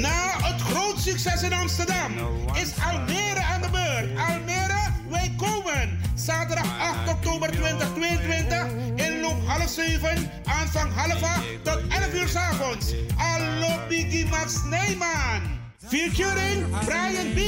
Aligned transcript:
Na 0.00 0.32
het 0.42 0.60
groot 0.60 0.98
succes 0.98 1.42
in 1.42 1.52
Amsterdam 1.52 2.12
is 2.54 2.72
Almere 2.84 3.40
aan 3.40 3.62
de 3.62 3.68
beurt. 3.70 4.18
Almere, 4.28 4.92
wij 5.08 5.34
komen. 5.36 5.98
Zaterdag 6.14 6.78
8 6.78 7.08
oktober 7.08 7.50
2022 7.50 8.66
in 8.94 9.20
loop 9.20 9.46
half 9.46 9.68
7, 9.68 10.30
aanvang 10.44 10.92
half 10.94 11.22
8 11.22 11.42
tot 11.62 11.80
11 11.88 12.14
uur 12.14 12.28
s 12.28 12.36
avonds. 12.36 12.94
Allo 13.16 13.86
Biggie 13.88 14.26
Max 14.26 14.62
Neyman. 14.64 15.40
Featuring 15.88 16.66
Brian 16.84 17.32
B., 17.34 17.40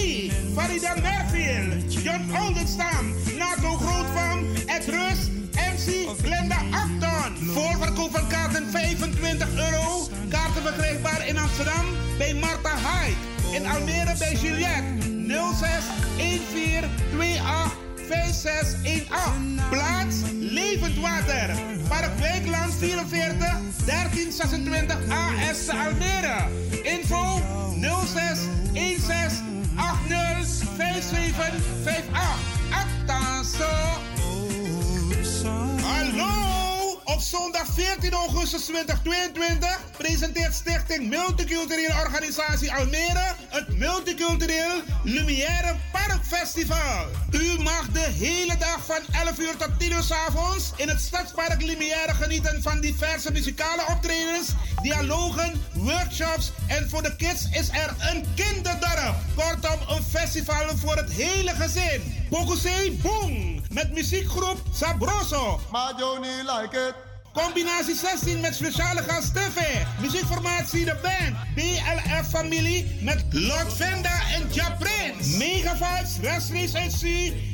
Farida 0.55 0.95
Merfield, 1.03 1.93
John 1.93 2.31
Oldenstam, 2.43 3.15
Nato 3.37 3.77
Grootvam, 3.77 4.47
Ed 4.67 4.85
Rus, 4.87 5.31
MC 5.53 6.09
Glenda 6.23 6.57
Voorverkoop 7.37 8.11
van 8.13 8.29
kaarten 8.29 8.71
25 8.71 9.49
euro. 9.55 10.09
Kaarten 10.29 10.63
verkrijgbaar 10.63 11.27
in 11.27 11.39
Amsterdam 11.39 11.87
bij 12.19 12.35
Marta 12.35 12.75
Hyde. 12.77 13.57
In 13.57 13.67
Almere 13.67 14.15
bij 14.19 14.35
Juliette 14.35 15.07
06 15.59 15.85
14 16.51 16.85
28 17.13 17.77
5618. 18.09 19.69
Plaats 19.71 20.17
Levend 20.41 20.97
Water. 21.01 21.51
Park 21.89 22.19
Wijkland 22.19 22.75
44 22.79 23.39
1326 23.85 24.97
AS 25.09 25.69
Almere. 25.69 26.49
Info 26.83 27.41
06 28.07 28.39
16 29.07 29.65
80 29.75 30.49
5758. 30.77 32.59
Acta 32.71 33.43
Op 37.19 37.25
zondag 37.25 37.67
14 37.75 38.13
augustus 38.13 38.65
2022 38.65 39.81
presenteert 39.97 40.55
Stichting 40.55 41.09
Multiculturele 41.09 41.95
Organisatie 42.05 42.73
Almere 42.73 43.35
het 43.49 43.79
Multicultureel 43.79 44.83
Lumière 45.05 45.77
Parkfestival. 45.93 47.07
U 47.31 47.63
mag 47.63 47.89
de 47.93 48.09
hele 48.19 48.57
dag 48.59 48.85
van 48.85 49.01
11 49.27 49.39
uur 49.39 49.57
tot 49.57 49.79
10 49.79 49.93
uur 49.93 50.03
s 50.03 50.11
avonds 50.11 50.73
in 50.77 50.89
het 50.89 51.01
Stadspark 51.01 51.63
Lumière 51.63 52.15
genieten 52.15 52.63
van 52.63 52.81
diverse 52.81 53.33
muzikale 53.33 53.83
optredens, 53.89 54.49
dialogen, 54.83 55.63
workshops 55.75 56.53
en 56.67 56.89
voor 56.91 57.03
de 57.03 57.17
kids 57.17 57.49
is 57.51 57.69
er 57.69 57.95
een 58.13 58.25
kinderdorp. 58.35 59.15
Kortom, 59.37 59.97
een 59.97 60.03
festival 60.03 60.77
voor 60.77 60.97
het 60.97 61.11
hele 61.11 61.51
gezin. 61.51 62.27
Bogusee 62.31 62.93
Boom 62.93 63.63
met 63.69 63.93
muziekgroep 63.93 64.63
Sabroso. 64.73 65.61
Maar 65.71 65.95
Johnny 65.99 66.37
like 66.43 66.89
it. 66.89 67.08
Combinatie 67.45 67.95
16 67.95 68.41
met 68.41 68.55
speciale 68.55 69.03
gast 69.03 69.35
TV. 69.35 69.61
Muziekformatie 70.01 70.85
de 70.85 70.97
band. 71.03 71.37
BLF 71.55 72.29
familie 72.31 72.99
met 73.01 73.25
Lord 73.31 73.73
Venda 73.73 74.21
en 74.35 74.49
Ja 74.53 74.77
Prince. 74.79 75.37
Mega 75.37 75.77
Vibes, 75.77 76.31
Restrace 76.31 76.91
SC. 76.91 77.03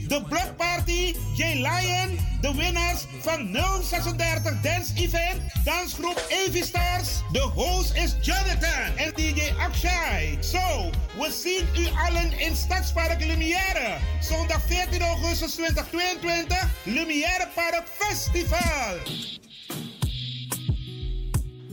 De 0.09 0.23
Block 0.29 0.57
Party, 0.57 1.15
J 1.37 1.43
Lion. 1.43 2.19
De 2.41 2.55
winnaars 2.55 3.05
van 3.21 3.53
036 3.53 4.61
Dance 4.63 4.93
Event. 4.95 5.41
Dansgroep 5.65 6.27
Avi 6.47 6.63
Stars. 6.63 7.09
De 7.33 7.41
host 7.41 7.95
is 7.95 8.17
Jonathan 8.21 8.97
en 8.97 9.13
DJ 9.15 9.53
Akshay. 9.59 10.39
Zo, 10.41 10.91
we 11.19 11.33
zien 11.43 11.69
u 11.83 11.89
allen 12.07 12.39
in 12.39 12.57
Stadspark 12.57 13.25
Lumière. 13.25 13.97
Zondag 14.21 14.63
14 14.67 15.03
augustus 15.03 15.55
2022. 15.55 16.69
Lumière 16.85 17.49
Park 17.55 17.85
Festival. 17.99 19.44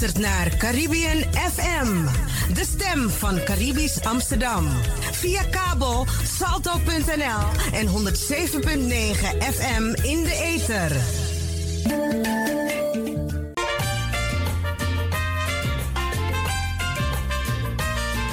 Luistert 0.00 0.24
naar 0.24 0.56
Caribbean 0.56 1.22
FM, 1.32 2.04
de 2.54 2.64
stem 2.64 3.10
van 3.10 3.44
Caribisch 3.44 4.00
Amsterdam. 4.00 4.68
Via 5.12 5.42
kabel 5.42 6.06
salto.nl 6.24 7.72
en 7.72 7.86
107.9 7.86 7.92
FM 9.54 9.94
in 10.02 10.22
de 10.22 10.40
ether. 10.42 10.96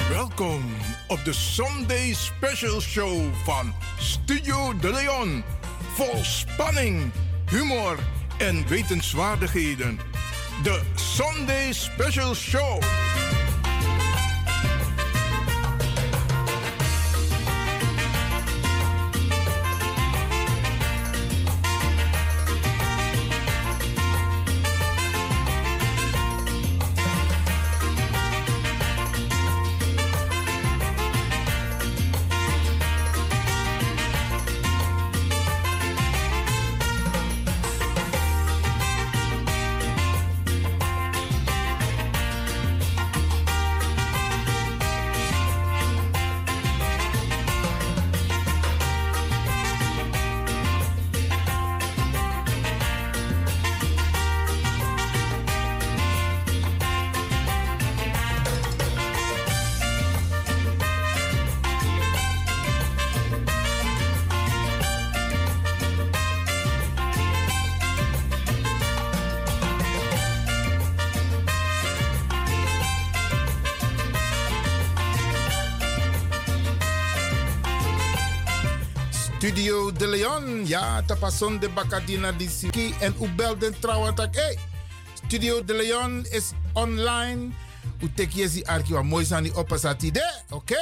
Welkom 0.08 0.64
op 1.08 1.24
de 1.24 1.32
Sunday 1.32 2.14
Special 2.14 2.80
Show 2.80 3.34
van 3.44 3.74
Studio 3.98 4.76
De 4.76 4.90
Leon. 4.90 5.44
Vol 5.94 6.24
spanning, 6.24 7.12
humor 7.50 7.98
en 8.38 8.68
wetenswaardigheden. 8.68 10.13
De 10.64 10.80
Sunday 10.96 11.72
Special 11.72 12.34
Show. 12.34 12.80
Studio 79.44 79.92
De 79.92 80.06
Leon. 80.06 80.66
Ja, 80.66 81.02
tapason 81.02 81.58
de 81.58 81.68
Bacadina 81.68 82.32
di. 82.32 82.48
En 83.00 83.14
u 83.22 83.28
belde 83.28 83.72
trouwens 83.78 84.16
dat, 84.16 84.34
hey, 84.34 84.58
Studio 85.14 85.64
De 85.64 85.74
Leon 85.74 86.26
is 86.30 86.52
online. 86.72 87.50
U 88.00 88.10
tek 88.14 88.30
je 88.30 88.48
zi 88.48 88.62
arki 88.62 88.92
wa 88.92 89.40
die 89.40 89.54
opasati 89.54 90.10
de. 90.10 90.40
Oké. 90.50 90.76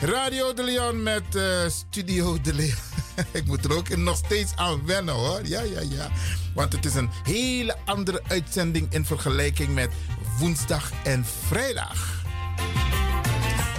Radio 0.00 0.52
De 0.52 0.62
Leon 0.62 1.02
met 1.02 1.34
eh, 1.34 1.68
Studio 1.68 2.40
De 2.40 2.54
Leon. 2.54 2.74
Ik 3.32 3.44
moet 3.46 3.64
er 3.64 3.76
ook 3.76 3.96
nog 3.96 4.16
steeds 4.16 4.52
aan 4.56 4.86
wennen 4.86 5.14
hoor. 5.14 5.40
Ja, 5.42 5.62
ja, 5.62 5.80
ja. 5.80 6.10
Want 6.54 6.72
het 6.72 6.84
is 6.84 6.94
een 6.94 7.10
hele 7.24 7.76
andere 7.84 8.22
uitzending 8.28 8.92
in 8.92 9.04
vergelijking 9.04 9.74
met 9.74 9.90
woensdag 10.38 10.90
en 11.04 11.24
vrijdag. 11.46 12.17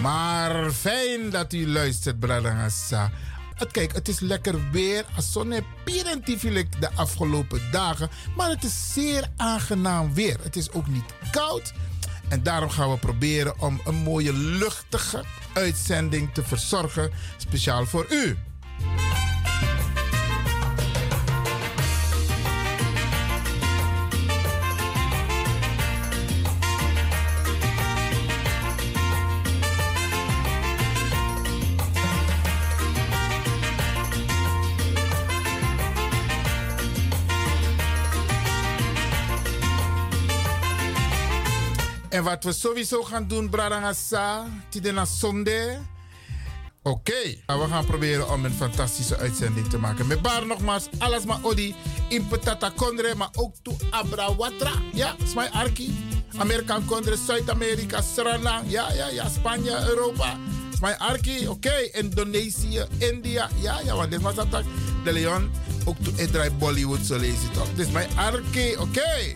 Maar 0.01 0.71
fijn 0.71 1.29
dat 1.29 1.53
u 1.53 1.67
luistert, 1.67 2.19
Bradangasa. 2.19 3.11
kijk, 3.71 3.93
het 3.93 4.07
is 4.07 4.19
lekker 4.19 4.71
weer. 4.71 5.05
Zon 5.17 5.51
de 6.79 6.89
afgelopen 6.95 7.61
dagen. 7.71 8.09
Maar 8.35 8.49
het 8.49 8.63
is 8.63 8.93
zeer 8.93 9.29
aangenaam 9.37 10.13
weer. 10.13 10.37
Het 10.43 10.55
is 10.55 10.71
ook 10.71 10.87
niet 10.87 11.13
koud. 11.31 11.73
En 12.29 12.43
daarom 12.43 12.69
gaan 12.69 12.91
we 12.91 12.97
proberen 12.97 13.59
om 13.59 13.81
een 13.85 13.95
mooie 13.95 14.33
luchtige 14.33 15.23
uitzending 15.53 16.33
te 16.33 16.43
verzorgen. 16.43 17.11
Speciaal 17.37 17.85
voor 17.85 18.05
u. 18.09 18.37
En 42.19 42.25
wat 42.25 42.43
we 42.43 42.51
sowieso 42.51 43.03
gaan 43.03 43.27
doen, 43.27 43.49
Bradangasa, 43.49 44.45
Tidena 44.69 45.05
Zonde. 45.05 45.79
Oké, 46.83 47.11
okay. 47.45 47.59
we 47.59 47.67
gaan 47.69 47.85
proberen 47.85 48.29
om 48.29 48.45
een 48.45 48.53
fantastische 48.53 49.17
uitzending 49.17 49.67
te 49.69 49.77
maken. 49.77 50.07
Met 50.07 50.21
bar 50.21 50.45
nogmaals, 50.45 50.87
alles 50.97 51.25
maar 51.25 51.39
odi, 51.41 51.75
in 52.09 52.27
Petata 52.27 52.71
Kondre, 52.75 53.15
maar 53.15 53.29
ook 53.35 53.55
to 53.61 53.75
Abrawatra. 53.89 54.71
Ja, 54.93 55.15
Smai 55.25 55.49
Arki. 55.51 55.97
Amerikaan 56.37 56.85
Kondre, 56.85 57.17
Zuid-Amerika, 57.17 58.01
Suriname. 58.01 58.69
Ja, 58.69 58.91
ja, 58.93 59.07
ja, 59.07 59.29
Spanje, 59.29 59.87
Europa. 59.87 60.37
Smai 60.75 60.95
Arki, 60.97 61.47
oké. 61.47 61.89
Indonesië, 61.91 62.85
India. 62.97 63.49
Ja, 63.61 63.79
ja, 63.83 63.95
want 63.95 64.11
dit 64.11 64.21
was 64.21 64.35
dat. 64.35 64.63
De 65.03 65.11
Leon, 65.11 65.51
ook 65.85 65.97
to 66.03 66.11
Edrai 66.15 66.51
Bollywood, 66.51 67.05
zo 67.05 67.17
lees 67.17 67.41
je 67.41 67.51
toch. 67.51 67.67
Dit 67.75 67.85
is 67.85 67.91
mijn 67.91 68.09
Arki, 68.17 68.77
oké. 68.77 69.35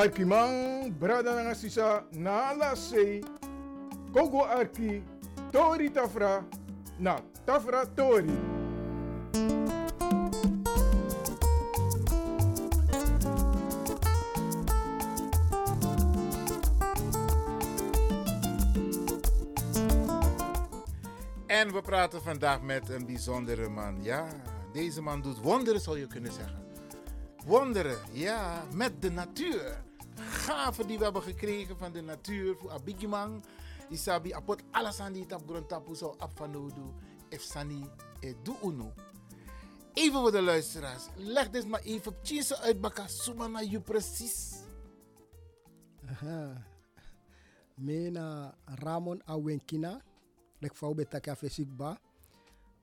Arkimang, 0.00 0.96
brada 0.96 1.44
nga 1.44 1.52
sisa, 1.52 2.08
na 2.16 2.56
sei, 2.72 3.20
kogo 4.16 4.48
arki, 4.48 5.04
tori 5.52 5.92
tafra, 5.92 6.40
na 6.96 7.20
tafra 7.44 7.84
tori. 7.84 8.32
En 21.46 21.72
we 21.72 21.80
praten 21.82 22.22
vandaag 22.22 22.62
met 22.62 22.88
een 22.88 23.06
bijzondere 23.06 23.68
man. 23.68 23.98
Ja, 24.02 24.26
deze 24.72 25.02
man 25.02 25.20
doet 25.20 25.40
wonderen, 25.40 25.80
zou 25.80 25.98
je 25.98 26.06
kunnen 26.06 26.32
zeggen. 26.32 26.64
Wonderen, 27.44 27.98
ja, 28.12 28.64
met 28.72 29.02
de 29.02 29.10
natuur 29.10 29.88
gaven 30.20 30.86
die 30.86 30.98
we 30.98 31.04
hebben 31.04 31.22
gekregen 31.22 31.78
van 31.78 31.92
de 31.92 32.00
natuur. 32.00 32.56
Voor 32.56 32.70
Abigimang. 32.70 33.44
Isabi 33.90 34.32
apot 34.32 34.62
alles 34.70 35.00
aan 35.00 35.12
die 35.12 35.26
tap 35.26 35.42
grond 35.46 35.68
tapu 35.68 35.94
zo 35.94 36.14
ap 36.18 36.30
van 36.38 36.50
nodu. 36.50 36.92
Efsani 37.28 37.84
e 38.20 38.34
du 38.42 38.54
unu. 38.62 38.92
Even 39.94 40.20
voor 40.20 40.32
de 40.32 40.42
luisteraars. 40.42 41.08
Leg 41.16 41.50
dit 41.50 41.66
maar 41.66 41.80
even 41.80 42.12
op 42.12 42.60
uit 42.60 42.80
baka 42.80 43.06
suma 43.06 43.46
na 43.46 43.60
je 43.60 43.80
precies. 43.80 44.62
Aha. 46.06 46.66
Mena 47.74 48.54
Ramon 48.64 49.22
Awenkina. 49.24 50.00
Lek 50.58 50.76
fau 50.76 50.94
betaka 50.94 51.36
fesikba. 51.36 51.98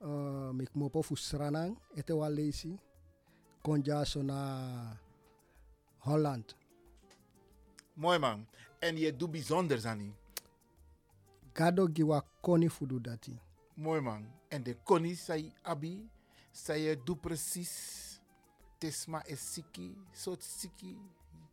Uh, 0.02 0.50
mik 0.50 0.74
mopo 0.74 1.02
fu 1.02 1.16
sranang. 1.16 1.78
Ete 1.94 2.14
wa 2.14 2.28
lesi. 2.28 2.78
Konja 3.62 4.04
so 4.04 4.22
na 4.22 4.98
Holland. 5.98 6.57
Mooi 7.98 8.18
man. 8.18 8.46
En 8.78 8.96
je 8.96 9.16
doet 9.16 9.30
bijzonders 9.30 9.84
aan 9.84 10.16
Gado 11.52 11.88
giwa 11.92 12.24
koni 12.40 12.70
fudu 12.70 13.00
dati. 13.00 13.38
Mooi 13.74 14.00
man. 14.00 14.26
En 14.48 14.62
de 14.62 14.76
koni 14.82 15.14
zei 15.14 15.52
abi, 15.62 16.08
zei 16.50 16.82
je 16.82 17.02
doet 17.04 17.20
precies. 17.20 18.06
Tesma 18.78 19.24
is 19.24 19.52
siki, 19.52 19.96
soort 20.12 20.42
siki. 20.42 20.96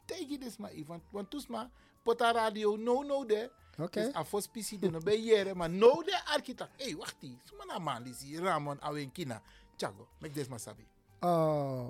Tegen 0.06 0.52
maar 0.58 0.72
even. 0.72 1.02
Want 1.10 1.48
maar, 1.48 1.70
pota 2.04 2.32
radio 2.32 2.75
no 2.75 3.04
no 3.04 3.25
de. 3.25 3.52
Oké. 3.72 3.84
Okay. 3.84 4.04
Dus 4.04 4.14
afospisi 4.14 4.80
de 4.80 4.90
no 4.90 5.00
be 5.00 5.52
maar 5.56 5.70
no 5.70 6.04
de 6.04 6.25
architect. 6.25 6.70
Hé, 6.78 6.84
hey, 6.84 6.96
wacht 6.96 7.16
die. 7.20 7.38
Suma 7.44 7.66
na 7.66 7.80
man 7.80 8.16
Ramon 8.40 8.82
Awenkina. 8.82 9.42
Chago, 9.78 10.08
make 10.20 10.34
this 10.34 10.48
maar 10.48 10.60
sabi. 10.60 10.88
Uh, 11.24 11.88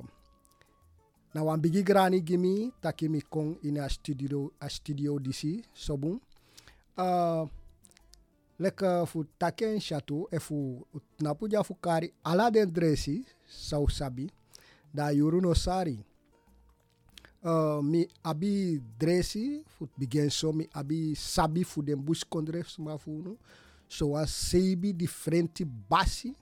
na 1.35 1.43
wan 1.43 1.59
bigi 1.59 1.83
grani 1.83 2.21
gimi 2.21 2.71
taki 2.81 3.09
mi 3.09 3.21
kong 3.21 3.57
in 3.67 3.77
a 3.77 3.89
studio 3.89 4.51
a 4.61 4.69
studio 4.69 5.19
disi 5.19 5.59
sobun 5.73 6.15
uh, 6.97 7.43
leka 8.59 9.05
fu 9.05 9.25
taken 9.39 9.79
chateau 9.79 10.27
e 10.31 10.39
fu 10.39 10.55
napu 11.19 11.47
ja 11.51 11.63
fu 11.63 11.75
kari 11.75 12.07
ala 12.23 12.47
den 12.51 12.71
dresi 12.71 13.25
sau 13.45 13.89
sabi 13.89 14.29
da 14.93 15.11
yuru 15.11 15.41
no 15.41 15.53
sari. 15.53 15.99
Uh, 17.43 17.81
mi 17.83 18.07
abi 18.23 18.79
dresi 18.99 19.61
fu 19.67 19.89
bigen 19.99 20.29
so 20.29 20.53
mi 20.53 20.65
abi 20.73 21.15
sabi 21.15 21.63
fu 21.63 21.81
den 21.83 21.99
bus 22.05 22.23
kondre 22.23 22.63
sma 22.63 22.97
fu 22.97 23.11
no 23.25 23.35
so 23.87 24.15
a 24.15 24.25
seibi 24.25 24.93
di 24.93 25.05
frente 25.07 25.65
basi 25.89 26.33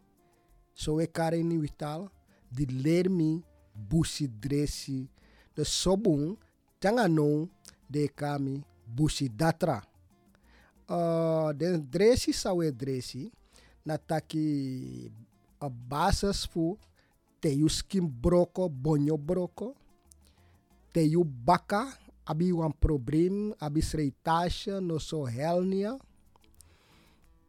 so 0.73 1.01
e 1.01 1.07
kare 1.07 1.41
ni 1.43 1.57
vital 1.57 2.07
di 2.55 2.65
ler 2.83 3.09
mi 3.09 3.41
busi 3.73 4.27
dresi 4.29 5.09
de 5.55 5.65
sobung 5.65 6.37
tanga 6.79 7.07
de 7.89 8.07
kami 8.07 8.63
busi 8.85 9.29
datra 9.29 9.81
uh, 10.89 11.49
de 11.53 11.77
dresi 11.77 12.33
sawe 12.33 12.71
dresi 12.71 13.31
na 13.85 13.97
taki 13.97 15.09
a 15.59 15.69
basas 15.69 16.45
fu 16.45 16.77
te 17.41 17.49
skim 17.67 18.07
broko 18.07 18.69
bonyo 18.69 19.17
broko 19.17 19.75
baka 21.25 22.03
abi 22.25 22.51
wan 22.51 22.71
probleem, 22.71 23.51
abi 23.59 23.81
sreitasje 23.81 24.79
no 24.81 24.99
so 24.99 25.25
helnia. 25.25 25.97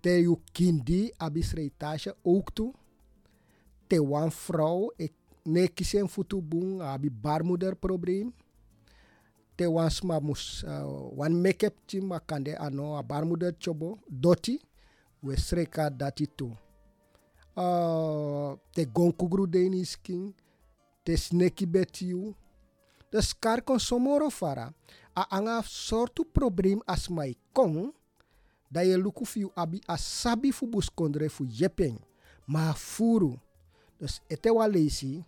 Te 0.02 0.20
u 0.28 0.36
kindi, 0.52 1.08
abi 1.18 1.42
sreitasje 1.42 2.14
ook 2.22 2.52
toe. 2.52 2.72
Te 3.86 4.00
wan 4.02 4.32
vrouw, 4.32 4.92
ik 4.96 5.12
ne 5.44 5.68
kisen 5.68 6.08
futu 6.08 6.40
bung, 6.40 6.82
abi 6.82 7.10
baarmoederprobleem. 7.10 8.32
Te 9.56 9.66
wan 9.70 9.90
sma 9.90 10.18
mus, 10.20 10.64
uh, 10.66 11.10
wan 11.14 11.34
make-up 11.40 11.74
team 11.86 12.08
makande 12.10 12.56
ano 12.58 12.96
a 12.98 13.02
baarmoeder 13.02 13.54
chobo, 13.58 13.98
doti. 14.08 14.58
We 15.22 15.36
sreka 15.36 15.90
dati 15.90 16.26
toe. 16.26 16.52
Uh, 17.56 18.58
te 18.74 18.84
gonkugru 18.84 19.46
deni 19.46 19.84
skin, 19.86 20.34
te 21.04 21.16
sneki 21.16 21.66
betiu. 21.66 22.34
Dus 23.12 23.30
kar 23.32 23.62
kon 23.62 23.78
somoro 23.78 24.28
fara. 24.30 24.72
A 25.14 25.24
anga 25.38 25.62
sortu 25.62 26.26
probleem 26.26 26.82
as 26.86 27.06
mai 27.08 27.36
kong, 27.54 27.92
da 28.68 28.82
ye 28.82 28.96
luku 28.98 29.24
fiu 29.24 29.52
abi 29.54 29.80
a 29.86 29.96
sabi 29.96 30.50
fu 30.52 30.66
buskondre 30.66 31.30
fu 31.30 31.46
jepeng. 31.46 31.96
Ma 32.46 32.72
furu. 32.74 33.38
Dus 34.00 34.20
ete 34.28 34.50
wa 34.50 34.66
leisi, 34.68 35.22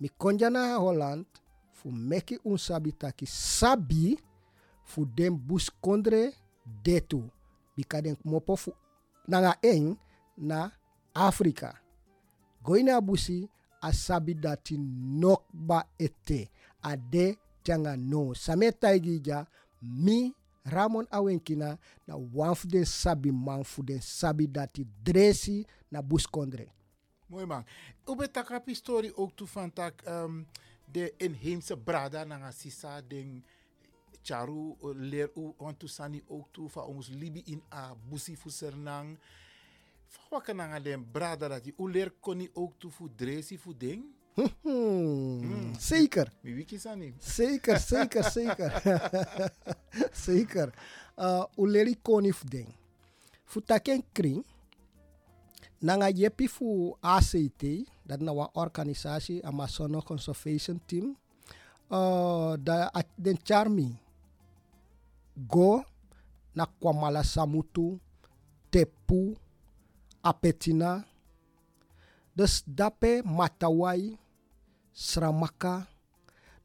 mi 0.00 0.08
konja 0.08 0.50
na 0.50 0.76
Holland, 0.76 1.26
fu 1.72 1.90
meki 1.92 2.38
un 2.44 2.56
sabi 2.58 2.92
taki 2.92 3.26
sabi 3.26 4.18
fu 4.84 5.04
den 5.04 5.36
buskondre 5.38 6.32
detu. 6.84 7.22
Bika 7.76 8.02
den 8.02 8.16
mopo 8.24 8.56
fu 8.56 8.72
nanga 9.28 9.56
eng 9.62 9.96
na 10.38 10.70
Afrika. 11.14 11.74
Goina 12.62 13.00
busi 13.00 13.48
asabi 13.80 14.34
dati 14.34 14.78
nokba 15.20 15.84
ete 15.98 16.50
ade 16.82 17.38
tanga 17.62 17.96
no. 17.96 18.34
Same 18.34 18.72
taigija 18.72 19.46
mi 19.82 20.32
Ramon 20.64 21.06
Awenkina 21.10 21.78
na 22.06 22.16
wanfu 22.34 22.66
den 22.68 22.84
sabi 22.84 23.32
manfu 23.32 23.82
den 23.82 24.00
sabi 24.00 24.46
dati 24.46 24.86
dresi 25.04 25.66
na 25.90 26.02
buskondre. 26.02 26.68
Mooi 27.26 27.46
man. 27.46 27.64
U 28.06 28.16
bent 28.16 28.32
taka 28.32 28.62
story 28.72 29.12
ook 29.14 29.36
toe 29.36 29.46
van 29.46 29.72
tak 29.72 30.02
um, 30.08 30.46
de 30.84 31.14
inheemse 31.16 31.76
brada 31.76 32.24
na 32.24 32.50
sisa 32.50 33.00
den 33.00 33.44
charu 34.22 34.76
leer 34.94 35.30
u 35.36 35.52
want 35.58 35.78
tu 35.78 35.88
sani 35.88 36.22
ook 36.26 36.48
toe 36.52 36.68
van 36.68 36.84
ons 36.84 37.08
libi 37.08 37.42
in 37.44 37.62
a 37.72 37.94
busi 38.08 38.36
fu 38.36 38.50
sernang. 38.50 39.18
Wat 40.30 40.42
kan 40.42 40.60
aan 40.60 40.82
den 40.82 41.10
brada 41.10 41.48
dat 41.48 41.66
u 41.66 41.90
leer 41.90 42.12
koni 42.20 42.50
ook 42.52 42.78
toe 42.78 42.90
fu 42.90 43.08
dresi 43.16 43.58
fu 43.58 43.74
ding? 43.76 44.04
Hmm, 44.62 45.74
Zeker. 45.78 46.32
Mi 46.40 46.54
wiki 46.54 46.78
sani. 46.78 47.14
Zeker, 47.18 47.78
zeker, 47.78 48.24
zeker. 48.24 48.82
zeker. 50.26 50.74
Uh, 51.16 51.44
uleri 51.56 51.96
konif 52.02 52.42
ding. 52.44 52.68
Fu 53.44 53.60
taken 53.62 54.04
kring. 54.12 54.44
Nanga 55.82 56.08
yepi 56.08 56.48
fu 56.48 56.96
ACT, 57.02 57.64
dat 58.06 58.20
na 58.20 58.32
wa 58.32 58.50
Amazono 59.44 60.02
Conservation 60.02 60.80
Team. 60.86 61.16
Uh, 61.90 62.56
da 62.56 62.90
den 63.16 63.36
charmi 63.44 63.94
go 65.36 65.84
na 66.54 66.66
kwamala 66.66 67.24
samutu 67.24 68.00
tepu 68.70 69.36
apetina. 70.22 71.04
Dus 72.36 72.64
dape 72.66 73.22
matawai 73.22 74.18
sramaka. 74.92 75.86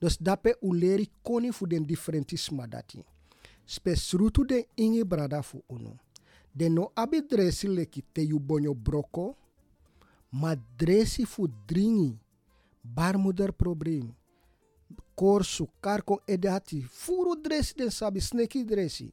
Dus 0.01 0.17
dape 0.21 0.55
uleri 0.61 1.09
koni 1.23 1.51
fu 1.51 1.67
den 1.67 1.85
differentisma 1.85 2.67
dati. 2.67 3.03
Spesrutu 3.65 4.45
den 4.45 4.63
ingi 4.77 5.03
brada 5.03 5.41
fu 5.41 5.63
unu 5.69 5.97
de 6.53 6.69
no 6.69 6.91
abi 6.95 7.21
dresi 7.21 7.67
leki 7.67 8.03
te 8.13 8.21
yu 8.21 8.39
bonyo 8.39 8.73
broko 8.73 9.35
ma 10.31 10.55
dresi 10.77 11.25
fu 11.25 11.47
dringi 11.67 12.17
barmoeder 12.83 13.51
probleem 13.51 14.13
korsu 15.19 15.67
kar 15.81 16.01
kon 16.01 16.19
edati 16.27 16.81
furu 16.81 17.35
dresi 17.35 17.73
den 17.77 17.89
sabi 17.91 18.21
sneki 18.21 18.63
dresi. 18.63 19.11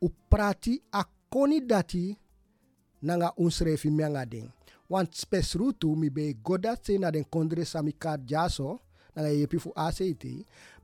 U 0.00 0.08
prati 0.28 0.80
a 0.90 1.04
koni 1.30 1.60
dati 1.60 2.16
nanga 3.02 3.32
unsrefi 3.36 3.90
mianga 3.90 4.26
want 4.88 5.14
spes 5.14 5.54
rutu 5.54 5.96
mi 5.96 6.10
be 6.10 6.34
goda 6.42 6.76
se 6.82 6.98
na 6.98 7.10
den 7.10 7.24
kondre 7.24 7.64
sami 7.64 7.92
kar 7.92 8.18
jaso 8.26 8.80
nanga 9.14 9.30
yepi 9.30 9.58
fu 9.58 9.72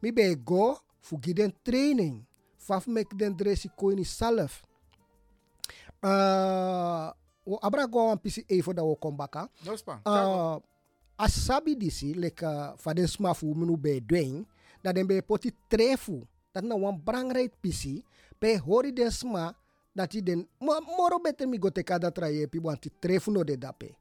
mi 0.02 0.12
be 0.12 0.34
go 0.36 0.78
fu 1.00 1.18
giden 1.18 1.52
training. 1.64 2.24
Faf 2.58 2.86
mek 2.86 3.16
den 3.16 3.36
dresi 3.36 3.68
koini 3.68 4.04
salaf 4.04 4.62
uh, 6.02 7.10
wo 7.46 7.56
abra 7.62 7.86
go 7.86 8.06
wan 8.08 8.18
pisi 8.18 8.44
efo 8.48 8.72
da 8.72 8.82
wo 8.82 8.96
kombaka 8.96 9.48
uh, 10.04 10.58
asabi 11.18 11.74
disi 11.74 12.14
leka 12.14 12.76
faden 12.78 13.06
smafu 13.06 13.54
minu 13.54 13.76
be 13.76 14.00
dweng 14.00 14.46
dat 14.82 14.94
den 14.94 15.06
be 15.06 15.22
poti 15.22 15.50
trefu 15.68 16.26
dat 16.54 16.64
na 16.64 16.74
wan 16.76 16.98
brangreit 16.98 17.52
pisi 17.60 18.04
pe 18.38 18.56
hori 18.56 18.92
den 18.92 19.10
sma 19.10 19.54
dat 19.94 20.14
i 20.14 20.20
den 20.22 20.46
mo, 20.60 20.78
moro 20.96 21.18
beter 21.18 21.46
mi 21.48 21.58
go 21.58 21.70
teka 21.70 21.98
dat 21.98 22.18
ra 22.18 22.28
yepi 22.30 22.58
wan 22.58 22.78
ti 22.78 22.90
trefu 23.00 23.30
no 23.32 23.44
de 23.44 23.56
dape 23.56 23.96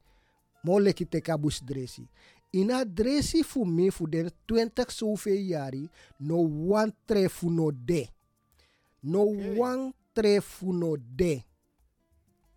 mo 0.64 0.80
leki 0.80 1.06
teka 1.06 1.38
bus 1.38 1.64
dresi 1.64 2.06
ina 2.54 2.86
dresi 2.86 3.44
fu 3.44 3.66
mi 3.66 3.90
fu 3.92 4.08
den 4.08 4.30
20 4.48 4.92
zoveel 4.92 5.48
jari 5.50 5.90
no 6.20 6.38
wan 6.70 6.92
trefu 7.06 7.50
no 7.50 7.72
de 7.72 8.10
no 9.04 9.26
wan 9.58 9.94
trefu 10.14 10.74
no 10.74 10.98
de 10.98 11.47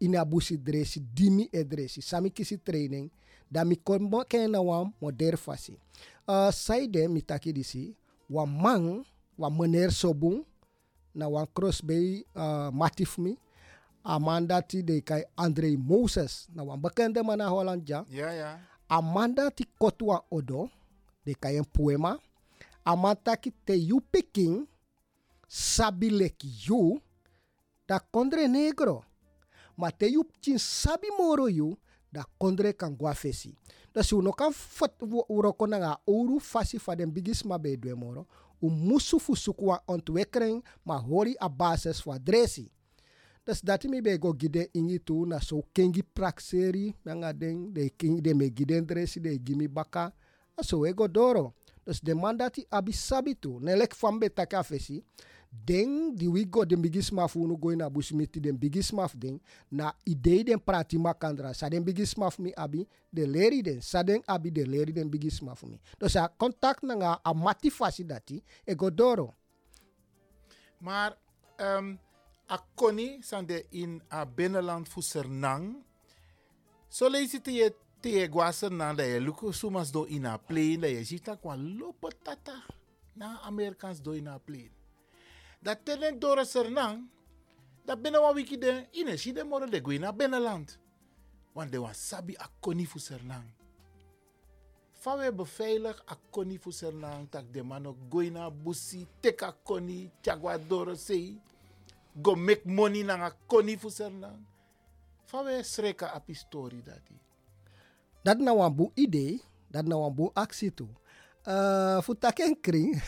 ina 0.01 0.25
busi 0.25 0.57
dresi 0.57 1.01
dimi 1.01 1.49
e 1.53 1.65
dresi 1.65 2.01
sami 2.03 2.31
kisi 2.31 2.57
training 2.59 3.11
da 3.51 3.65
mi 3.65 3.77
kon 3.77 4.09
ken 4.29 4.51
na 4.51 4.61
wan 4.61 4.93
moder 5.01 5.37
fasi. 5.37 5.75
Uh, 6.29 6.51
saide 6.53 7.09
mi 7.09 7.21
taki 7.23 7.53
disi 7.53 7.95
wa 8.31 8.47
man 8.47 9.05
wa 9.39 9.49
meneer 9.51 9.91
sobung 9.91 10.45
na 11.15 11.27
wan 11.29 11.47
cross 11.55 11.81
bay 11.83 12.25
uh, 12.35 12.71
matif 12.73 13.19
mi. 13.19 13.37
Amanda 14.05 14.63
ti 14.63 14.81
de 14.83 15.01
kai 15.05 15.23
Andre 15.37 15.77
Moses 15.77 16.49
na 16.55 16.63
wan 16.65 16.81
bekende 16.81 17.21
mana 17.23 17.49
Holland 17.53 17.85
ja. 17.89 18.05
Ja. 18.09 18.57
amanda 18.91 19.51
ti 19.51 19.65
kotwa 19.79 20.25
odo 20.31 20.69
de 21.25 21.33
kai 21.43 21.63
poema 21.75 22.19
amata 22.85 23.33
ki 23.43 23.51
te 23.67 23.75
yu 23.89 24.01
peking 24.13 24.67
sabi 25.49 26.11
leki 26.11 26.49
yu 26.67 26.99
da 27.89 27.97
kondre 28.13 28.49
negro 28.49 29.05
ma 29.81 29.91
te 29.91 30.07
yu 30.15 30.23
chin 30.43 30.59
sabi 30.59 31.09
moro 31.19 31.47
yu 31.49 31.69
da 32.13 32.25
kondre 32.39 32.73
kan 32.73 32.93
gwa 32.97 33.15
fesi 33.15 33.55
da 33.95 34.03
si 34.03 34.15
uno 34.15 34.33
kan 34.33 34.53
fot 34.53 34.93
uroko 35.29 35.67
na 35.67 35.77
nga 35.79 35.93
fasi 36.41 36.79
fa 36.79 36.95
den 36.97 37.13
ma 37.45 37.59
be 37.59 37.77
dwe 37.77 37.95
moro 37.95 38.27
u 38.63 38.69
musu 38.71 39.19
fu 39.19 39.37
suku 39.37 39.67
wa 39.67 39.81
ontwikkeling 39.87 40.63
ma 40.85 40.97
hori 40.99 41.35
a 41.41 41.49
basis 41.49 42.03
dresi 42.21 42.71
dus 43.47 43.65
dati 43.65 43.89
mi 43.89 44.01
be 44.01 44.19
go 44.19 44.33
gide 44.33 44.71
ingi 44.75 44.99
tu 44.99 45.27
na 45.27 45.41
so 45.41 45.63
kengi 45.75 46.03
prakseri 46.03 46.95
nanga 47.05 47.33
den 47.33 47.73
de 47.75 47.89
king 47.99 48.21
de 48.23 48.35
me 48.35 48.51
giden 48.51 48.87
dresi 48.87 49.21
de 49.21 49.39
gimi 49.39 49.69
baka 49.69 50.13
aso 50.57 50.87
ego 50.87 51.09
doro. 51.09 51.55
Dus 51.87 52.01
de 52.01 52.15
mandati 52.15 52.67
abi 52.71 52.93
sabitu 52.93 53.59
nelek 53.61 53.95
fambe 53.95 54.29
taka 54.29 54.63
fesi 54.63 55.03
den 55.51 56.15
di 56.17 56.29
we 56.29 56.45
go 56.45 56.65
den 56.65 56.83
bigis 56.83 57.11
maf 57.13 57.37
unu 57.37 57.57
go 57.57 57.75
na 57.75 57.89
busimiti 57.91 58.41
den 58.41 58.57
bigis 58.59 58.93
maf 58.93 59.15
den 59.17 59.41
na 59.71 59.93
idee 60.07 60.45
den 60.45 60.59
prati 60.59 60.99
makandra 60.99 61.55
sa 61.55 61.69
den 61.69 61.85
bigis 61.85 62.17
maf 62.17 62.39
mi 62.39 62.53
abi 62.57 62.87
de 63.13 63.27
leri 63.27 63.63
den 63.63 63.81
sa 63.83 64.03
den 64.03 64.23
abi 64.27 64.51
de 64.51 64.65
leri 64.65 64.93
den 64.93 65.11
bigis 65.11 65.43
maf 65.43 65.63
mi 65.63 65.81
dus 65.99 66.17
a 66.17 66.29
contact 66.29 66.83
nanga 66.83 67.19
a 67.25 67.35
motivasi 67.35 68.05
dati 68.05 68.43
ego 68.67 68.91
doro 68.91 69.35
Maar 70.81 71.13
um, 71.61 71.99
a 72.49 72.59
koni 72.75 73.19
sande 73.23 73.67
in 73.71 74.01
a 74.09 74.25
binnenland 74.27 74.89
fu 74.89 75.01
Sernang. 75.01 75.77
So 76.89 77.09
lees 77.09 77.33
je 77.33 77.71
te 78.01 78.29
gwa 78.29 78.49
Sernang 78.53 78.97
da 78.97 79.05
je 79.05 79.21
luko 79.21 79.53
sumas 79.53 79.91
do 79.93 80.05
in 80.09 80.25
a 80.27 80.39
plane 80.39 80.81
da 80.81 80.89
je 80.89 81.03
ziet 81.05 81.29
kwa 81.43 81.57
lopo 81.57 82.09
tata 82.25 82.63
na 83.17 83.39
Amerikans 83.45 84.01
do 84.01 84.13
in 84.13 84.27
a 84.29 84.39
plane. 84.39 84.71
Dat 85.63 85.85
tenen 85.85 86.19
dora 86.19 86.45
Sernang 86.45 87.05
da 87.85 87.97
binnen 87.97 88.21
wa 88.21 88.33
wiki 88.33 88.57
de 88.59 88.87
ine 88.93 89.17
si 89.17 89.33
de 89.33 89.45
moro 89.45 89.67
de 89.67 89.81
gwi 89.81 89.99
na 89.99 90.13
binnenland. 90.13 90.79
Want 91.53 91.71
de 91.73 91.79
was 91.81 91.99
sabi 92.09 92.35
a 92.39 92.49
koni 92.61 92.87
fu 92.87 92.99
Sernang. 92.99 93.45
Fawe 95.01 95.33
beveilig 95.33 96.03
a 96.07 96.17
koni 96.31 96.59
fu 96.59 96.71
Sernang 96.73 97.29
tak 97.31 97.45
de 97.53 97.63
mano 97.63 97.97
goi 98.11 98.31
na 98.31 98.51
busi 98.51 99.07
teka 99.21 99.53
koni 99.65 100.11
chagwa 100.23 100.59
doro 100.59 100.95
sei 100.95 101.37
go 102.23 102.35
make 102.37 102.65
money 102.67 103.03
na 103.03 103.15
a 103.27 103.31
koni 103.47 103.77
fu 103.77 103.89
Sernang. 103.91 104.41
Fawe 105.27 105.63
sreka 105.65 106.13
a 106.15 106.21
pistori 106.21 106.83
dati. 106.83 107.15
dat 108.25 108.37
na 108.39 108.53
wan 108.53 108.73
bu 108.77 108.93
idee 108.95 109.41
dat 109.73 109.87
na 109.89 109.97
wan 109.97 110.15
bu 110.15 110.31
actie 110.35 110.71
toe 110.73 110.89
Uh, 111.49 112.03
futaken 112.05 112.53
kring. 112.61 112.93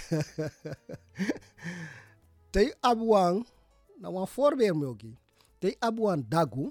Tei 2.53 2.69
abuang, 2.85 3.41
na 3.97 4.13
wan 4.13 4.29
voorbeeld 4.29 4.77
mogi. 4.77 5.17
Tei 5.57 5.73
abuang 5.81 6.21
dagu, 6.29 6.69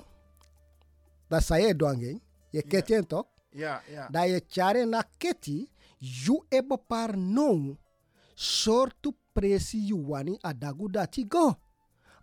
da 1.29 1.41
saye 1.41 1.73
doangen, 1.73 2.21
je 2.53 2.61
ketien 2.61 3.07
toch? 3.07 3.25
Ja, 3.49 3.81
ja. 3.89 4.05
Da 4.13 4.23
je 4.29 4.41
chare 4.47 4.85
na 4.85 5.01
keti, 5.17 5.65
ju 5.97 6.43
e 6.49 6.61
bepar 6.61 7.17
non, 7.17 7.77
sortu 8.35 9.09
presi 9.33 9.81
you 9.89 9.97
wani 10.09 10.37
a 10.43 10.53
dagu 10.53 10.85
dati 10.87 11.25
go. 11.25 11.55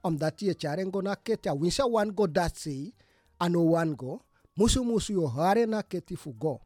Omdat 0.03 0.41
je 0.41 0.55
chare 0.55 0.85
go 0.91 1.01
na 1.01 1.17
keti, 1.17 1.49
a 1.49 1.55
winsa 1.55 1.83
wan 1.91 2.15
go 2.15 2.27
dat 2.27 2.57
sei, 2.57 2.95
ano 3.39 3.65
wan 3.75 3.97
go, 3.97 4.21
musu 4.55 4.85
musu 4.85 5.13
yo 5.13 5.27
hare 5.27 5.67
na 5.67 5.83
keti 5.83 6.17
fu 6.17 6.31
go. 6.33 6.61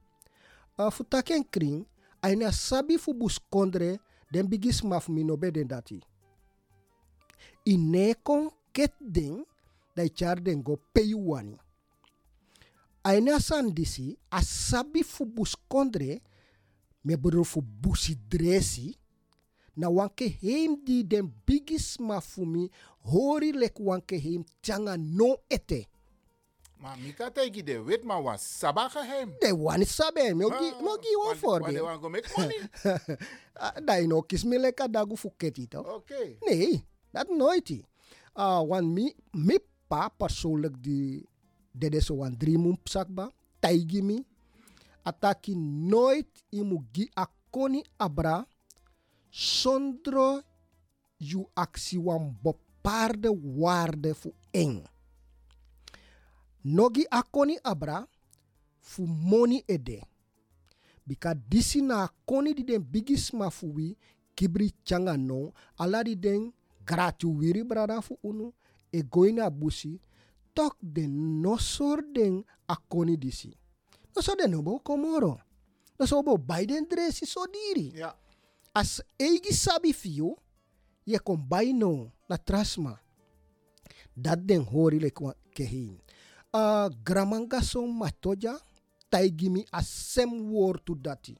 Uh, 0.79 0.91
fu 0.91 1.05
taken 1.05 1.45
kring, 1.51 1.87
aina 2.21 2.53
sabi 2.53 2.99
fu 2.99 3.15
buskondre, 3.15 3.99
den 4.33 4.47
bigis 4.47 4.83
maf 4.85 5.09
mi 5.09 5.25
no 5.25 5.37
beden 5.37 5.69
dati. 5.69 6.03
I 7.65 8.15
kon 8.23 8.51
ket 8.73 8.93
den, 9.01 9.45
da 9.95 10.03
i 10.03 10.09
char 10.09 10.41
den 10.41 10.63
go 10.63 10.79
peyu 10.95 11.19
wani. 11.29 11.59
Aina 13.05 13.41
san 13.41 13.75
disi, 13.75 14.17
a 14.31 14.43
sabi 14.43 15.03
fu 15.03 15.27
buskondre, 15.27 16.21
me 17.05 17.17
bedoel 17.17 17.45
fu 17.45 17.61
busi 17.61 18.17
dresi, 18.29 18.97
na 19.77 19.89
wanke 19.89 20.29
heim 20.43 20.77
di 20.85 21.03
den 21.05 21.33
bigis 21.47 21.99
mafumi, 21.99 22.71
hori 23.11 23.53
lek 23.53 23.79
wanke 23.81 24.19
heim 24.21 24.45
tjanga 24.63 24.97
no 24.97 25.37
ete. 25.51 25.87
Maar 26.83 26.99
Mika 26.99 27.31
teki 27.31 27.63
de 27.63 27.83
wit 27.83 28.05
maar 28.05 28.23
was 28.23 28.59
sabba 28.59 28.89
geheim. 28.89 29.35
De 29.39 29.57
wani 29.57 29.85
sabe, 29.85 30.35
me 30.35 30.45
ogi, 30.45 30.73
ogi 30.83 31.17
wan 31.17 31.37
voorbeeld. 31.37 31.75
they 31.75 31.83
want 31.83 32.01
go 32.03 32.09
money. 32.09 32.59
Ah, 33.55 33.81
da 33.85 33.99
ino 34.01 34.23
kis 34.23 34.45
me 34.45 34.59
leka 34.59 34.89
dagu 34.89 35.17
fu 35.17 35.31
keti 35.37 35.69
toch? 35.69 35.87
Oké. 35.87 36.37
Nee, 36.41 36.83
dat 37.13 37.29
nooit. 37.29 37.71
Uh, 38.35 38.63
want 38.65 38.89
mi, 38.89 39.13
mi 39.33 39.59
pa 39.89 40.09
persoonlijk 40.09 40.79
die 40.83 41.29
dede 41.73 42.01
so 42.01 42.17
wan 42.21 42.37
drie 42.37 42.59
mum 42.59 42.79
sakba, 42.85 43.31
taigi 43.61 44.03
mi, 44.03 44.19
ataki 45.05 45.55
nooit 45.57 46.45
imu 46.51 46.81
gi 46.93 47.09
akoni 47.15 47.83
abra, 47.97 48.43
sondro 49.31 50.41
yu 51.19 51.45
aksi 51.55 51.99
wan 51.99 52.33
bepaarde 52.43 53.29
waarde 53.57 54.15
fu 54.15 54.33
eng. 54.51 54.83
Nogi 56.65 57.05
akoni 57.11 57.59
abra, 57.63 58.07
fu 58.81 59.07
moni 59.07 59.63
ede. 59.67 60.03
Bika 61.07 61.35
disi 61.35 61.83
na 61.83 62.05
akoni 62.05 62.55
di 62.55 62.65
den 62.65 62.83
bigis 62.83 63.33
ma 63.33 63.51
fu 63.51 63.75
wi, 63.75 63.97
kibri 64.35 64.71
changa 64.85 65.17
no, 65.17 65.53
ala 65.77 66.05
di 66.05 66.15
den 66.17 66.53
gratu 66.87 67.39
wiri 67.39 67.65
brada 67.65 68.01
fu 68.01 68.19
unu, 68.23 68.53
e 68.93 69.03
goina 69.03 69.51
busi, 69.51 70.01
tok 70.55 70.77
den 70.83 71.41
nosor 71.43 72.03
den 72.15 72.45
akoni 72.69 73.17
disi. 73.17 73.53
Noso 74.17 74.35
den 74.37 74.55
obo 74.55 74.79
komoro. 74.79 75.41
Noso 75.99 76.19
obo 76.19 76.37
Biden 76.39 76.87
dresi 76.89 77.27
so 77.27 77.47
diri. 77.47 77.93
Ja. 77.97 78.15
As 78.75 79.03
eigi 79.19 79.53
sabi 79.53 79.93
fio, 79.93 80.37
je 81.05 81.19
kon 81.19 81.37
bai 81.37 81.73
no 81.73 82.11
na 82.29 82.37
trasma. 82.37 82.99
Dat 84.17 84.45
den 84.47 84.65
hori 84.65 85.01
le 85.01 85.11
kwa 85.11 85.35
kehin. 85.55 85.99
Uh, 86.53 86.89
gramanga 87.05 87.63
so 87.63 87.87
matoja, 87.87 88.59
taigimi 89.11 89.65
asem 89.73 90.53
woortu 90.53 90.95
dati. 90.95 91.37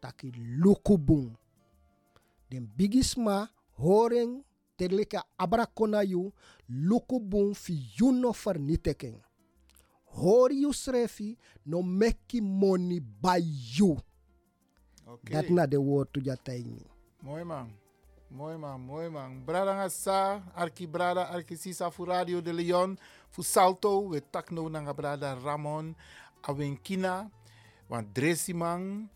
Taki 0.00 0.32
lukubung. 0.32 1.36
Den 2.50 2.64
bigisma 2.76 3.48
horen 3.76 4.42
terleka 4.78 5.24
abrakona 5.38 6.02
yu 6.02 6.32
lukubung 6.68 7.54
fi. 7.54 7.74
Hoor 10.04 10.52
you 10.52 10.72
srefi 10.72 11.36
no 11.66 11.82
meki 11.82 12.40
money 12.40 13.00
by 13.00 13.42
you. 13.76 13.98
Dat 15.24 15.50
na 15.50 15.66
de 15.66 15.76
woord 15.76 16.12
to 16.12 16.20
ja 16.20 16.36
taigimi. 16.36 16.86
Mooi 17.22 17.44
man. 17.44 17.72
Mooi 18.30 18.58
man, 18.58 18.80
mooi 18.80 19.08
man. 19.10 19.40
Brada 19.46 19.72
nga 19.74 19.88
sa, 19.88 20.42
arki 20.54 20.86
brada, 20.86 21.30
arki 21.32 21.56
sisa 21.56 21.90
fu 21.90 22.04
Radio 22.04 22.40
de 22.40 22.52
Leon, 22.52 22.98
fu 23.30 23.42
Salto, 23.42 24.00
we 24.00 24.20
takno 24.20 24.68
nanga 24.68 24.92
brada 24.92 25.34
Ramon, 25.34 25.94
Awenkina, 26.42 27.30
want 27.88 28.12
Dresi 28.14 28.54
man. 28.54 29.08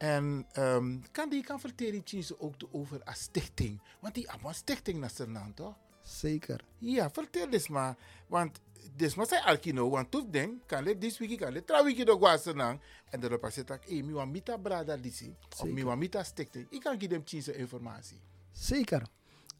En 0.00 0.46
um, 0.58 1.02
kan 1.12 1.28
die 1.28 1.44
kan 1.44 1.60
vertellen 1.60 2.04
ook 2.38 2.54
over 2.70 3.00
een 3.04 3.14
stichting. 3.14 3.80
Want 4.00 4.14
die 4.14 4.30
allemaal 4.30 4.52
stichting 4.52 5.00
naar 5.00 5.10
Suriname, 5.10 5.54
toch? 5.54 5.76
Zeker. 6.02 6.64
Ja, 6.78 7.10
vertel 7.10 7.48
eens 7.48 7.68
maar. 7.68 7.96
Want 8.26 8.60
dus 8.96 9.14
maar 9.14 9.26
zei 9.26 9.42
Alkino, 9.44 9.90
want 9.90 10.10
toen 10.10 10.30
denk 10.30 10.52
kan 10.66 10.84
dit 10.84 11.00
this 11.00 11.18
week 11.18 11.38
kan 11.38 11.52
dit 11.52 11.66
trouw 11.66 11.84
week 11.84 12.10
ook 12.10 12.20
was 12.20 12.44
nang 12.44 12.80
en 13.10 13.20
daarop 13.20 13.46
zit 13.50 13.70
ik, 13.70 13.84
eh, 13.84 14.02
mi 14.02 14.12
wan 14.12 14.30
mita 14.30 14.56
brada 14.56 14.96
disi 14.96 15.36
of 15.58 15.82
wan 15.82 15.98
mita 15.98 16.22
stichting. 16.22 16.66
Ik 16.70 16.80
kan 16.80 17.00
geven 17.00 17.24
hem 17.26 17.60
informatie. 17.60 18.20
Zeker. 18.52 19.02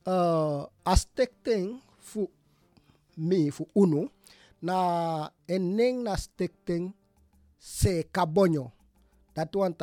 Uh, 0.05 0.64
as 0.83 1.00
stichting 1.00 1.81
fu 1.98 2.29
mi 3.14 3.53
fu 3.53 3.66
uno 3.74 4.11
na 4.59 5.33
eneng 5.44 6.03
na 6.03 6.16
stichting 6.16 6.94
se 7.59 8.07
kabonyo. 8.11 8.72
Dat 9.33 9.55
wan 9.55 9.76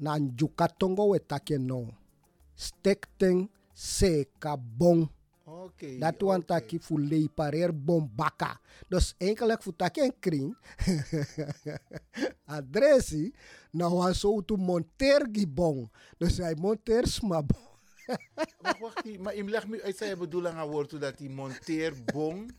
na 0.00 0.18
we 0.18 1.20
taki 1.26 1.58
no. 1.58 1.88
Stichting 2.54 3.48
se 3.74 4.26
kabong. 4.38 5.08
Oké. 5.44 5.98
Dat 5.98 6.20
wan 6.20 6.44
taki 6.44 6.78
fu 6.78 6.98
leiparer 6.98 7.72
bom 7.72 8.10
baka. 8.14 8.60
Dus 8.88 9.14
eigenlijk 9.18 9.62
fu 9.62 9.72
taki 9.76 10.00
en 10.00 10.14
kring. 10.20 10.56
Adressi 12.56 13.32
na 13.70 13.88
wan 13.88 14.14
so 14.14 14.42
tu 14.44 14.56
monter 14.56 15.28
gibong. 15.32 15.90
Dus 16.18 16.36
hij 16.36 16.54
monter 16.54 17.06
smabong. 17.06 17.68
Wacht, 18.80 19.18
maar 19.18 19.34
im 19.34 19.48
leg 19.48 19.66
me 19.66 19.82
uit 19.82 19.96
zijn 19.96 20.18
bedoeling 20.18 20.54
aan 20.54 20.68
woord 20.68 21.00
dat 21.00 21.18
die 21.18 21.30
monteerbong. 21.30 22.52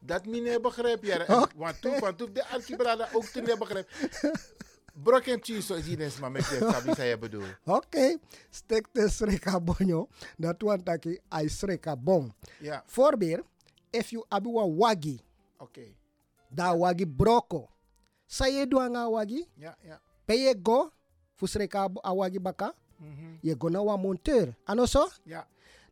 Dat 0.00 0.26
meneer 0.26 0.60
begrijp 0.60 1.04
je. 1.04 1.24
Want 1.56 1.80
toen, 1.80 1.98
want 1.98 2.18
toen 2.18 2.32
de 2.32 2.46
Alki 2.46 2.76
brada 2.76 3.08
ook 3.12 3.24
toen 3.24 3.44
hij 3.44 3.58
begrijp. 3.58 3.88
Brok 4.96 5.24
hem 5.26 5.40
cheese 5.42 5.66
zo 5.66 5.80
zien 5.80 6.00
eens 6.00 6.18
maar 6.18 6.30
met 6.30 6.42
de 6.48 6.56
sabi 6.72 6.94
saya 6.94 7.16
bedoel. 7.18 7.44
Oké, 7.64 8.16
stek 8.50 8.86
te 8.92 9.08
sreka 9.08 9.60
bonyo. 9.60 10.08
Dat 10.38 10.62
wan 10.62 10.82
taki 10.82 11.18
ai 11.28 11.48
sreka 11.48 11.96
bon. 11.96 12.32
Ja, 12.60 12.82
Voorbeeld, 12.86 13.44
if 13.92 14.10
you 14.10 14.24
abi 14.28 14.48
wa 14.50 14.64
wagi, 14.66 15.20
oké. 15.58 15.92
da 16.48 16.72
wagi 16.76 17.06
broko. 17.06 17.68
Sa 18.26 18.46
ye 18.46 18.66
do 18.66 18.78
anga 18.80 19.08
wagi, 19.08 19.44
Ja, 19.56 19.76
ja. 19.84 20.00
pe 20.24 20.34
ye 20.34 20.54
go, 20.62 20.90
fu 21.34 21.46
sreka 21.46 21.88
a 22.02 22.14
wagi 22.14 22.38
baka, 22.38 22.72
ye 23.42 23.54
go 23.54 23.68
na 23.68 23.82
wa 23.82 23.96
monteur. 23.96 24.54
Ano 24.66 24.86
so? 24.86 25.08
Ja. 25.26 25.46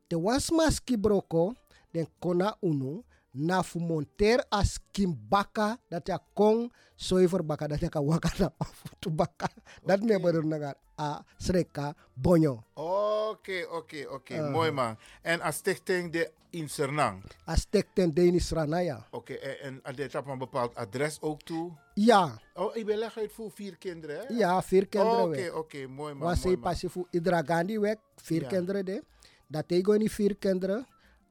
De 0.08 0.16
was 0.18 0.50
maski 0.50 0.96
broko, 0.96 1.54
den 1.92 2.06
kona 2.20 2.56
unu, 2.62 3.04
na 3.34 3.62
fu 3.62 3.78
monteur 3.78 4.44
as 4.50 4.78
kim 4.92 5.14
baka, 5.28 5.76
dat 5.90 6.06
ya 6.06 6.18
kong 6.34 6.70
soiver 6.96 7.42
baka, 7.42 7.66
dat 7.68 7.80
ya 7.80 7.88
ka 7.88 8.00
waka 8.00 8.30
na 8.38 8.48
tu 9.00 9.10
baka. 9.10 9.48
Dat 9.86 10.00
me 10.02 10.18
bedoel 10.20 10.46
nagar 10.46 10.74
a 10.98 11.24
sreka 11.38 11.94
bonyo. 12.14 12.62
Oké, 12.74 13.66
oké, 13.70 14.06
oké. 14.08 14.50
Mooi 14.50 14.70
man. 14.70 14.96
En 15.22 15.40
als 15.40 15.56
stichting 15.56 16.12
de 16.12 16.30
in 16.50 16.68
Suriname. 16.68 17.20
As 17.44 17.66
tek 17.70 17.86
ten 17.94 18.14
Denis 18.14 18.50
Ranaya. 18.50 19.06
Oké, 19.10 19.34
en, 19.34 19.58
en 19.60 19.80
en 19.82 19.94
dit 19.94 20.14
op 20.14 20.26
een 20.26 20.38
bepaald 20.38 20.74
adres 20.74 21.18
ook 21.20 21.42
toe. 21.42 21.72
Ja, 21.94 22.38
Oh, 22.54 22.76
ik 22.76 22.86
ben 22.86 22.98
leg 22.98 23.18
uit 23.18 23.32
voor 23.32 23.50
vier 23.50 23.76
kinderen, 23.78 24.16
hè? 24.26 24.34
ja, 24.34 24.62
vier 24.62 24.86
kinderen 24.86 25.24
Oké, 25.24 25.50
oké, 25.50 25.86
mooi 25.86 26.14
man. 26.14 26.28
Was 26.28 26.44
man. 26.44 26.60
passie 26.60 26.88
voor 26.88 27.06
Idra 27.10 27.42
Gandhi 27.46 27.78
weg, 27.78 27.96
vier 28.16 28.42
Ja. 28.42 28.48
kinderen 28.48 28.84
de. 28.84 29.02
Dat 29.48 29.64
gewoon 29.68 29.98
die 29.98 30.10
vier 30.10 30.36
kinderen. 30.36 30.86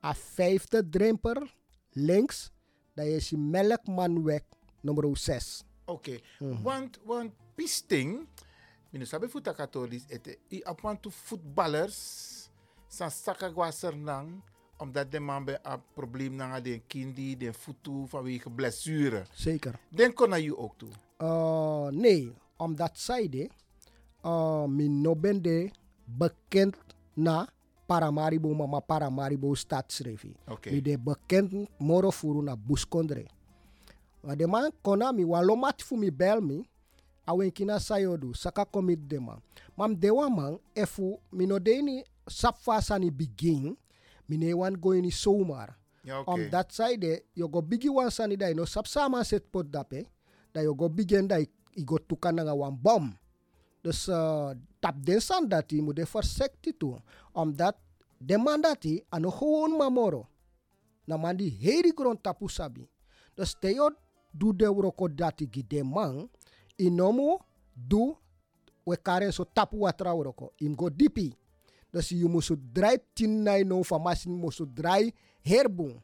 A 0.06 0.14
vijfde 0.16 0.90
dremper 0.90 1.54
links. 1.94 2.52
Dat 2.94 3.06
is 3.06 3.28
die 3.30 3.38
melkman 3.38 4.24
weg, 4.24 4.42
nummer 4.82 5.18
6. 5.18 5.64
Oké, 5.86 6.20
Mhm. 6.40 6.62
want, 6.64 7.00
want 7.06 7.32
pisting, 7.56 8.28
minus 8.90 9.10
sabi 9.10 9.28
futa 9.28 9.54
katholisch, 9.54 10.04
ete, 10.08 10.38
i 10.52 10.62
apwan 10.64 11.00
to 11.00 11.10
voetballers, 11.10 12.50
san 12.88 13.12
sernang, 13.72 14.42
omdat 14.78 15.12
de 15.12 15.20
man 15.20 15.46
bij 15.46 15.60
een 15.64 15.82
probleem 15.94 16.36
na 16.36 16.60
de 16.62 16.82
kindi, 16.88 17.38
de 17.38 17.54
voetu 17.54 18.08
vanwege 18.08 18.50
blessure. 18.50 19.26
Zeker. 19.34 19.80
Den 19.90 20.14
kon 20.14 20.30
naar 20.30 20.40
je 20.40 20.58
ook 20.58 20.78
toe. 20.78 20.90
Uh, 21.18 21.88
nee, 21.88 22.34
omdat 22.58 23.00
zij 23.00 23.30
de, 23.30 23.50
uh, 24.26 24.64
min 24.66 25.02
no 25.02 25.16
ben 25.16 25.42
de 25.42 25.72
bekend 26.06 26.76
na 27.14 27.50
Paramaribo, 27.98 28.54
mama 28.54 28.82
Paramaribo 28.82 29.56
stadsrevi. 29.56 30.34
Oké. 30.50 30.72
Mi 30.72 30.82
de 30.82 30.98
bekend 30.98 31.68
moro 31.80 32.12
furu 32.12 32.42
na 32.42 32.56
buskondre. 32.56 33.26
Maar 34.24 34.36
de 34.38 34.48
man 34.48 34.72
kona 34.82 35.12
mi 35.12 35.24
walomat 35.26 35.82
fu 35.82 35.96
mi 35.98 36.10
bel 36.12 36.42
mi. 36.42 36.66
awen 37.26 37.52
kina 37.52 37.80
sayodu 37.80 38.34
saka 38.36 38.66
commit 38.66 39.00
dema 39.08 39.40
mam 39.78 39.96
dewa 39.96 40.30
man 40.30 40.58
efu 40.76 41.20
mino 41.32 41.60
deni 41.60 42.04
sapfa 42.28 42.82
sani 42.82 43.12
begin 43.12 43.78
mine 44.28 44.54
wan 44.54 44.76
go 44.76 44.92
ini 44.94 45.12
zomaar 45.12 45.72
Ja, 46.04 46.20
oké. 46.20 46.32
om 46.32 46.50
dat 46.50 46.72
side 46.74 47.24
yo 47.36 47.48
go 47.48 47.62
bigi 47.62 47.88
wan 47.90 48.12
sani 48.12 48.36
da 48.38 48.52
no 48.54 48.66
sap 48.66 48.88
sama 48.88 49.24
set 49.24 49.48
pot 49.52 49.64
dape 49.72 50.04
da 50.54 50.62
yo 50.62 50.74
go 50.76 50.90
bigen 50.90 51.28
da 51.28 51.38
i 51.40 51.84
go 51.86 51.98
tukan 51.98 52.36
nga 52.44 52.54
wan 52.54 52.76
bom 52.76 53.16
dus 53.84 54.08
uh, 54.10 54.52
tap 54.82 54.96
den 55.00 55.20
san 55.22 55.48
dati 55.48 55.82
mu 55.82 55.94
de 55.94 56.04
versecti 56.06 56.74
tu 56.76 56.92
omdat 57.34 57.76
de 58.28 58.38
man 58.38 58.62
dati 58.62 59.04
ano 59.12 59.30
mamoro. 59.78 60.28
Na 61.08 61.18
mandi 61.18 61.50
heri 61.50 61.92
gron 61.92 62.18
tapu 62.18 62.50
sabi. 62.50 62.88
Dus 63.36 63.56
teo 63.60 63.90
du 64.34 64.54
de 64.54 64.66
roko 64.66 65.08
dati 65.08 65.46
gi 65.54 65.64
de 65.64 65.84
man 65.84 66.30
inomu 66.78 67.38
du 67.76 68.16
we 68.86 68.96
karen 68.98 69.32
so 69.32 69.44
tapu 69.44 69.78
watra 69.84 70.12
roko 70.12 70.54
im 70.60 70.76
go 70.76 70.90
dipi. 70.90 71.36
Dus 71.92 72.12
you 72.12 72.30
musu 72.30 72.56
dry 72.56 72.98
tin 73.16 73.44
nai 73.44 73.64
no 73.64 73.84
fa 73.84 74.00
masin 74.00 74.34
musu 74.34 74.66
dry 74.66 75.14
herbung 75.46 76.02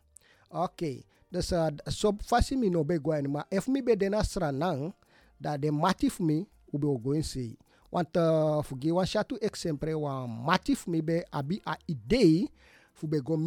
oke 0.51 1.05
dus 1.32 1.53
uh, 1.53 1.69
so 1.88 2.13
fasi 2.25 2.58
no 2.58 2.84
be 2.84 2.99
gwen 2.99 3.29
ma 3.29 3.43
if 3.49 3.67
mi 3.67 3.82
be 3.82 3.95
dena 3.95 4.21
sranang 4.25 4.93
da 5.39 5.58
de 5.58 5.71
matif 5.71 6.19
mi 6.19 6.45
ube 6.73 6.86
o 6.86 6.97
goin 6.97 7.23
sei 7.23 7.58
want 7.91 8.17
uh, 8.17 8.62
fugi 8.63 8.91
wan 8.91 9.06
shatu 9.06 9.38
exemple 9.41 9.93
wa 9.93 10.28
matif 10.28 10.88
mi 10.88 11.02
be 11.02 11.25
abi 11.32 11.62
a 11.65 11.75
idee 11.88 12.47
fu 12.93 13.08
be 13.08 13.19
go 13.21 13.38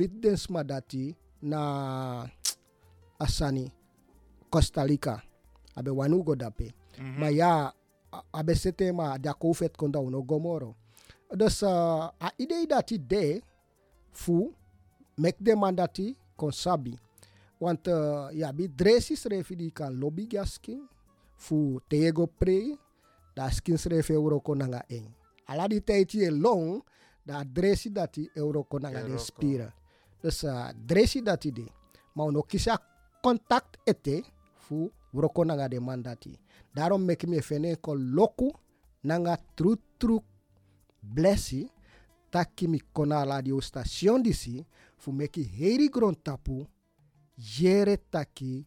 na 1.42 2.26
asani 3.18 3.72
Costa 4.50 4.84
Rica. 4.84 5.22
Abe 5.76 5.90
wanu 5.90 6.22
go 6.22 6.34
dape. 6.34 6.72
Ma 7.18 7.28
ya 7.28 7.72
abe 8.32 8.54
sete 8.54 8.92
ma 8.92 9.16
da 9.18 9.32
konda 9.34 10.00
uno 10.00 10.22
gomoro 10.22 10.74
dus 11.34 11.62
uh, 11.62 12.10
a 12.20 12.28
idee 12.38 12.66
dati 12.66 12.98
de 12.98 13.40
fu 14.12 14.52
mek 15.16 15.36
de 15.40 15.54
mandati 15.54 16.16
kon 16.36 16.52
sabi. 16.52 16.98
Want 17.60 17.88
uh, 17.88 18.28
ya 18.34 18.52
bi 18.52 18.68
dresi 18.68 19.16
srefi 19.16 19.56
di 19.56 19.70
kan 19.70 19.94
lobby 20.00 20.26
gaskin 20.26 20.82
fu 21.36 21.80
tego 21.88 22.26
pre 22.26 22.76
da 23.34 23.50
skin 23.50 23.76
srefi 23.76 24.12
euro 24.12 24.40
ko 24.40 24.54
nanga 24.54 24.82
eng. 24.88 25.08
Ala 25.46 25.68
di 25.68 25.80
teiti 25.80 26.22
e 26.24 26.30
long 26.30 26.82
da 27.26 27.44
dresi 27.44 27.90
dati 27.90 28.28
euro 28.36 28.64
ko 28.64 28.78
nanga 28.78 29.02
de 29.02 29.18
spira. 29.18 29.72
Dus 30.22 30.42
uh, 30.42 30.70
dresi 30.74 31.22
dati 31.22 31.50
de 31.52 31.66
kisa 32.48 32.78
contact 33.22 33.78
ete 33.86 34.22
fu 34.56 34.90
wroko 35.12 35.44
nanga 35.44 35.68
de 35.68 35.80
mandati. 35.80 36.38
Daarom 36.74 37.04
mek 37.04 37.24
me 37.24 37.40
fene 37.40 37.76
ko 37.76 37.94
loku 37.94 38.50
nanga 39.04 39.36
tru 39.56 39.76
tru 39.98 40.20
blessi 41.02 41.68
taki 42.30 42.68
mi 42.68 42.80
kona 42.92 43.24
radio 43.24 43.60
station 43.60 44.22
disi 44.22 44.64
fu 44.96 45.12
meki 45.12 45.42
heri 45.42 45.88
gron 45.88 46.14
tapu 46.14 46.66
jere 47.36 47.96
taki 48.10 48.66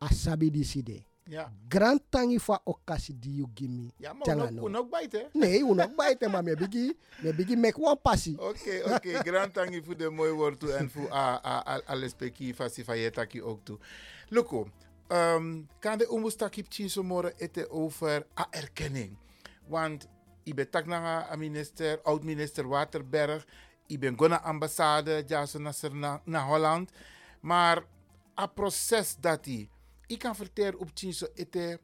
asabi 0.00 0.50
disi 0.50 0.82
de 0.82 1.04
Ja. 1.30 1.52
grand 1.68 2.00
tangi 2.08 2.38
fa 2.40 2.60
okasi 2.64 3.18
di 3.18 3.34
you 3.34 3.48
give 3.54 3.70
me 3.70 3.90
Ja, 3.96 4.12
maar 4.12 4.22
Tjanga 4.22 4.44
we 4.46 4.50
no. 4.52 4.62
we 4.62 4.70
nog 4.70 4.88
bijten. 4.88 5.28
nee 5.32 5.60
uno 5.62 5.88
baite 5.96 6.28
ma 6.28 6.40
me 6.42 6.54
bigi 6.56 6.96
me 7.22 7.34
bigi 7.34 7.56
mek 7.56 7.78
one 7.78 7.96
passi 7.96 8.34
Oké, 8.38 8.82
oké. 8.84 9.12
Grand 9.28 9.52
tangi 9.54 9.82
voor 9.84 9.96
de 9.96 10.10
mooi 10.10 10.30
woord 10.32 10.60
toe 10.60 10.72
en 10.72 10.90
voor 10.90 11.12
a- 11.12 11.40
a- 11.44 11.66
a- 11.68 11.82
alles 11.86 12.12
peki 12.14 12.54
fasi 12.54 12.84
fayetaki 12.84 13.42
ook 13.42 13.64
toe. 13.64 13.78
Luko, 14.28 14.68
um, 15.08 15.66
kan 15.78 15.98
de 15.98 16.08
umustakip 16.12 16.66
chinso 16.68 17.02
more 17.02 17.32
ete 17.36 17.70
over 17.70 18.26
a 18.38 18.46
erkenning. 18.50 19.16
Want 19.66 20.06
ik 20.42 20.54
ben 20.54 20.70
een 21.32 21.38
minister, 21.38 22.00
oud-minister 22.02 22.68
Waterberg. 22.68 23.46
Ik 23.86 24.00
ben 24.00 24.18
gona 24.18 24.40
ambassade, 24.42 25.24
ja, 25.26 25.46
naar 26.24 26.46
Holland. 26.46 26.90
Maar 27.40 27.82
a 28.40 28.46
proces 28.46 29.16
dat 29.20 29.44
hij, 29.44 29.68
ik 30.10 30.18
kan 30.18 30.36
vertellen 30.36 30.78
op 30.78 30.90
chinso 30.94 31.26
ete 31.34 31.80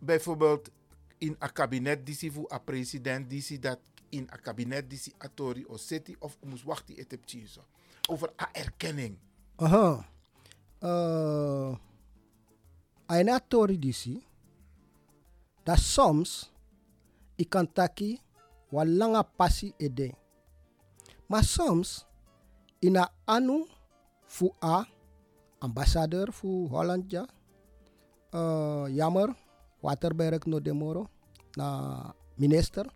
bijvoorbeeld 0.00 0.70
in 1.18 1.36
een 1.38 1.52
kabinet 1.52 2.06
die 2.06 2.32
voor 2.32 2.52
een 2.52 2.64
president 2.64 3.30
die 3.30 3.58
dat 3.58 3.78
in 4.08 4.28
een 4.30 4.40
kabinet 4.40 4.90
die 4.90 5.14
atori 5.18 5.64
of 5.64 5.80
city 5.80 6.16
of 6.18 6.36
moest 6.40 6.64
wachten 6.64 6.94
heb 7.08 7.28
zo 7.46 7.60
over 8.08 8.32
a 8.40 8.48
erkenning. 8.52 9.18
Aha. 9.56 10.06
Uh, 10.80 11.76
aina 13.06 13.40
tori 13.48 13.78
disi 13.78 14.26
dat 15.62 15.78
soms 15.78 16.52
i 17.36 17.48
kan 17.48 17.72
taki 17.72 18.20
wa 18.68 18.84
langa 18.84 19.22
passi 19.22 19.72
ede. 19.76 20.14
Maar 21.26 21.44
soms 21.44 22.06
ina 22.80 23.12
anu 23.24 23.66
fu 24.26 24.52
a 24.62 24.93
ambassadeur 25.64 26.32
fu 26.32 26.68
Holland 26.68 27.10
ja. 27.10 27.24
Uh, 28.34 28.86
jammer 28.90 29.34
Waterberg 29.80 30.46
no 30.46 30.60
demoro 30.60 31.08
na 31.56 31.68
minister. 32.34 32.86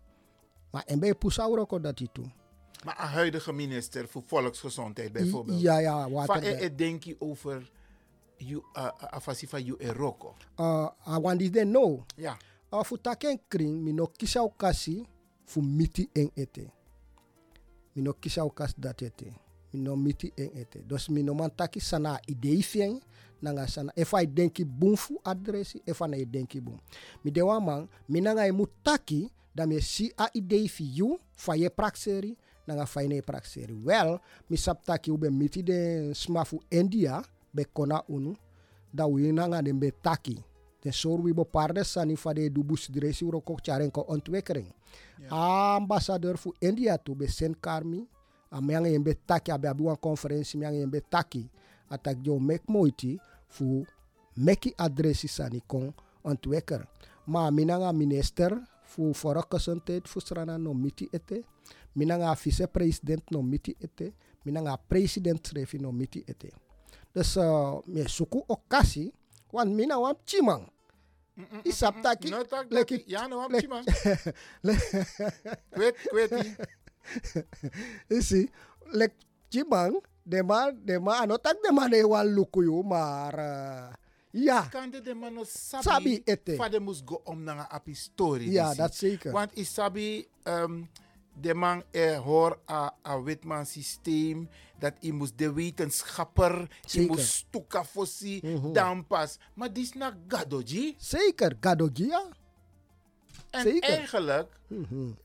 Maar 0.71 0.83
en 0.85 0.99
bij 0.99 1.15
pusauro 1.15 1.65
ko 1.65 1.79
dat 1.79 1.99
itu 1.99 2.21
maar 2.83 2.99
een 2.99 3.07
huidige 3.07 3.53
minister 3.53 4.07
voor 4.07 4.23
volksgezondheid 4.25 5.11
bijvoorbeeld. 5.11 5.61
ja 5.61 5.79
ja 5.79 6.01
van 6.01 6.11
Waterberg 6.11 6.61
e 6.61 6.75
denk 6.75 7.03
je 7.03 7.15
over 7.19 7.71
you 8.37 8.63
uh, 8.73 8.87
afasi 8.99 9.47
you 9.47 9.75
eroko 9.77 10.35
uh, 10.59 10.89
I 11.07 11.19
want 11.19 11.53
they 11.53 11.63
know. 11.63 12.01
Ja. 12.15 12.37
A 12.73 12.83
fu 12.83 12.97
taken 13.01 13.39
kring 13.47 13.81
mi 13.83 13.91
no 13.91 14.07
kisa 14.07 14.41
okasi 14.43 15.05
fu 15.45 15.61
miti 15.61 16.09
en 16.13 16.31
ete 16.33 16.71
mi 17.93 18.01
no 18.01 18.13
kisa 18.13 18.43
okas 18.43 18.73
dat 18.77 19.01
ete 19.01 19.33
mi 19.73 19.79
no 19.79 19.95
miti 19.95 20.31
en 20.37 20.49
ete. 20.55 20.83
Dus 20.87 21.09
mi 21.09 21.23
no 21.23 21.33
man 21.33 21.49
taki 21.49 21.79
sana 21.79 22.19
idei 22.27 22.63
nanga 23.41 23.67
sana 23.67 23.91
I 23.95 24.25
denki 24.27 24.65
bum 24.65 24.95
fu 24.95 25.19
adresi 25.23 25.81
if 25.85 26.01
I 26.01 26.25
denki 26.25 26.59
bum. 26.61 26.79
Mi 27.23 27.31
de 27.31 27.41
man 27.43 27.87
mi 28.07 28.21
nanga 28.21 28.45
e 28.47 28.51
mutaki 28.51 29.29
da 29.55 29.65
me 29.65 29.79
si 29.81 30.11
a 30.17 30.29
idei 30.33 30.67
fi 30.67 30.83
you 30.83 31.19
fa 31.35 31.55
ye 31.55 31.69
prakseri 31.69 32.35
nanga 32.67 32.85
fa 32.85 33.01
ne 33.01 33.21
prakseri. 33.21 33.73
Well 33.73 34.19
mi 34.49 34.57
sap 34.57 34.85
taki 34.85 35.11
ube 35.11 35.29
miti 35.29 35.63
de 35.63 36.13
smafu 36.13 36.59
India 36.69 37.21
be 37.53 37.65
kona 37.65 38.03
unu 38.09 38.35
da 38.93 39.05
wi 39.07 39.31
nanga 39.31 39.61
de 39.61 39.73
be 39.73 39.91
taki. 40.01 40.43
Ten 40.81 40.93
sor 40.93 41.19
wi 41.19 41.33
bo 41.33 41.43
parde 41.43 41.83
sani 41.83 42.15
fa 42.15 42.33
de 42.33 42.49
du 42.49 42.63
dresi 42.63 43.25
uro 43.25 43.41
ko 43.41 43.57
charen 43.61 43.91
ko 43.91 44.05
ontwekering 44.07 44.71
ambassadeur 45.29 46.37
fu 46.37 46.53
India 46.61 46.97
tu 46.97 47.15
be 47.15 47.27
sen 47.27 47.53
karmi 47.53 48.07
a 48.51 48.61
me 48.61 48.73
yang 48.73 48.85
yembe 48.85 49.13
taki 49.27 49.51
abe 49.51 49.67
abi 49.67 49.83
wan 49.83 49.97
conference 49.97 50.55
me 50.57 50.65
yang 50.65 50.75
yembe 50.75 51.01
taki 51.09 51.49
atak 51.89 52.17
jo 52.23 52.39
mek 52.39 52.63
moiti 52.67 53.19
fu 53.47 53.85
meki 54.37 54.73
adresi 54.77 55.27
sani 55.27 55.61
kon 55.67 55.93
ontweker 56.23 56.85
ma 57.27 57.51
minanga 57.51 57.93
minister 57.93 58.57
fu 58.83 59.13
fora 59.13 59.43
gezondheid 59.49 60.07
fu 60.07 60.19
strana 60.19 60.57
no 60.57 60.73
miti 60.73 61.09
ete 61.13 61.43
minanga 61.95 62.33
vice 62.35 62.67
president 62.67 63.23
no 63.31 63.41
miti 63.41 63.75
ete 63.79 64.13
minanga 64.45 64.77
president 64.77 65.51
refi 65.53 65.77
no 65.79 65.91
miti 65.91 66.23
ete. 66.27 66.49
Dus 67.13 67.35
uh, 67.37 67.81
me 67.87 68.07
suku 68.07 68.43
okasi 68.47 69.11
wan 69.51 69.73
mina 69.75 69.99
wan 69.99 70.15
chimang 70.25 70.65
isap 71.65 72.01
taki 72.03 72.29
no 72.29 72.43
tak 72.43 72.69
leki- 72.69 73.05
leki 73.05 73.07
ja 77.33 78.17
isi 78.17 78.49
lek 78.91 79.13
chimang 79.49 80.01
dema 80.25 80.71
dema 80.71 81.19
ano 81.21 81.37
tak 81.37 81.57
dema 81.63 81.89
de 81.89 82.03
wan 82.07 82.27
lukuyu 82.35 82.83
mar 82.83 83.33
uh, 83.33 83.93
ja 84.31 84.67
kan 84.69 84.91
de 84.91 85.01
de 85.01 85.13
man 85.13 85.33
no 85.33 85.43
sabi, 85.43 85.83
Sabi 85.83 86.21
ete. 86.25 86.55
Vader 86.55 86.81
moest 86.81 87.01
go 87.05 87.21
om 87.23 87.43
naar 87.43 87.67
api 87.69 87.93
story. 87.95 88.51
ja 88.51 88.73
dat 88.73 88.95
zeker 88.95 89.31
Want 89.31 89.51
sabi, 89.55 90.27
um, 90.43 90.89
de 91.41 91.53
man 91.53 91.83
er 91.91 92.15
hoor 92.17 92.59
a, 92.69 92.93
a 93.07 93.21
witman 93.23 93.65
systeem, 93.65 94.49
dat 94.79 94.93
hij 94.99 95.11
moest 95.11 95.37
de 95.37 95.53
wetenschapper, 95.53 96.67
hij 96.91 97.05
moest 97.05 97.27
stuka 97.27 97.83
fossi, 97.85 98.41
dan 98.73 99.07
pas. 99.07 99.39
Maar 99.53 99.73
die 99.73 99.83
is 99.83 99.93
naar 99.93 100.17
gadoji. 100.27 100.95
zeker 100.97 101.57
gadogia 101.59 102.27
En 103.49 103.61
Zeker. 103.61 103.89
eigenlijk, 103.89 104.51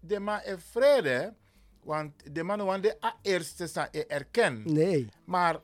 de 0.01 0.19
man 0.21 0.41
er 0.41 0.61
vrede, 0.61 1.35
want 1.85 2.12
de 2.35 2.42
man 2.42 2.64
want 2.64 2.83
de 2.83 2.97
a 3.05 3.16
eerste 3.23 3.66
sta 3.66 3.88
er 3.92 4.07
erken. 4.09 4.62
nee. 4.64 5.09
Maar 5.25 5.61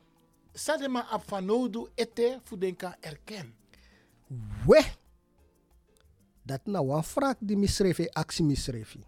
sa 0.53 0.77
de 0.77 0.89
man 0.89 1.05
op 1.13 1.23
van 1.27 1.45
nodu 1.45 1.87
ete, 1.95 2.39
voor 2.43 2.59
den 2.59 2.75
kan 2.75 2.95
erken. 2.99 3.55
we. 4.67 4.83
Dat 6.43 6.65
na 6.65 6.83
wan 6.83 7.03
frak 7.03 7.37
di 7.39 7.55
misrefi 7.55 8.07
aksi 8.13 8.43
misrefi 8.43 9.05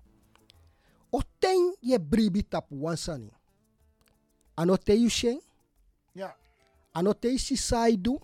o 1.10 1.22
ten 1.40 1.76
ye 1.80 2.00
bribi 2.00 2.48
tap 2.48 2.66
wan 2.70 2.98
sani 2.98 3.32
ano 4.56 4.78
te 4.78 4.94
yu 4.94 5.10
shen 5.10 5.42
Ja, 6.12 6.36
ano 6.92 7.14
te 7.14 7.38
si 7.38 7.56
saidu 7.56 8.20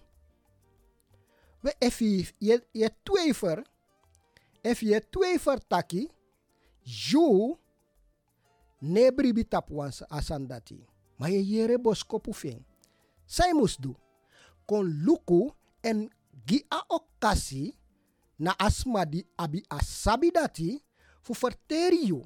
we 1.61 1.73
efi 1.79 2.29
ye, 2.37 2.61
ye 2.71 2.89
twijfer 3.03 3.63
If 4.61 4.79
je 4.79 4.99
twee 5.09 5.39
vertaki, 5.39 6.09
ju 6.83 7.57
ne 8.79 9.11
bribi 9.11 9.47
tap 9.47 9.69
wans 9.69 10.01
asandati. 10.07 10.85
Maar 11.15 11.29
je 11.31 11.45
jere 11.45 11.79
boskopu 11.79 12.33
fing. 12.33 12.65
Zij 13.25 13.53
moest 13.53 13.81
doen. 13.81 13.97
Kon 14.65 15.03
luku 15.03 15.49
en 15.81 16.09
gi 16.45 16.65
a 16.73 16.83
okasi 16.87 17.75
na 18.35 18.53
asma 18.57 19.05
di 19.05 19.25
abi 19.35 19.63
asabi 19.67 20.31
dati 20.31 20.81
fu 21.21 21.33
verteri 21.33 22.05
you. 22.05 22.23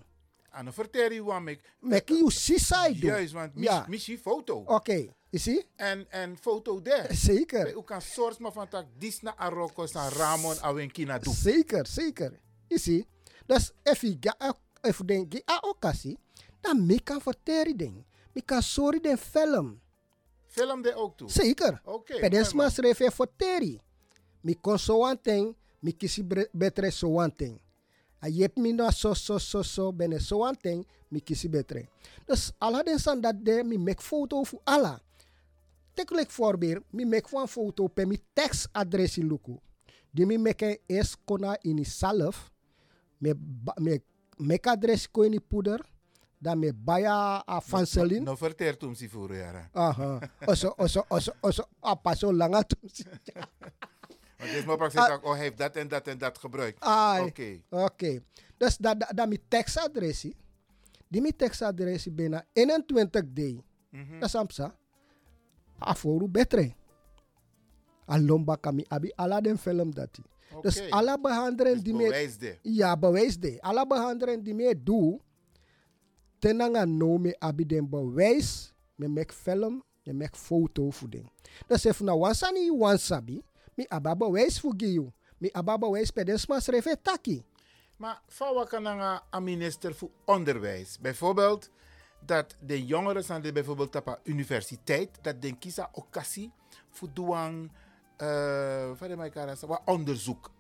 Aan 0.50 0.68
een 0.68 1.48
ik. 1.48 1.62
Mek 1.80 2.10
you 2.10 2.32
sisai 2.32 3.00
do. 3.00 3.08
Juist, 3.08 3.34
want 3.34 3.56
mis, 3.56 3.63
Ja. 3.66 3.86
missie 3.88 4.18
foto. 4.18 4.63
Oké, 4.66 4.94
you 5.30 5.39
see? 5.42 5.66
En, 5.76 6.12
en 6.12 6.38
foto 6.38 6.82
daar. 6.82 7.13
Zeker. 7.13 7.78
U 7.78 7.82
kan 7.82 8.02
source 8.02 8.42
maar 8.42 8.52
van 8.52 8.68
tak 8.68 8.86
Disna 8.98 9.36
Aroko 9.38 9.86
san 9.86 10.10
Ramon 10.10 10.60
Awenkina 10.62 11.20
doen. 11.20 11.34
Zeker, 11.34 11.88
zeker. 11.88 12.39
See? 12.68 13.08
Dus 13.46 13.72
if 13.84 14.02
je 14.02 14.18
ga 14.20 14.56
if 14.82 15.02
den 15.06 15.26
gi 15.30 15.42
a 15.52 15.58
okasi, 15.62 16.18
dan 16.63 16.88
kan 17.04 17.19
verteri 17.21 17.76
ding. 17.76 18.04
Me 18.34 18.41
kan 18.41 18.62
sorry 18.62 18.99
den 18.99 19.17
film. 19.17 19.80
Film 20.47 20.82
de 20.82 20.93
ook 20.95 21.17
toe. 21.17 21.30
Zeker. 21.30 21.82
Oké. 21.86 22.19
Pedesma 22.19 22.63
mooi, 22.63 22.71
schreef 22.71 23.15
verteri. 23.15 23.80
Mi 24.41 24.56
kon 24.56 24.78
so 24.80 24.99
one 25.02 25.17
thing, 25.21 25.56
mi 25.80 25.91
kisi 25.91 26.23
bre- 26.23 26.49
betre 26.54 26.91
so 26.91 27.08
one 27.08 27.32
thing. 27.32 27.60
A 28.21 28.28
yep 28.30 28.58
mi 28.58 28.71
no 28.71 28.89
so 28.91 29.13
so 29.13 29.38
so 29.38 29.62
so 29.63 29.91
bene 29.91 30.19
so 30.19 30.38
one 30.38 30.56
thing, 30.56 30.86
mi 31.10 31.19
kisi 31.19 31.49
betre. 31.49 31.88
Dus 32.28 32.52
ala 32.60 32.84
den 32.84 32.99
san 32.99 33.21
dat 33.21 33.36
de 33.45 33.63
mi 33.63 33.78
make 33.78 34.02
foto 34.02 34.43
fu 34.43 34.60
ala. 34.65 34.99
Take 35.93 36.15
like 36.15 36.32
voorbeeld, 36.32 36.84
mi 36.91 37.06
make 37.06 37.28
one 37.32 37.47
foto 37.47 37.88
pe 37.88 38.06
mi 38.06 38.17
text 38.34 38.67
adres 38.73 39.17
in 39.17 39.28
luku. 39.28 39.58
Die 40.12 40.26
mi 40.26 40.38
make 40.38 40.82
es 40.88 41.15
kona 41.26 41.56
in 41.63 41.86
zelf. 41.86 42.52
Me 43.19 43.34
me 43.80 43.99
make 44.38 44.67
adres 44.69 45.08
ko 45.08 45.21
in 45.23 45.39
poeder. 45.41 45.80
Dan 46.43 46.60
me 46.60 46.73
baya 46.75 47.39
a 47.47 47.62
fanselin. 47.62 48.23
No 48.23 48.36
verteer 48.36 48.77
toen 48.77 48.95
si 48.95 49.08
voor 49.10 49.36
jaren. 49.36 49.69
Aha. 49.71 50.19
Oso, 50.45 50.73
oso, 50.77 51.06
oso, 51.08 51.32
oso, 51.39 51.63
apa 51.79 52.15
so 52.15 52.34
langa 52.34 52.63
tum 52.63 52.89
si. 52.91 53.03
Want 54.43 54.51
dit 54.51 54.65
maar 54.65 54.77
praktisch 54.77 55.08
tak, 55.08 55.23
oh 55.23 55.32
hij 55.32 55.41
heeft 55.41 55.58
dat 55.58 55.75
en 55.75 55.88
dat 55.88 56.08
en 56.08 56.17
dat 56.17 56.38
gebruikt. 56.38 56.84
Oké. 57.21 57.62
Oké. 57.69 58.19
Dus 58.58 58.77
dat 58.77 58.99
da, 58.99 59.08
da 59.15 59.25
mi 59.25 59.39
tekstadressie. 59.47 60.36
Die 61.08 61.21
mi 61.21 61.36
tekstadressie 61.36 62.12
bijna 62.12 62.45
21 62.53 63.23
day. 63.34 63.63
Mhm. 63.89 64.19
Dat 64.19 64.27
is 64.27 64.36
amsa. 64.36 64.75
Aforu 65.79 66.27
betre. 66.27 66.73
Alomba 68.06 68.56
kami 68.56 68.86
abi 68.88 69.12
ala 69.15 69.41
den 69.41 69.58
film 69.58 69.93
dati. 69.93 70.21
Dus 70.62 70.82
Oké. 70.82 70.89
alla 70.89 71.17
behandelen 71.17 71.73
Dus 71.73 71.84
die 71.84 71.93
me. 71.93 72.58
Ja, 72.62 72.97
bewijs 72.97 73.39
de. 73.39 73.62
Alla 73.62 73.86
behandelen 73.86 74.43
die 74.43 74.53
me 74.53 74.84
doe 74.84 75.19
tenanga 76.43 76.84
nome 76.86 77.32
abidembo 77.39 78.03
wijs 78.12 78.73
me 78.99 79.08
mek 79.08 79.32
film 79.32 79.79
me 80.06 80.13
mek 80.13 80.36
foto 80.36 80.91
fuding 80.91 81.27
da 81.67 81.79
sef 81.79 82.01
na 82.01 82.12
nou, 82.12 82.19
wansani 82.27 82.67
wansabi 82.71 83.39
mi 83.77 83.88
ababa 83.89 84.27
wijs 84.27 84.60
fugiu 84.60 85.08
mi 85.39 85.49
ababa 85.53 85.88
wijs 85.88 86.12
pedesma 86.12 86.60
sreve 86.62 86.95
taki 86.99 87.39
maar 88.03 88.21
fawa 88.27 88.65
kananga 88.65 89.23
a 89.32 89.39
minister 89.39 89.95
voor 89.95 90.10
onderwijs? 90.25 90.99
Bijvoorbeeld 90.99 91.69
dat 92.25 92.56
de 92.60 92.86
jongeren 92.86 93.23
aan 93.27 93.41
de 93.41 93.51
bijvoorbeeld 93.51 93.95
op 93.95 94.19
universiteit 94.23 95.10
dat 95.21 95.41
den 95.41 95.58
kisa 95.58 95.89
okasi 95.91 96.51
voor 96.89 97.10
doang 97.13 97.71
uh, 98.21 98.89
eh, 98.91 99.60
wat 99.67 99.82
onderzoek. 99.86 100.51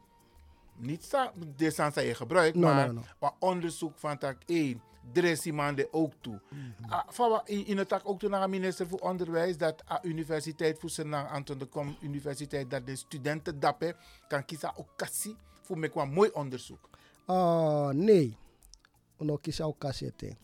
Niet 0.75 1.11
de 1.55 1.71
sansa 1.71 2.01
je 2.01 2.15
gebruikt 2.15 2.55
maar 2.55 2.91
wat 3.19 3.35
onderzoek 3.39 3.99
van 3.99 4.17
tak 4.17 4.37
1 4.45 4.81
dressimande 5.11 5.87
ook 5.91 6.13
toe. 6.21 6.39
Mm 6.49 6.73
in, 7.45 7.77
het 7.77 7.87
tak 7.87 8.01
ook 8.05 8.19
toe 8.19 8.47
minister 8.47 8.87
voor 8.87 8.99
Onderwijs 8.99 9.57
dat 9.57 9.83
de 9.87 10.07
Universiteit 10.07 10.79
voor 10.79 10.89
Senang 10.89 11.29
Anton 11.29 11.57
de 11.57 11.65
Kom 11.65 11.95
Universiteit 12.01 12.69
dat 12.69 12.85
de 12.85 12.95
studenten 12.95 13.59
dappen 13.59 13.95
kan 14.27 14.45
kiezen 14.45 14.75
occasie 14.75 15.35
voor 15.61 15.77
me 15.77 15.87
kwam 15.87 16.09
mooi 16.13 16.29
onderzoek. 16.29 16.89
Uh, 17.27 17.89
nee, 17.89 18.37
no 19.17 19.37
kiezen 19.37 19.67
occasie 19.67 20.15
te. 20.15 20.35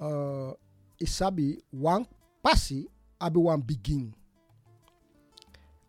Uh, 0.00 0.52
isabi 0.96 1.62
wan 1.70 2.06
passi 2.40 2.88
abi 3.18 3.38
wan 3.38 3.64
begin. 3.64 4.14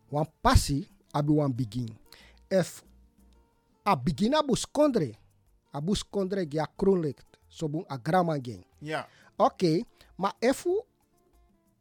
Wan 0.08 0.26
passi 0.40 0.88
abi 1.10 1.32
wan 1.32 1.54
begin. 1.54 1.96
F 2.48 2.84
a 3.88 3.96
begin 3.96 4.34
abus 4.34 4.66
kondre, 4.70 5.14
abus 5.72 6.02
kondre 6.08 6.46
gya 6.48 6.66
kronlicht. 6.76 7.37
Sobun 7.58 7.82
a 7.90 7.98
grama 7.98 8.38
gen. 8.38 8.62
Ja. 8.78 9.06
Ok, 9.34 9.82
maar 10.14 10.34
efu 10.38 10.78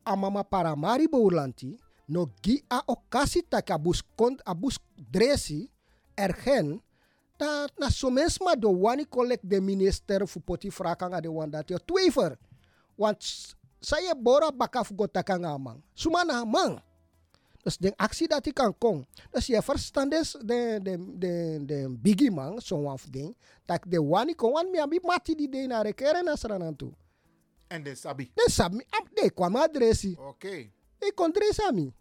a 0.01 0.15
mama 0.17 0.41
para 0.41 0.73
mari 0.75 1.05
boulanti 1.05 1.77
no 2.09 2.25
gi 2.41 2.63
a 2.65 2.81
okasi 2.87 3.45
tak 3.45 3.69
abus 3.69 4.01
kont 4.17 4.41
abus 4.41 4.79
dresi 4.95 5.69
ergen 6.17 6.81
dat 7.37 7.69
na 7.77 7.93
somens 7.93 8.41
ma 8.41 8.57
do 8.57 8.73
wani 8.73 9.05
collect 9.05 9.45
de 9.45 9.61
minister 9.61 10.25
fu 10.25 10.41
poti 10.41 10.73
frakanga 10.73 11.21
de 11.21 11.29
wan 11.29 11.49
dat 11.49 11.69
yo 11.69 11.77
twijfer. 11.77 12.33
Want 12.97 13.21
saya 13.77 14.17
bora 14.17 14.49
baka 14.49 14.81
fu 14.81 14.97
go 14.97 15.05
takanga 15.05 15.53
amang. 15.53 15.77
Sumana 15.93 16.41
amang. 16.41 16.81
Dus 17.67 17.77
de 17.77 17.93
actie 17.95 18.27
dat 18.27 18.45
ik 18.45 18.53
kan 18.53 18.77
kom. 18.77 19.05
Dus 19.31 19.45
je 19.45 19.61
verstand 19.61 20.13
is 20.13 20.31
de, 20.31 20.79
de, 20.83 21.17
de, 21.17 21.59
de 21.65 21.95
biggie 21.99 22.31
man, 22.31 22.61
zo'n 22.61 22.97
ding. 23.09 23.35
Dat 23.65 23.81
de 23.87 24.03
wani 24.03 24.35
kon 24.35 24.51
wan 24.51 24.71
mi 24.71 24.79
abi 24.79 24.99
mati 25.03 25.35
die 25.35 25.49
de 25.49 25.67
na 25.67 25.81
rekeren 25.81 26.23
na 26.23 26.35
sranan 26.35 26.75
toe. 26.75 26.91
En 27.67 27.83
de 27.83 27.95
sabi. 27.95 28.31
De 28.33 28.51
sabi, 28.51 28.85
de 29.13 29.31
kwam 29.31 29.55
adresi. 29.55 30.15
Oké. 30.19 30.69
Ik 30.99 31.11
kon 31.15 31.31
dresa 31.31 31.71
mi. 31.71 31.93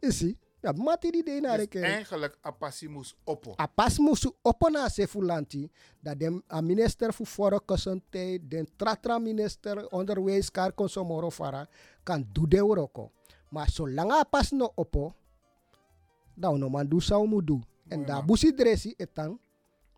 Je 0.00 0.12
ziet, 0.12 0.38
ja, 0.60 0.72
mati 0.72 1.10
die 1.10 1.24
de 1.24 1.40
na 1.40 1.56
Dus 1.56 1.68
eigenlijk 1.68 2.38
a 2.44 2.50
passie 2.50 2.88
moest 2.88 3.16
oppo. 3.24 3.54
A 3.60 3.66
pas 3.66 3.98
musu 3.98 4.30
opona 4.42 4.88
se 4.88 5.06
fulanti 5.06 5.70
dat 6.00 6.18
de 6.18 6.42
minister 6.62 7.12
fu 7.12 7.24
foro 7.24 7.60
kosante 7.60 8.38
den 8.42 8.68
tratra 8.76 9.18
minister 9.18 9.88
onderwijs 9.88 10.50
kar 10.50 10.72
konsomoro 10.72 11.30
fara 11.30 11.68
kan 12.02 12.28
do 12.32 12.46
de 12.46 12.64
oroko. 12.64 13.12
Maar 13.48 13.68
zolang 13.70 14.10
a 14.12 14.24
pas 14.24 14.50
no 14.50 14.72
opo, 14.74 15.14
dan 16.34 16.58
no 16.58 16.68
man 16.68 16.88
do 16.88 17.00
sa 17.00 17.18
mu 17.24 17.42
do. 17.44 17.60
En 17.88 18.04
da 18.04 18.22
busi 18.22 18.52
dresi 18.54 18.94
etang 18.96 19.38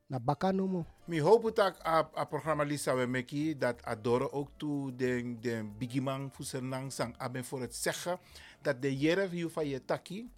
na 0.06 0.18
baka 0.18 0.52
no 0.52 0.66
mo. 0.66 0.84
Mi 1.04 1.18
hoop 1.20 1.54
dat 1.54 1.78
a, 1.86 2.08
a 2.16 2.24
programma 2.24 2.62
Lisa 2.64 2.94
we 2.94 3.06
meki 3.06 3.58
dat 3.58 3.82
Adoro 3.84 4.28
ook 4.30 4.48
toe 4.56 4.94
de, 4.96 5.36
de 5.40 5.64
bigimang 5.78 6.30
fusenang 6.32 6.92
sang 6.92 7.14
aben 7.18 7.44
voor 7.44 7.60
het 7.60 7.74
zeggen 7.74 8.18
dat 8.62 8.82
de 8.82 8.96
jere 8.96 9.28
view 9.28 9.48
van 9.50 9.66
je 9.68 9.84
taki 9.84 10.30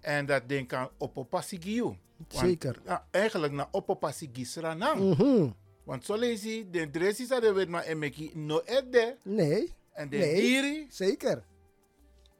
en 0.00 0.26
dat 0.26 0.48
den 0.48 0.66
kan 0.66 0.88
opopassi 0.98 1.58
giu. 1.62 1.94
Zeker. 2.28 2.80
Ja, 2.84 3.06
eigenlijk 3.10 3.52
na 3.52 3.68
opopassi 3.70 4.30
gisranang. 4.32 5.00
Mhm. 5.16 5.50
Want 5.84 6.04
zo 6.04 6.16
lees 6.16 6.42
je, 6.42 6.70
de 6.70 6.90
dressi 6.90 7.24
sa 7.26 7.40
de 7.40 7.52
wet 7.52 7.68
maar 7.68 7.84
emeki 7.84 8.30
no 8.34 8.60
edde 8.64 9.16
Nee. 9.24 9.74
en 9.92 10.08
de 10.08 10.16
Nee. 10.16 10.34
diri, 10.40 10.86
Zeker. 10.90 11.44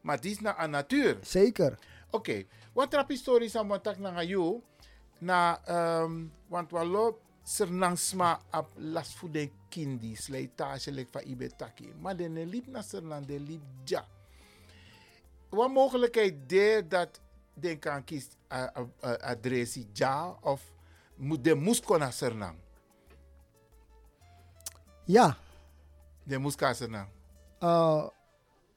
Maar 0.01 0.21
die 0.21 0.31
is 0.31 0.41
na 0.41 0.59
a 0.59 0.67
natuur. 0.67 1.19
Zeker. 1.23 1.79
Oké, 2.11 2.45
wat 2.73 2.91
trap 2.91 3.09
historisch 3.09 3.57
aan 3.57 3.69
wat 3.69 3.87
ik 3.87 3.99
naar 3.99 4.25
jou 4.25 4.61
na 5.19 5.61
um, 6.03 6.33
want 6.47 6.71
walo 6.71 7.21
sernangsma 7.43 8.41
op 8.51 8.69
last 8.77 9.15
voor 9.15 9.31
de 9.31 9.51
kindi 9.69 10.17
slijtage 10.17 10.93
lek 10.93 11.09
van 11.11 11.23
ibe 11.25 11.51
taki 11.57 11.93
maar 12.01 12.17
de 12.17 12.29
ne 12.29 12.47
liep 12.47 12.67
na 12.67 12.83
sernan 12.83 13.25
de 13.27 13.41
liep 13.41 13.63
ja 13.85 14.07
wat 15.49 15.71
mogelijkheid 15.71 16.49
de 16.49 16.85
dat 16.89 17.21
den 17.55 17.79
kan 17.79 18.05
kies 18.05 18.29
uh, 18.53 18.67
uh, 18.77 18.83
uh, 19.05 19.13
adressie 19.13 19.89
ja 19.93 20.37
of 20.41 20.63
moet 21.17 21.45
de 21.45 21.55
moest 21.55 21.85
kon 21.85 21.99
naar 21.99 22.13
sernang 22.13 22.57
Ja. 25.05 25.37
de 26.23 26.39
moest 26.39 26.57
kan 26.57 26.75
sernang 26.75 27.09
Uh, 27.63 28.07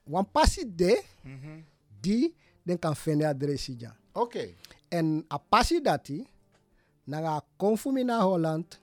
wan 0.07 0.25
pasi 0.25 0.65
de 0.65 0.97
die 2.01 2.33
den 2.65 2.77
kan 2.77 2.95
fene 2.95 3.25
adresi 3.25 3.75
ja. 3.79 3.95
oké 4.13 4.55
En 4.91 5.23
a 5.31 5.39
pasi 5.39 5.79
dati, 5.79 6.19
na 7.07 8.19
Holland, 8.19 8.75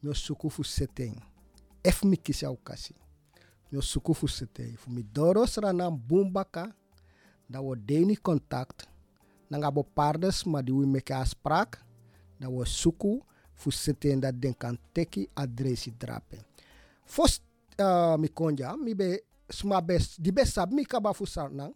mio 0.00 0.14
suku 0.14 0.48
fu 0.48 0.62
seteng. 0.62 1.20
Ef 1.84 2.02
mi 2.04 2.16
kisi 2.16 2.46
au 2.46 2.56
kasi. 2.56 2.94
Mio 3.70 3.82
suku 3.82 4.14
fu 4.14 4.26
seteng. 4.26 4.78
Fu 4.78 4.90
mi 4.90 5.02
doro 5.02 5.44
bumbaka, 6.08 6.74
da 7.46 7.60
wo 7.60 7.74
deni 7.74 8.16
contact, 8.16 8.88
nanga 9.50 9.70
bo 9.70 9.82
pardes 9.82 10.46
ma 10.46 10.62
di 10.62 10.72
wi 10.72 10.86
meke 10.86 11.12
afspraak, 11.12 11.84
da 12.40 12.48
wo 12.48 12.64
suku 12.64 13.22
fu 13.52 13.70
seteng 13.70 14.20
dat 14.20 14.40
den 14.40 14.54
kan 14.54 14.78
teki 14.94 15.28
adresi 15.34 15.92
drapen. 15.98 16.40
Fos 17.04 17.42
uh, 17.78 18.16
mi 18.16 18.28
konja, 18.28 18.74
mi 18.76 18.94
be 18.94 19.20
sma 19.50 19.80
bes, 19.80 20.16
di 20.16 20.32
be 20.32 20.44
sab 20.44 20.72
mi 20.72 20.84
kaba 20.84 21.12
fu 21.12 21.26
sarnang, 21.26 21.74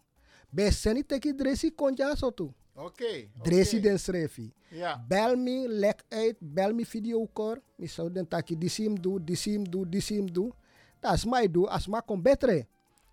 be 0.52 0.70
seni 0.70 1.02
teki 1.02 1.30
adresi 1.30 1.70
konja 1.70 2.16
sotu. 2.16 2.52
Oké. 2.74 3.28
Dresi 3.42 3.76
oké. 3.76 3.88
den 3.88 3.98
schreef 3.98 4.38
Ja. 4.70 5.04
Bel 5.08 5.36
me, 5.36 5.68
leg 5.68 6.04
uit, 6.08 6.36
bel 6.40 6.72
me 6.74 6.84
video 6.84 7.26
call. 7.32 7.58
Mi 7.76 7.86
zou 7.86 8.10
den 8.10 8.28
taki 8.28 8.56
disim 8.56 8.94
do, 8.94 9.18
disim 9.18 9.64
do, 9.64 9.84
disim 9.84 10.32
do. 10.32 10.52
Dat 11.00 11.14
is 11.14 11.24
mij 11.24 11.50
do, 11.50 11.64
as 11.66 11.86
ma 11.86 12.00
kon 12.00 12.22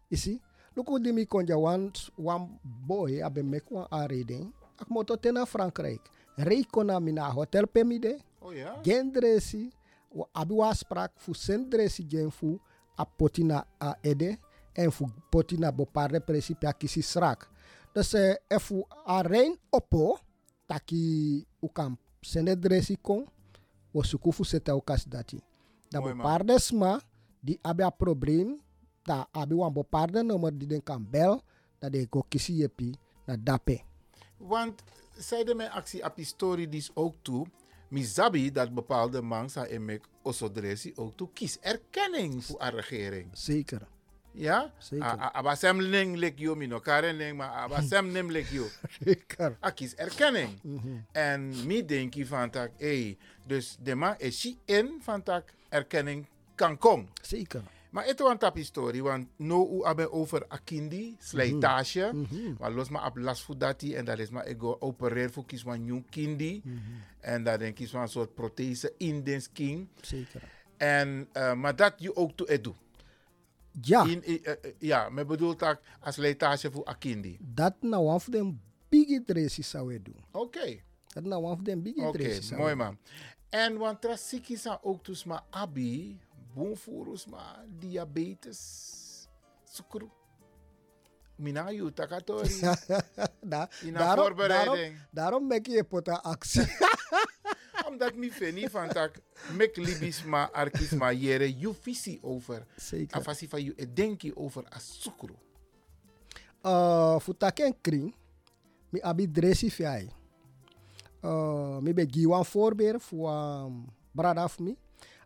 see? 0.10 0.42
Look 0.74 0.88
hoe 0.88 1.02
die 1.02 1.14
mi 1.14 1.26
kon 1.26 1.46
ja 1.46 1.58
wan, 1.58 1.92
wan 2.16 2.60
boy, 2.62 3.22
abe 3.24 3.44
mek 3.44 3.70
wan 3.70 3.88
aanreding. 3.90 4.54
Ak 4.78 4.88
moto 4.88 5.18
tena 5.18 5.46
Frankrijk. 5.46 6.02
Rei 6.36 6.64
kona 6.64 7.00
mi 7.00 7.12
na 7.12 7.32
hotel 7.32 7.66
pe 7.66 7.84
mi 7.84 8.00
de. 8.00 8.20
Oh 8.40 8.54
ja? 8.54 8.78
Gen 8.84 9.12
dresi, 9.12 9.72
abi 10.32 10.54
wa 10.54 10.74
sprak 10.74 11.12
fu 11.18 11.34
sen 11.34 11.70
dresi 11.70 12.06
gen 12.08 12.30
fu 12.32 12.60
a 12.96 13.06
potina 13.06 13.66
a 13.80 13.96
ede 14.02 14.38
en 14.78 14.92
fu 14.92 15.06
potina 15.30 15.72
boparde 15.72 16.22
principe 16.22 16.68
a 16.68 16.74
kisi 16.74 17.02
srak. 17.02 17.48
Dus 17.94 18.14
eh, 18.14 18.38
e 18.48 18.60
fu 18.60 18.84
a 19.06 19.22
rein 19.26 19.58
oppo, 19.74 20.20
taki 20.66 21.46
u 21.62 21.68
kan 21.74 21.98
dresi 22.62 22.98
kon, 23.02 23.26
wo 23.92 24.04
suku 24.04 24.32
fu 24.32 24.44
seta 24.44 24.76
u 24.76 24.82
kas 24.82 25.06
dati. 25.06 25.42
Da 25.90 26.02
boparde 26.02 26.60
sma, 26.60 27.00
di 27.42 27.58
abi 27.62 27.84
a 27.84 27.92
probleem, 27.92 28.60
da 29.06 29.28
abi 29.32 29.56
wan 29.56 29.74
boparde 29.74 30.24
nummer 30.24 30.52
di 30.52 30.66
den 30.66 30.82
kan 30.82 31.04
bel, 31.04 31.42
da 31.80 31.90
de 31.90 32.06
go 32.12 32.22
kisi 32.30 32.62
yepi 32.62 32.94
na 33.26 33.36
dape. 33.36 33.82
Want 34.38 34.84
zeiden 35.18 35.58
mijn 35.58 35.72
actie 35.72 36.04
op 36.04 36.16
die 36.16 36.26
story 36.26 36.70
die 36.70 36.80
is 36.80 36.92
ook 36.94 37.16
toe. 37.22 37.48
Mizabi 37.90 38.52
dat 38.52 38.74
bepaalde 38.74 39.22
mensen 39.22 39.70
in 39.70 39.86
mijn 39.86 40.02
osodresi 40.22 40.92
ook 40.96 41.18
toe 41.18 41.30
kies 41.34 41.60
erkenning 41.60 42.46
voor 42.46 42.62
haar 42.62 42.74
regering. 42.74 43.30
Zeker. 43.32 43.88
Ja? 44.32 44.72
Zeker. 44.78 45.18
Abasem 45.34 45.82
ling 45.82 46.16
lik 46.18 46.40
yo 46.40 46.56
mino 46.56 46.80
karening, 46.80 47.38
maar 47.38 47.50
abasem 47.50 48.12
nim 48.16 48.32
lik 48.32 48.48
yo. 48.48 48.66
Zeker. 49.00 49.58
A 49.64 49.72
kies 49.72 49.96
erkenning. 49.96 50.60
En 51.12 51.66
mi 51.66 51.86
denk 51.86 52.14
je 52.14 52.26
van 52.26 52.50
tak, 52.50 52.72
hey, 52.78 53.18
dus 53.46 53.78
de 53.80 53.96
man 53.96 54.16
is 54.18 54.40
she 54.40 54.56
in 54.66 55.00
van 55.02 55.24
tak 55.24 55.54
erkenning 55.70 56.28
kan 56.56 56.78
komen. 56.78 57.10
Zeker. 57.22 57.62
Maar 57.90 58.06
het 58.06 58.20
is 58.20 58.26
een 58.26 58.38
tap 58.38 58.56
historie, 58.56 59.04
want 59.04 59.28
no 59.36 59.70
u 59.72 59.86
hebben 59.86 60.12
over 60.12 60.46
akindi, 60.48 61.16
slijtage. 61.20 62.14
Maar 62.60 62.72
los 62.72 62.90
maar 62.90 63.06
op 63.06 63.18
last 63.18 63.44
voor 63.44 63.58
dat 63.58 63.82
en 63.84 64.06
dat 64.06 64.20
is 64.20 64.30
maar 64.30 64.48
ik 64.48 64.60
go 64.60 64.78
opereer 64.80 65.32
voor 65.32 65.46
kies 65.46 65.62
van 65.62 65.84
nieuw 65.84 66.04
kindi. 66.10 66.62
En 67.20 67.44
dat 67.44 67.60
denk 67.60 67.80
ik 67.80 67.90
van 67.90 68.02
een 68.02 68.08
soort 68.08 68.34
prothese 68.34 68.94
in 68.98 69.24
den 69.24 69.42
skin. 69.42 69.90
Zeker. 70.02 70.42
En, 70.78 71.28
eh, 71.32 71.54
maar 71.54 71.76
dat 71.76 71.94
je 71.98 72.16
ook 72.16 72.32
toe 72.36 72.50
edu. 72.50 72.74
Ja. 73.82 74.04
In, 74.06 74.24
in, 74.24 74.44
eh, 74.44 74.52
eh, 74.52 74.74
ja, 74.78 75.10
men 75.10 75.28
bedoelt 75.28 75.60
dat 75.60 75.80
als 76.00 76.16
slijtage 76.16 76.72
voor 76.72 76.86
akindi. 76.86 77.38
dat 77.42 77.74
nou 77.82 78.04
one 78.06 78.14
of 78.14 78.28
them 78.30 78.62
big 78.90 79.22
zou 79.48 79.88
we 79.88 80.02
doen. 80.02 80.24
Oké, 80.32 80.80
Dat 81.14 81.24
nou 81.24 81.44
one 81.44 81.54
of 81.54 81.62
them 81.62 81.82
big 81.82 81.96
oké, 81.96 82.18
dresses 82.18 82.48
zou 82.48 82.60
mooi 82.62 82.76
man. 82.76 82.98
En 83.50 83.78
want 83.78 84.02
trasiki 84.02 84.58
zijn 84.58 84.78
ook 84.82 85.06
dus 85.06 85.24
maar 85.24 85.44
abi, 85.50 86.20
boomvoerus 86.54 87.26
maar 87.26 87.66
diabetes, 87.80 89.28
suiker. 89.64 90.08
Mina 91.36 91.72
you 91.72 91.94
takatori. 91.94 92.60
Da, 93.42 93.70
In 93.82 93.94
daarom, 93.94 94.26
voorbereiding. 94.26 94.76
daarom, 94.76 94.96
daarom 95.12 95.48
maak 95.48 95.66
je 95.66 95.84
pota 95.84 96.14
actie. 96.14 96.62
Omdat 97.86 98.16
mi 98.16 98.32
feni 98.34 98.66
van 98.70 98.90
tak 98.90 99.20
mek 99.54 99.78
libis 99.78 100.24
ma 100.26 100.50
arkis 100.50 100.92
ma 100.98 101.12
jere 101.14 101.46
you 101.46 101.76
visie 101.82 102.18
over. 102.24 102.66
Zeker. 102.76 103.18
Afasi 103.18 103.48
van 103.48 103.62
you 103.62 103.76
denki 103.94 104.32
over 104.36 104.66
asukru. 104.70 105.36
Uh, 106.66 107.20
voor 107.20 107.38
taken 107.38 107.76
kring, 107.82 108.16
mi 108.90 109.02
abi 109.02 109.32
dressi 109.32 109.70
fiai. 109.70 110.10
Uh, 111.22 111.78
mi 111.80 111.94
be 111.94 112.06
gi 112.10 112.26
wan 112.28 112.46
voorbeeld 112.46 113.04
voor 113.04 113.30
um, 113.30 113.86
brada 114.12 114.44
of 114.44 114.60
mi. 114.60 114.76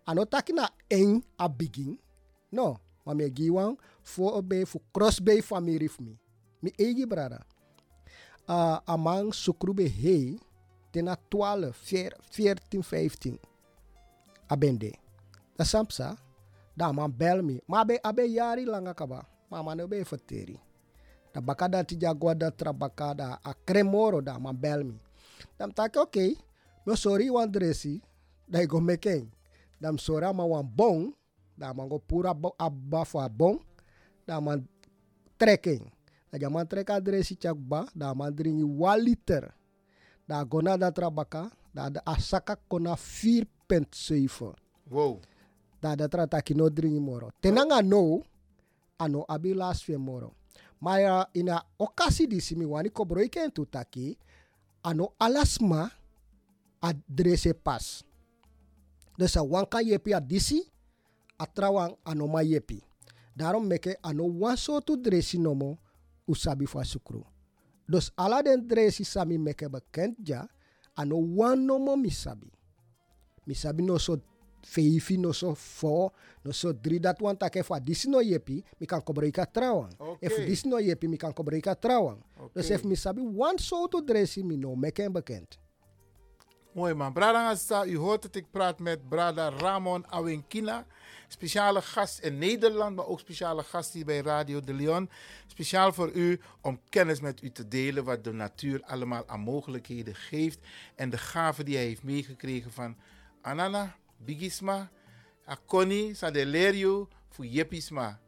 Ano 0.03 0.25
taki 0.25 0.53
na 0.53 0.69
eng 0.87 1.23
a 1.39 1.49
begin. 1.49 1.99
No, 2.49 2.79
maar 3.03 3.15
mi 3.15 3.31
gi 3.33 3.51
wan 3.51 3.79
voor 4.01 4.43
be 4.43 4.65
voor 4.65 4.81
cross 4.91 5.23
bay 5.23 5.41
familie 5.41 5.87
of 5.87 5.99
mi. 5.99 6.17
Mi 6.59 6.73
egi 6.75 7.07
brada. 7.07 7.45
Uh, 8.49 8.77
amang 8.85 9.33
sukru 9.33 9.73
be 9.73 9.87
hei 9.87 10.39
tena 10.91 11.15
12, 11.29 11.73
14, 12.31 12.83
15. 12.83 13.39
Abende. 14.49 14.91
Da 15.57 15.65
sampsa, 15.65 16.17
da 16.75 16.91
man 16.93 17.11
bel 17.11 17.41
mi. 17.41 17.61
Maar 17.67 17.81
abe, 17.81 17.99
abe 18.03 18.23
yari 18.27 18.65
langa 18.65 18.93
kaba. 18.93 19.25
Man 19.49 19.87
be 19.87 20.03
fateri. 20.03 20.59
Da 21.33 21.41
baka 21.41 21.83
ti 21.83 21.95
jagwa 21.95 22.35
da 22.35 22.51
trabaka 22.51 23.13
da 23.13 23.39
a 23.43 23.53
kremoro 23.53 24.21
da 24.21 24.39
man 24.39 24.55
bel 24.55 24.83
mi. 24.83 24.99
Dam 25.57 25.71
tak. 25.71 25.95
Okay. 25.97 26.35
No 26.85 26.95
sorry 26.95 27.29
wan 27.29 27.51
dresi. 27.51 28.01
Go 28.67 28.79
meken. 28.79 29.31
Dam 29.79 29.97
sorry 29.97 30.33
ma 30.33 30.43
wan 30.43 30.65
bon. 30.65 31.13
Da 31.57 31.73
man 31.73 31.87
go 31.87 31.99
pura 31.99 32.35
abba 32.59 33.29
bon. 33.29 33.59
Da 34.27 34.39
man 34.41 34.67
trekking. 35.39 35.91
Da 36.31 36.37
jaman 36.37 36.67
trek 36.67 36.89
a 36.89 37.01
dresi 37.01 37.35
chakba. 37.35 37.87
Da 37.95 38.13
man 38.13 38.33
dringi 38.33 38.63
1 38.63 38.99
liter. 38.99 39.53
Da 40.27 40.43
gona 40.45 40.77
da 40.77 40.91
trabaka. 40.91 41.51
Da 41.73 41.89
da 41.89 42.01
asaka 42.05 42.55
kona 42.67 42.93
4.7 42.95 44.53
Wow. 44.91 45.21
da 45.81 45.95
da 45.95 46.07
tra 46.07 46.27
taki 46.27 46.53
no 46.53 46.69
dringi 46.69 46.99
moro. 46.99 47.31
Tenanga 47.41 47.81
no, 47.81 48.21
ano 48.99 49.25
abi 49.27 49.53
last 49.53 49.83
fe 49.83 49.97
moro. 49.97 50.33
Maar 50.79 51.01
uh, 51.01 51.23
ina 51.33 51.63
okasi 51.79 52.27
di 52.27 52.41
simi 52.41 52.65
wani 52.65 52.89
kobro 52.89 53.21
iken 53.21 53.51
tu 53.51 53.65
taki, 53.65 54.17
ano 54.83 55.13
alasma 55.19 55.91
a 56.81 56.93
drese 57.07 57.53
pas. 57.53 58.03
Dus 59.17 59.35
a 59.37 59.41
wanka 59.43 59.81
yepi 59.81 60.13
a 60.13 60.19
disi, 60.19 60.61
a 61.39 61.45
trawang 61.47 61.95
ano 62.05 62.27
ma 62.27 62.41
yepi. 62.41 62.81
Daarom 63.37 63.65
meke 63.65 63.95
ano 64.03 64.23
wan 64.27 64.57
sotu 64.57 64.97
dresi 64.97 65.37
nomo 65.37 65.77
usabi 66.27 66.65
fa 66.67 66.83
sukru. 66.83 67.23
Dus 67.91 68.07
ala 68.15 68.39
den 68.41 68.63
dresi 68.67 69.03
sami 69.03 69.35
meke 69.37 69.67
bekend 69.67 70.15
ja, 70.23 70.45
ano 70.95 71.19
wan 71.35 71.65
nomo 71.67 71.97
misabi. 71.99 72.47
Misabi 73.43 73.83
no 73.83 73.97
so 73.99 74.15
vijf, 74.63 75.09
no 75.17 75.33
so 75.33 75.55
four, 75.55 76.11
no 76.45 76.51
so 76.55 76.71
drie. 76.71 76.99
Dat 76.99 77.19
want 77.19 77.39
take 77.39 77.63
fa 77.67 77.79
disi 77.79 78.07
no 78.07 78.21
yepi, 78.21 78.63
mi 78.79 78.87
kan 78.87 79.01
kobreka 79.03 79.45
trouwen. 79.45 79.91
Oké. 79.99 80.25
If 80.25 80.37
disi 80.47 80.69
no 80.69 80.79
yepi, 80.79 81.07
mi 81.07 81.17
kan 81.17 81.33
kobreka 81.33 81.75
trouwen. 81.75 82.21
Dus 82.53 82.65
Oké. 82.69 82.73
if 82.73 82.83
mi 82.83 82.95
sabi 82.95 83.21
one 83.21 83.59
so 83.59 83.87
to 83.87 83.99
dressi, 84.01 84.43
mi 84.43 84.55
no 84.55 84.75
meken 84.75 85.11
bekend. 85.11 85.59
Mooi 86.71 86.93
man. 86.93 87.11
Brada 87.13 87.41
Ngasa, 87.43 87.85
u 87.85 87.97
hoort 87.97 88.21
dat 88.21 88.35
ik 88.35 88.51
praat 88.51 88.79
met 88.79 89.09
Brada 89.09 89.49
Ramon 89.49 90.05
Awenkina. 90.07 90.85
Speciale 91.31 91.81
gast 91.81 92.19
in 92.19 92.37
Nederland, 92.37 92.95
maar 92.95 93.07
ook 93.07 93.19
speciale 93.19 93.63
gast 93.63 93.93
hier 93.93 94.05
bij 94.05 94.19
Radio 94.19 94.59
de 94.59 94.73
Leon. 94.73 95.09
Speciaal 95.47 95.93
voor 95.93 96.11
u 96.11 96.39
om 96.61 96.79
kennis 96.89 97.19
met 97.19 97.41
u 97.41 97.51
te 97.51 97.67
delen 97.67 98.03
wat 98.03 98.23
de 98.23 98.31
natuur 98.31 98.81
allemaal 98.83 99.27
aan 99.27 99.39
mogelijkheden 99.39 100.15
geeft. 100.15 100.59
En 100.95 101.09
de 101.09 101.17
gaven 101.17 101.65
die 101.65 101.75
hij 101.75 101.85
heeft 101.85 102.03
meegekregen 102.03 102.71
van 102.71 102.97
Anana, 103.41 103.95
Bigisma, 104.17 104.91
Akoni, 105.45 106.15
Sadelerio, 106.15 107.07
voor 107.29 107.45
Jepisma. 107.45 108.19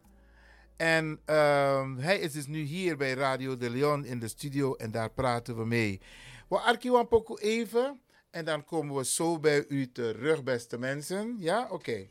En 0.78 1.20
ehm, 1.26 1.98
hij 1.98 2.20
is 2.20 2.32
dus 2.32 2.48
nu 2.48 2.62
hier 2.62 2.98
bij 2.98 3.14
Radio 3.14 3.58
de 3.58 3.70
Leon 3.70 4.06
in 4.06 4.20
de 4.20 4.28
studio 4.28 4.76
en 4.76 4.92
daar 4.92 5.12
praten 5.12 5.58
we 5.58 5.66
mee. 5.66 6.02
We 6.48 6.60
arkiwan 6.60 7.08
even 7.40 8.02
en 8.32 8.46
dan 8.46 8.66
komen 8.66 8.96
we 8.96 9.06
zo 9.06 9.40
bij 9.40 9.66
u 9.68 9.92
terug, 9.92 10.44
beste 10.44 10.78
mensen. 10.78 11.36
Ja, 11.40 11.68
oké. 11.70 12.08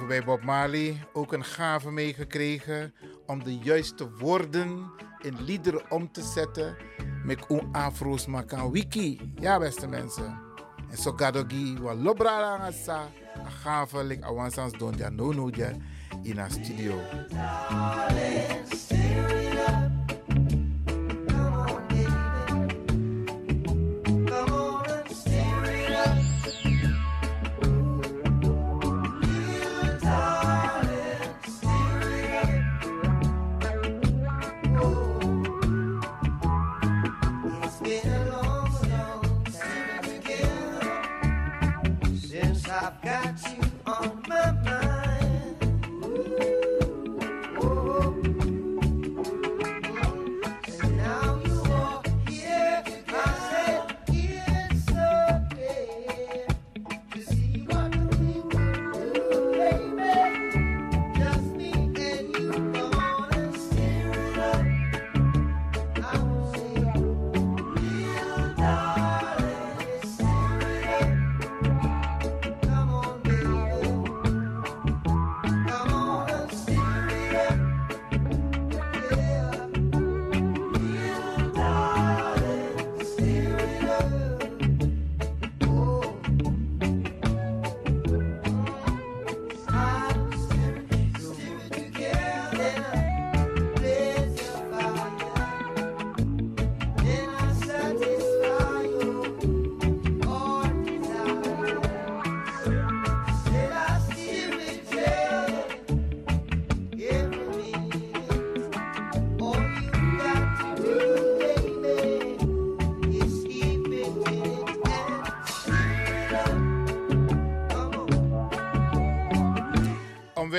Even 0.00 0.08
bij 0.08 0.24
Bob 0.24 0.42
Marley. 0.42 1.06
Ook 1.12 1.32
een 1.32 1.44
gave 1.44 1.90
meegekregen 1.90 2.94
om 3.26 3.44
de 3.44 3.58
juiste 3.58 4.10
woorden 4.10 4.90
in 5.18 5.42
liederen 5.42 5.90
om 5.90 6.12
te 6.12 6.22
zetten. 6.22 6.76
Met 7.24 7.44
een 7.48 7.68
afro's 7.72 8.26
makan 8.26 8.70
wiki. 8.70 9.32
Ja, 9.34 9.58
beste 9.58 9.86
mensen. 9.86 10.38
En 10.90 10.96
zo 10.96 11.12
gadogi 11.12 11.76
wa 11.80 11.94
lobra 11.94 12.56
ngasa. 12.56 13.08
A 13.38 13.48
gave 13.48 14.04
lik 14.04 14.22
awansans 14.22 14.72
don 14.78 14.94
ja 14.96 15.08
no 15.08 15.32
no 15.32 15.48
ja 15.52 15.70
in 16.22 16.38
a 16.38 16.48
studio. 16.48 16.94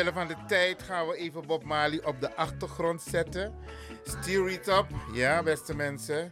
Van 0.10 0.28
de 0.28 0.36
tijd 0.47 0.84
gaan 0.84 1.08
we 1.08 1.16
even 1.16 1.47
Bob 1.47 1.64
Marley 1.64 2.04
op 2.04 2.22
de 2.22 2.36
achtergrond 2.36 3.02
zetten. 3.02 3.54
Steer 4.04 4.49
it 4.49 4.68
up, 4.68 4.86
ja 5.14 5.43
beste 5.43 5.76
mensen. 5.76 6.32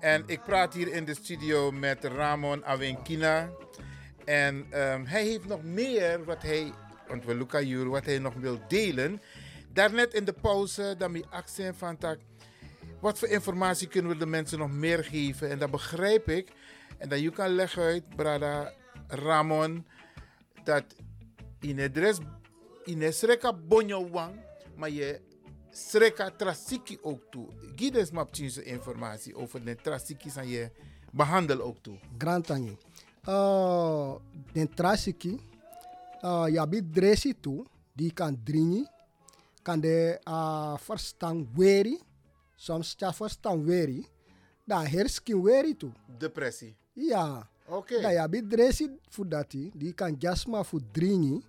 En 0.00 0.22
ik 0.26 0.42
praat 0.42 0.74
hier 0.74 0.92
in 0.92 1.04
de 1.04 1.14
studio 1.14 1.70
met 1.70 2.04
Ramon 2.04 2.64
Awenkina. 2.64 3.50
En 4.24 4.54
um, 4.56 5.06
hij 5.06 5.22
heeft 5.22 5.46
nog 5.46 5.62
meer 5.62 6.24
wat 6.24 6.42
hij, 6.42 6.72
want 7.08 7.24
we 7.24 7.34
Luca 7.34 7.60
Jur, 7.60 7.88
wat 7.88 8.04
hij 8.04 8.18
nog 8.18 8.34
wil 8.34 8.60
delen. 8.68 9.22
Daarnet 9.72 10.14
in 10.14 10.24
de 10.24 10.32
pauze, 10.32 10.94
dan 10.98 11.12
mijn 11.12 11.30
accent 11.30 11.76
van 11.76 11.96
tak. 11.96 12.18
Wat 13.00 13.18
voor 13.18 13.28
informatie 13.28 13.88
kunnen 13.88 14.10
we 14.10 14.16
de 14.16 14.26
mensen 14.26 14.58
nog 14.58 14.70
meer 14.70 15.04
geven? 15.04 15.50
En 15.50 15.58
dat 15.58 15.70
begrijp 15.70 16.28
ik. 16.28 16.52
En 16.98 17.08
dat 17.08 17.20
je 17.20 17.30
kan 17.30 17.48
leggen 17.48 17.82
uit, 17.82 18.16
Brada 18.16 18.72
Ramon, 19.06 19.86
dat 20.64 20.84
in 21.60 21.78
het 21.78 21.96
rest 21.96 22.20
in 22.88 23.12
sreka 23.12 23.52
bonyo 23.52 24.08
wang, 24.08 24.34
maar 24.76 24.90
je 24.90 25.20
sreka 25.70 26.30
trasiki 26.30 26.98
ook 27.02 27.22
toe. 27.30 27.48
Giet 27.76 27.96
eens 27.96 28.10
maar 28.10 28.26
informatie 28.62 29.36
over 29.36 29.64
de 29.64 29.76
trasiki 29.76 30.30
en 30.36 30.48
je 30.48 30.70
behandel 31.12 31.60
ook 31.60 31.78
toe. 31.82 31.98
Grantangi. 32.18 32.76
Uh, 33.28 34.14
de 34.52 34.68
trasiki, 34.68 35.40
uh, 36.24 36.44
ja 36.48 36.66
bit 36.66 36.94
dresi 36.94 37.34
toe, 37.40 37.66
die 37.92 38.12
kan 38.12 38.40
dringen, 38.44 38.90
kan 39.62 39.80
de 39.80 40.20
uh, 40.28 40.76
verstaan 40.76 41.48
weri, 41.54 42.00
soms 42.56 42.94
ja 42.96 43.12
verstaan 43.12 43.64
weri, 43.64 44.06
dan 44.64 44.86
herskin 44.86 45.42
weri 45.42 45.76
toe. 45.76 45.92
Depressie. 46.18 46.76
Ja. 46.92 47.50
Oké. 47.66 47.76
Okay. 47.76 48.02
Dan 48.02 48.12
ja 48.12 48.28
bit 48.28 48.50
dresi 48.50 48.88
voor 49.08 49.28
dat 49.28 49.50
die 49.50 49.92
kan 49.92 50.16
jasma 50.18 50.64
voor 50.64 50.80
dringen, 50.90 51.44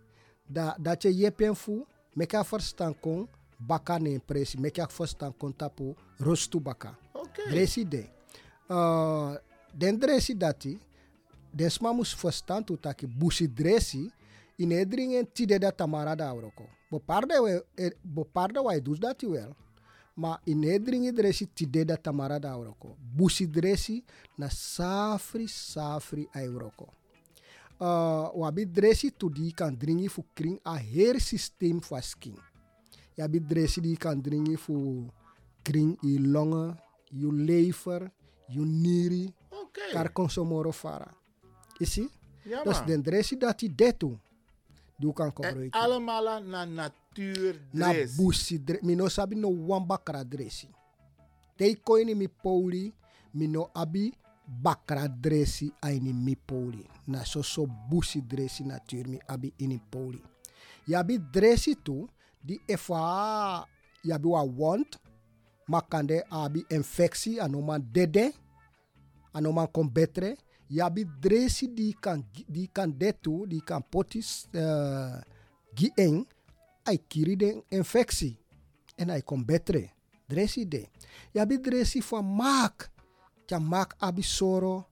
da 0.50 0.76
dat 0.80 1.02
je 1.02 1.14
jepen 1.14 1.56
fu 1.56 1.86
meka 2.14 2.44
verstaan 2.44 2.96
kon 3.00 3.28
baka 3.58 3.98
ne 4.00 4.20
presi 4.20 4.58
meka 4.58 4.88
verstaan 4.98 5.34
kon 5.38 5.54
tapu 5.56 5.96
rostu 6.18 6.60
baka. 6.60 6.96
Okay. 7.14 7.46
dresi 7.50 7.88
de. 7.88 8.04
Uh, 8.70 9.36
den 9.74 10.00
dresi 10.00 10.34
dati 10.38 10.80
den 11.54 11.70
sma 11.70 11.94
mus 11.94 12.14
verstaan 12.16 12.64
tu 12.66 12.78
taki 12.78 13.08
busi 13.08 13.48
dresi 13.48 14.10
in 14.58 14.72
edringen 14.72 15.26
tide 15.34 15.60
da 15.60 15.72
tamara 15.72 16.16
da 16.16 16.30
auroko 16.30 16.66
bo 16.92 17.00
parde 17.00 17.40
we 17.40 17.62
e, 17.78 17.92
bo 18.04 18.24
parde 18.24 18.60
wa 18.60 18.74
dus 18.80 19.00
dati 19.00 19.26
wel 19.26 19.54
ma 20.16 20.40
in 20.46 20.64
edringen 20.64 21.16
dresi 21.16 21.48
tide 21.54 21.86
da 21.86 21.96
tamara 21.98 22.40
da 22.40 22.52
auroko 22.52 22.96
busi 23.16 23.48
dresi 23.48 24.04
na 24.38 24.50
safri 24.50 25.48
safri 25.48 26.28
auroko 26.34 26.88
uh, 27.80 28.30
wabi 28.36 28.66
dresi 28.66 29.12
tu 29.16 29.30
di 29.30 29.52
kan 29.54 29.76
dringi 29.76 30.08
fu 30.08 30.24
kring 30.34 30.60
a 30.64 30.78
her 30.78 31.20
systeem 31.20 31.80
fa 31.82 32.02
skin. 32.02 32.36
Ja 33.18 33.28
bi 33.28 33.40
dresi 33.40 33.82
di 33.82 33.96
kan 33.98 34.22
dringi 34.22 34.56
fu 34.56 35.08
kring 35.64 35.98
i 36.04 36.18
longen, 36.20 36.76
je 37.12 37.28
lever, 37.32 38.12
je 38.48 38.62
nieren, 38.62 39.34
okay. 39.50 39.92
kar 39.92 40.12
consomoro 40.14 40.72
fara. 40.72 41.12
Isi? 41.80 42.08
Ja, 42.44 42.64
dus 42.64 42.80
den 42.86 43.02
dresi 43.04 43.38
dat 43.38 43.62
i 43.62 43.76
detu. 43.76 44.18
Du 45.00 45.14
kan 45.14 45.26
En 45.26 45.32
gebruiken. 45.36 45.80
allemaal 45.80 46.44
na 46.44 46.66
natuur 46.66 47.56
Na 47.72 47.94
busi 48.16 48.64
dre, 48.64 48.80
mi 48.82 48.96
no 48.96 49.08
sabi 49.08 49.36
no 49.36 49.48
wamba 49.68 49.98
kra 49.98 50.24
dresi. 50.24 50.68
Tei 51.56 51.76
koini 51.76 52.16
mi 52.16 52.28
pouli, 52.28 52.94
mi 53.32 53.48
no 53.48 53.70
abi 53.74 54.14
bakra 54.50 55.08
dresi 55.08 55.72
aini 55.82 56.14
mi 56.14 56.36
poli. 56.36 56.86
Na 57.08 57.24
so 57.26 57.42
so 57.44 57.66
busi 57.66 58.22
dresi 58.22 58.64
natuur 58.64 59.08
mi 59.08 59.20
abi 59.28 59.54
ini 59.60 59.80
poli. 59.92 60.22
Yabi 60.88 61.18
dresi 61.32 61.76
tu, 61.76 62.08
di 62.42 62.60
efa 62.68 63.66
yabi 64.04 64.28
wa 64.28 64.42
want, 64.44 64.98
makande 65.68 66.24
abi 66.32 66.66
infectie 66.70 67.40
anoman 67.42 67.82
dede, 67.94 68.34
anoman 69.34 69.68
kombetre. 69.68 70.38
Yabi 70.70 71.06
dresi 71.22 71.68
di 71.74 71.94
kan, 72.00 72.22
gi- 72.34 72.46
di 72.48 72.70
kan 72.74 72.92
detu, 72.98 73.46
di 73.48 73.60
kan 73.62 73.82
potis 73.82 74.46
uh, 74.54 75.18
gi 75.76 75.90
eng, 75.98 76.26
ai 76.86 76.98
kiri 77.08 77.36
den 77.36 77.62
infectie. 77.70 78.38
En 78.98 79.10
ai 79.10 79.22
kombetre. 79.22 79.90
Dresi 80.30 80.66
de. 80.68 80.84
Yabi 81.34 81.58
dresi 81.58 82.02
van 82.02 82.26
maak 82.36 82.90
tja 83.50 83.58
mak 83.58 83.98
abi 83.98 84.22
soro 84.22 84.86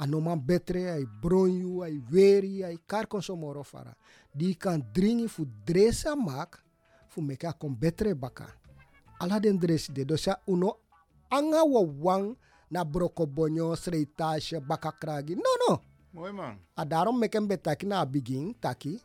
anoman 0.00 0.40
betre 0.40 0.88
ai 0.96 1.04
bronju 1.04 1.84
ai 1.84 2.00
weri 2.08 2.64
ai 2.64 2.80
kar 2.88 3.04
konsomoro 3.04 3.60
fara. 3.60 3.92
Di 4.32 4.56
kan 4.56 4.80
dringi 4.80 5.28
fu 5.28 5.44
dresa 5.44 6.16
mak 6.16 6.56
fu 7.12 7.20
meka 7.20 7.52
kon 7.52 7.76
betre 7.76 8.16
baka. 8.16 8.48
Ala 9.20 9.36
den 9.40 9.60
dresi 9.60 9.92
de 9.92 10.08
dosa 10.08 10.40
uno 10.48 10.80
anga 11.28 11.60
wa 11.64 11.84
wang 11.84 12.36
na 12.72 12.84
broko 12.84 13.28
bonyo 13.28 13.76
sreitashe 13.76 14.60
baka 14.60 14.92
kragi. 14.92 15.36
No 15.36 15.52
no. 15.68 15.72
Mooi 16.16 16.32
man. 16.32 16.56
a 16.72 16.84
daarom 16.84 17.20
meken 17.20 17.44
betaki 17.44 17.84
na 17.84 18.04
begin 18.04 18.56
taki. 18.56 18.96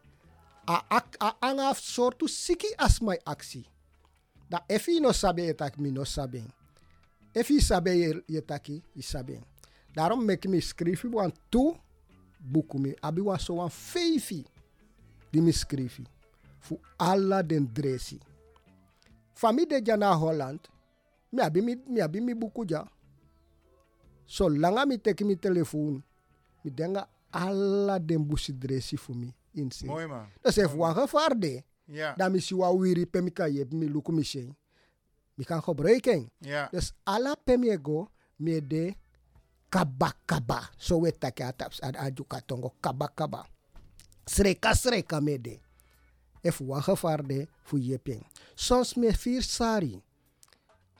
A, 0.63 0.79
a, 0.87 0.99
a 1.19 1.29
anga 1.43 1.75
sortu 1.75 2.27
siki 2.27 2.71
as 2.79 3.03
my 3.03 3.19
aksi. 3.27 3.67
Da 4.47 4.63
efi 4.67 4.99
no 5.03 5.11
sabe 5.11 5.47
e 5.51 5.53
taki 5.53 5.81
mi 5.81 5.91
no 5.91 6.03
sabe 6.03 6.43
efi 7.33 7.61
sabe 7.61 7.89
ye, 7.89 8.23
ye 8.27 8.41
taki 8.41 8.83
i 8.95 9.01
sabe 9.01 9.39
daarom 9.95 10.25
mek 10.25 10.45
mi 10.45 10.61
skrifi 10.61 11.07
wan 11.07 11.31
tu 11.49 11.75
buku 12.39 12.79
mi 12.79 12.95
abi 13.01 13.21
so 13.39 13.55
wan 13.55 13.69
feifi 13.69 14.45
die 15.31 15.41
me 15.41 15.51
schreef. 15.51 15.99
Voor 16.59 16.79
alla 16.97 17.43
den 17.43 17.69
dresi. 17.73 18.19
Familie 19.33 19.81
de 19.81 19.81
jana 19.83 20.13
Holland. 20.13 20.59
Mi 21.29 21.41
abi 21.41 21.61
mi, 21.61 21.75
mi 21.87 22.01
abi 22.01 22.21
mi 22.21 22.35
buku 22.35 22.65
ja. 22.67 22.87
Zolang 24.27 24.87
mi 24.87 24.97
teki 24.97 25.23
mi 25.23 25.35
telefoon. 25.35 26.03
Mi 26.63 26.71
denga 26.71 27.07
alla 27.31 27.99
den 27.99 28.27
busi 28.27 28.53
dresi 28.53 28.97
voor 28.97 29.15
mi. 29.15 29.33
Insi. 29.53 29.85
Mooi 29.85 30.07
man. 30.07 30.27
Dat 30.41 30.57
is 30.57 30.63
even 30.63 30.79
een 30.79 30.95
gevaar 30.95 31.39
de. 31.39 31.63
Ja, 31.85 32.13
Dan 32.15 32.31
mi 32.31 32.39
si 32.39 32.55
wa 32.55 32.71
wiri 32.77 33.05
pe 33.05 33.21
mi 33.21 33.31
ka 33.31 33.45
je 33.45 33.65
mi 33.71 33.87
luku 33.89 34.11
mi 34.11 34.23
shen. 34.23 34.55
Mi 35.41 35.45
kan 35.49 35.57
gebruiken. 35.57 36.29
ja. 36.37 36.69
Dus 36.69 36.93
alla 37.01 37.33
pe 37.33 37.57
mi 37.57 37.73
go 37.81 38.05
mi 38.37 38.61
de 38.61 38.93
kaba 39.73 40.13
kaba. 40.29 40.69
So 40.77 41.01
we 41.01 41.09
take 41.09 41.41
ataps 41.41 41.81
ad 41.81 41.97
aju 41.97 42.21
katongo 42.29 42.77
kaba 42.77 43.09
kaba. 43.09 43.49
Sreka 44.29 44.77
sreka 44.77 45.17
me 45.17 45.41
de. 45.41 45.57
If 46.43 46.61
de 47.25 47.47
fu 47.63 47.77
yeping. 47.77 48.21
Soms 48.55 48.93
me 48.95 49.09
vier 49.09 49.41
sari. 49.41 49.97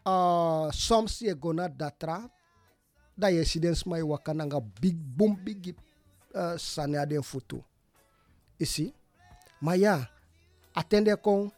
Uh, 0.05 0.71
soms 0.73 1.21
je 1.21 1.33
go 1.37 1.53
na 1.53 1.67
datra. 1.67 2.25
Da 3.15 3.27
je 3.29 3.45
sidens 3.45 3.85
mai 3.85 4.01
wakananga 4.01 4.59
big 4.81 4.97
boom 4.97 5.37
big 5.45 5.75
uh, 6.33 6.57
sanya 6.57 7.05
den 7.05 7.21
futu. 7.21 7.61
Isi. 8.57 8.93
Maar 9.59 9.77
ja, 9.77 10.09
attende 10.73 11.15
kon 11.21 11.53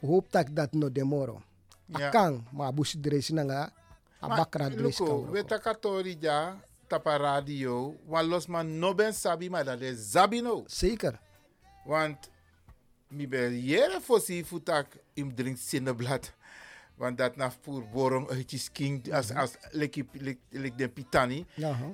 hoop 0.00 0.30
tak 0.30 0.54
dat 0.54 0.72
no 0.72 0.88
demoro. 0.90 1.47
Ja. 1.88 2.08
Akang 2.08 2.44
ma 2.52 2.72
busi 2.72 2.98
dresi 3.00 3.32
nanga 3.32 3.72
abakra 4.20 4.68
dresi 4.70 5.04
kan. 5.04 5.30
we 5.32 5.42
takatori 5.44 6.18
ja 6.20 6.56
tapa 6.88 7.18
radio, 7.18 7.94
wan 8.06 8.28
los 8.28 8.46
man 8.48 8.78
no 8.80 8.94
ben 8.94 9.12
sabi, 9.12 9.48
maar 9.50 9.64
dat 9.64 9.80
is 9.80 10.10
zabi 10.12 10.40
no. 10.40 10.64
Zeker. 10.66 11.20
Want 11.84 12.30
mi 13.08 13.26
ben 13.28 13.60
jere 13.60 14.00
fosi 14.00 14.44
futak 14.44 14.86
im 15.14 15.34
drink 15.34 15.56
sinneblad. 15.56 16.32
Want 16.96 17.18
dat 17.18 17.36
na 17.36 17.50
voor 17.62 17.84
borom 17.92 18.26
uitjes 18.28 18.72
king 18.72 19.12
als 19.12 19.32
als 19.32 19.56
leki 19.70 20.04
lik 20.50 20.78
den 20.78 20.92
pitani 20.92 21.46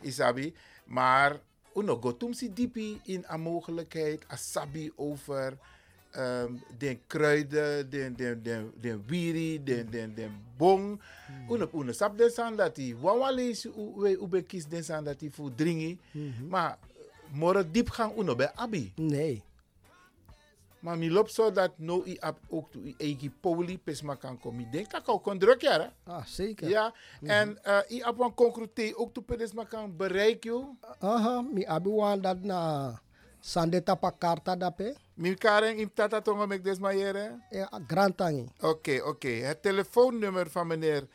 isabi. 0.03 0.55
Maar 0.85 1.41
uno 1.75 1.97
go 1.97 2.17
tum 2.17 2.33
si 2.33 2.53
dipi 2.53 3.01
in 3.05 3.25
a 3.31 3.37
mogelijkheid 3.37 4.25
asabi 4.29 4.93
over 4.97 5.59
um, 6.17 6.61
den 6.79 7.01
kruiden, 7.07 7.91
den 7.91 8.17
den 8.17 8.43
den 8.43 8.73
den 8.81 9.05
wiri, 9.07 9.65
den 9.65 9.91
den 9.91 10.15
den 10.15 10.33
bong. 10.57 11.01
Uno 11.49 11.69
uno 11.73 11.93
sap 11.93 12.19
den 12.19 12.31
san 12.31 12.57
dat 12.57 12.77
die 12.77 12.97
wawa 12.97 13.31
lees 13.31 13.65
u 13.67 13.93
we 13.97 14.17
u 14.17 14.27
be 14.27 14.43
kies 14.43 14.67
den 14.67 14.85
san 14.85 15.05
dat 15.05 15.19
die 15.19 15.31
voor 15.31 15.55
dringi. 15.55 15.99
Maar 16.49 16.79
morgen 17.33 17.73
diepgang 17.73 18.17
uno 18.19 18.35
be 18.35 18.55
abi. 18.57 18.93
Nee. 18.97 19.43
Maar 20.85 20.99
mi 20.99 21.11
loopt 21.11 21.33
zo 21.33 21.51
dat 21.53 21.73
no 21.79 22.03
i 22.07 22.17
ap 22.21 22.39
ook 22.49 22.73
to 22.73 22.79
i 22.85 22.95
egi 22.99 23.31
poli 23.31 23.79
pesma 23.79 24.15
kan 24.15 24.39
komen. 24.39 24.61
Ik 24.61 24.73
denk 24.73 24.91
dat 24.91 25.01
ik 25.01 25.09
ook 25.09 25.23
kon 25.23 25.39
druk 25.39 25.61
ja. 25.61 25.93
Ah, 26.05 26.25
zeker. 26.27 26.69
Ja. 26.69 26.95
En 27.23 27.59
uh, 27.67 27.79
i 27.91 28.03
ap 28.03 28.17
wan 28.17 28.35
concrete 28.35 28.93
ook 28.97 29.13
to 29.15 29.21
pedesma 29.21 29.65
kan 29.65 29.97
bereiken. 29.97 30.79
Aha, 30.99 31.41
mi 31.41 31.65
abi 31.65 31.89
wan 31.89 32.21
dat 32.21 32.43
na 32.43 33.01
sande 33.45 33.83
tapa 33.83 34.11
karta 34.11 34.57
dape. 34.57 34.95
Mi 35.15 35.35
karen 35.35 35.79
im 35.79 35.91
tata 35.95 36.21
tonga 36.21 36.47
mek 36.47 36.65
desma 36.65 36.93
jere. 36.93 37.39
E 37.51 37.61
a 37.61 37.81
grand 37.87 38.17
tangi. 38.17 38.49
Oké, 38.61 39.01
oké. 39.05 39.29
Het 39.29 39.63
telefoonnummer 39.63 40.51
van 40.51 40.67
meneer 40.67 41.07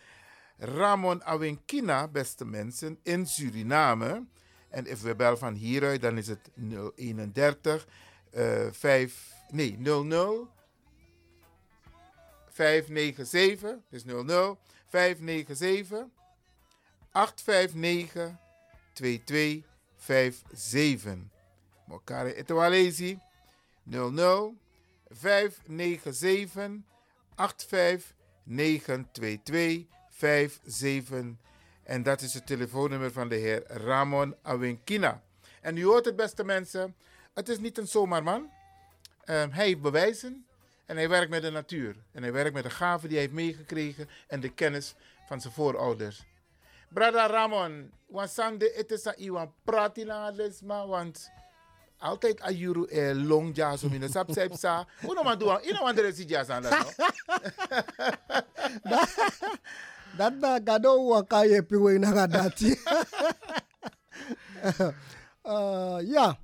Ramon 0.57 1.23
Awenkina, 1.23 2.07
beste 2.07 2.45
mensen, 2.45 2.99
in 3.03 3.25
Suriname. 3.25 4.25
En 4.69 4.85
if 4.85 5.01
we 5.01 5.15
bellen 5.15 5.37
van 5.37 5.53
hieruit, 5.53 6.01
dan 6.01 6.17
is 6.17 6.27
het 6.27 6.49
031 6.95 7.87
eh 8.31 8.67
5, 8.71 9.33
nee, 9.51 9.77
00 9.79 10.47
597, 12.49 13.75
dus 13.89 14.03
00 14.03 14.57
597 14.87 16.05
859 17.11 18.35
2257. 18.93 21.38
Mokare 21.89 22.35
Etewalezi 22.35 23.19
00 23.83 24.57
597 25.09 26.83
8592257. 27.35 27.41
En 31.83 32.03
dat 32.03 32.21
is 32.21 32.33
het 32.33 32.45
telefoonnummer 32.45 33.11
van 33.11 33.29
de 33.29 33.35
heer 33.35 33.63
Ramon 33.67 34.35
Awinkina. 34.41 35.21
En 35.61 35.77
u 35.77 35.85
hoort 35.85 36.05
het, 36.05 36.15
beste 36.15 36.43
mensen. 36.43 36.95
Het 37.33 37.49
is 37.49 37.59
niet 37.59 37.77
een 37.77 37.87
zomaar 37.87 38.23
man. 38.23 38.49
Ehm, 39.23 39.49
hij 39.49 39.65
heeft 39.65 39.81
bewijzen. 39.81 40.45
En 40.85 40.95
hij 40.95 41.09
werkt 41.09 41.29
met 41.29 41.41
de 41.41 41.49
natuur. 41.49 41.95
En 42.11 42.21
hij 42.21 42.31
werkt 42.31 42.53
met 42.53 42.63
de 42.63 42.69
gaven 42.69 43.09
die 43.09 43.17
hij 43.17 43.27
heeft 43.27 43.37
meegekregen. 43.37 44.09
En 44.27 44.39
de 44.39 44.53
kennis 44.53 44.95
van 45.27 45.41
zijn 45.41 45.53
voorouders. 45.53 46.25
Brada 46.89 47.27
Ramon, 47.27 47.91
wansande 48.07 48.85
aan 49.03 49.13
iwan 49.15 49.53
prati 49.63 50.05
lang 50.05 50.35
lesma, 50.35 50.87
want 50.87 51.31
altijd 51.99 52.41
ayuru 52.41 52.87
e 52.89 53.13
long 53.13 53.55
ja 53.55 53.77
so 53.77 53.89
mine 53.89 54.07
sap 54.09 54.31
sap 54.31 54.53
sa. 54.55 54.85
Uno 55.03 55.23
man 55.23 55.39
doa, 55.39 55.59
ino 55.63 55.83
man 55.83 55.95
dere 55.95 56.13
si 56.13 56.25
ja 56.27 56.43
san 56.43 56.63
dat 56.63 56.71
no. 56.71 56.89
Dat 60.17 60.33
na 60.35 60.59
gado 60.59 60.97
waka 61.07 61.45
ye 61.45 61.61
piwe 61.61 61.99
na 61.99 62.11
gadati. 62.11 62.75
uh, 65.45 65.99
ja, 66.03 66.35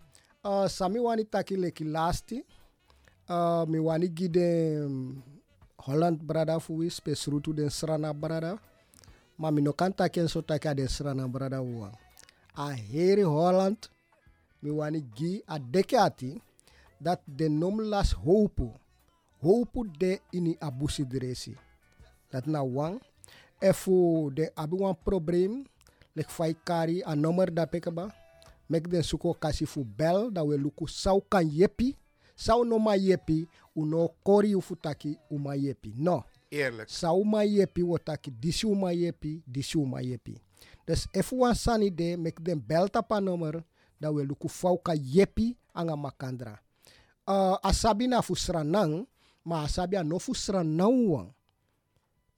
uh, 0.43 0.67
sami 0.67 0.99
wani 0.99 1.25
taki 1.25 1.57
leki 1.57 1.83
lasti. 1.83 2.45
Uh, 3.29 3.65
mi 3.67 3.79
wani 3.79 4.07
gide 4.07 4.79
um, 4.85 5.23
Holland 5.77 6.21
brada 6.23 6.59
fuwi 6.59 6.89
spesrutu 6.89 7.53
den 7.53 7.69
srana 7.69 8.13
brada. 8.13 8.57
Maar 9.37 9.51
mi 9.51 9.61
no 9.61 9.73
kan 9.73 9.93
taki 9.93 10.19
en 10.19 10.27
so 10.27 10.41
taki 10.41 10.67
a 10.67 10.73
den 10.73 10.87
srana 10.87 11.27
brada 11.27 11.61
wa. 11.61 11.91
A 12.55 12.71
heri 12.71 13.21
Holland 13.23 13.89
mi 14.65 14.71
wani 14.71 15.01
gi 15.17 15.31
a 15.47 15.59
deke 15.73 15.97
ati 16.07 16.41
dat 17.05 17.21
de 17.37 17.49
nom 17.49 17.79
las 17.91 18.09
hopu. 18.13 18.67
Hopu 19.41 19.85
de 19.99 20.19
ini 20.31 20.57
abusi 20.59 21.05
dresi. 21.05 21.53
Dat 22.31 22.45
na 22.47 22.63
wang. 22.63 22.99
Efu 23.61 23.95
de 24.33 24.49
abi 24.55 24.75
wan 24.75 24.95
probleem. 25.05 25.53
Lek 26.15 26.29
fai 26.29 26.53
kari 26.67 27.03
a 27.05 27.15
nummer 27.15 27.51
da 27.51 27.65
pekaba. 27.65 28.05
Mek 28.69 28.89
den 28.89 29.03
suko 29.03 29.33
kasi 29.33 29.65
fu 29.65 29.83
bel 29.83 30.31
da 30.31 30.43
we 30.43 30.57
luku 30.57 30.87
sau 30.87 31.21
kan 31.21 31.45
yepi. 31.45 31.95
Sau 32.35 32.63
no 32.63 32.79
ma 32.79 32.95
yepi. 32.95 33.47
Uno 33.75 34.09
kori 34.23 34.55
ufu 34.55 34.75
taki 34.75 35.17
uma 35.29 35.55
yepi. 35.55 35.93
No. 35.97 36.23
Eerlijk. 36.51 36.89
Sau 36.89 37.23
ma 37.23 37.43
yepi 37.43 37.83
wotaki 37.83 38.31
disi 38.31 38.65
uma 38.65 38.91
yepi. 38.93 39.43
Disi 39.47 39.77
uma 39.77 40.01
yepi. 40.01 40.37
Dus 40.87 41.07
efu 41.13 41.39
wan 41.39 41.55
sani 41.55 41.89
de 41.91 42.17
mek 42.17 42.41
den 42.41 42.59
bel 42.59 42.89
tapa 42.89 43.21
nummer. 43.21 43.63
Da 43.99 44.11
we 44.11 44.23
luku 44.23 44.49
fau 44.49 44.77
ka 44.77 44.93
yepi 44.93 45.57
anga 45.73 45.95
makandra. 45.95 46.59
Uh, 47.27 47.57
na 48.07 48.21
fu 48.21 48.35
sranang. 48.35 49.07
Ma 49.45 49.63
asabi 49.63 49.95
a 49.97 50.03
no. 50.03 51.33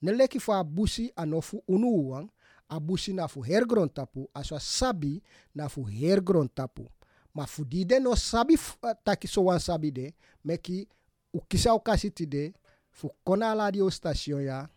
Ne 0.02 0.28
fa 0.40 0.64
busi 0.64 1.12
anofu 1.16 1.64
unu 1.68 2.10
wang, 2.10 2.30
a 2.70 2.80
busi 2.80 3.14
na 3.14 3.28
fu 3.28 3.42
hergron 3.42 3.90
tapu, 3.90 4.30
aswa 4.34 4.60
sabi 4.60 5.24
na 5.56 5.70
fu 5.70 5.84
hergron 5.84 6.48
tapu. 6.48 6.88
Ma 7.34 7.46
fu 7.46 7.66
di 7.66 7.86
de 7.86 8.00
no 8.00 8.16
sabi 8.16 8.56
uh, 8.56 8.94
taki 9.04 9.28
so 9.28 9.42
wan 9.44 9.60
sabi 9.60 9.92
de, 9.92 10.14
meki 10.44 10.88
u 11.34 11.40
kisa 11.48 11.74
u 11.74 11.80
kasi 11.80 12.12
ti 12.12 12.26
de, 12.26 12.54
fu 12.92 13.10
kona 13.24 13.56
radio 13.56 13.90
station 13.90 14.42
ya, 14.42 14.68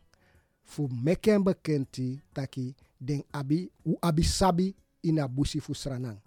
fu 0.64 0.88
meken 0.88 1.44
bekenti 1.44 2.20
taki 2.32 2.74
den 3.00 3.22
abi, 3.32 3.70
u 3.84 3.98
abi 4.02 4.22
sabi 4.22 4.74
ina 5.02 5.28
busi 5.28 5.60
fu 5.60 5.74
sranang. 5.74 6.18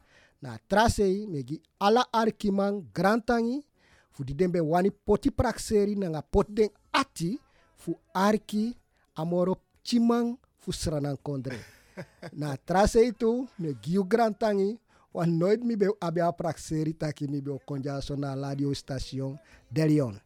Na 0.44 0.60
trasei 0.68 1.24
megi 1.24 1.62
ala 1.80 2.04
arkiman 2.12 2.84
grantangi, 2.91 3.64
fu 4.12 4.24
di 4.28 4.34
den 4.36 4.52
be 4.52 4.60
wani 4.60 4.91
poti 4.91 5.32
prakseri 5.32 5.96
nanga 5.96 6.22
pot 6.22 6.48
den 6.52 6.68
ati, 6.91 7.39
fu 7.80 7.96
arki 8.14 8.76
amoro 9.16 9.56
chimang 9.88 10.36
fu 10.60 10.72
sranan 10.72 11.16
kondre. 11.24 11.56
Na 12.39 12.58
trase 12.58 13.00
itu 13.08 13.48
me 13.58 13.72
giu 13.84 14.04
grantangi 14.04 14.80
wan 15.14 15.30
nooit 15.39 15.64
mi 15.64 15.76
be 15.76 15.88
abe 16.02 16.22
a 16.22 16.32
prakseri 16.32 16.94
taki 16.94 17.28
mi 17.28 17.39
be 17.39 17.52
o 17.52 17.60
konja 17.68 18.02
so 18.04 18.16
na 18.16 18.36
radio 18.36 18.74
station 18.74 19.39
Delion. 19.72 20.20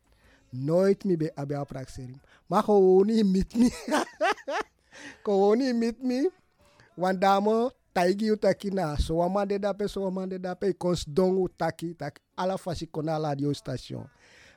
Nooit 0.53 1.05
mi 1.05 1.15
be 1.15 1.29
abe 1.37 1.53
a 1.55 1.65
prakseri. 1.65 2.17
Ma 2.49 2.61
gewoon 2.61 3.05
mit 3.33 3.53
mi. 3.55 3.69
gewoon 5.25 5.61
mit 5.77 6.01
mi. 6.01 6.25
Wan 6.97 7.19
damo 7.19 7.69
taigi 7.97 8.31
utaki 8.31 8.71
na 8.71 8.97
so 8.97 9.17
wamande 9.17 9.59
dape 9.59 9.87
so 9.87 10.03
wamande 10.03 10.39
dape 10.39 10.73
kons 10.73 11.09
dong 11.09 11.37
utaki 11.41 11.93
tak 11.93 12.19
ala 12.37 12.57
fasi 12.57 12.87
kona 12.87 13.19
radio 13.19 13.53
station. 13.53 14.05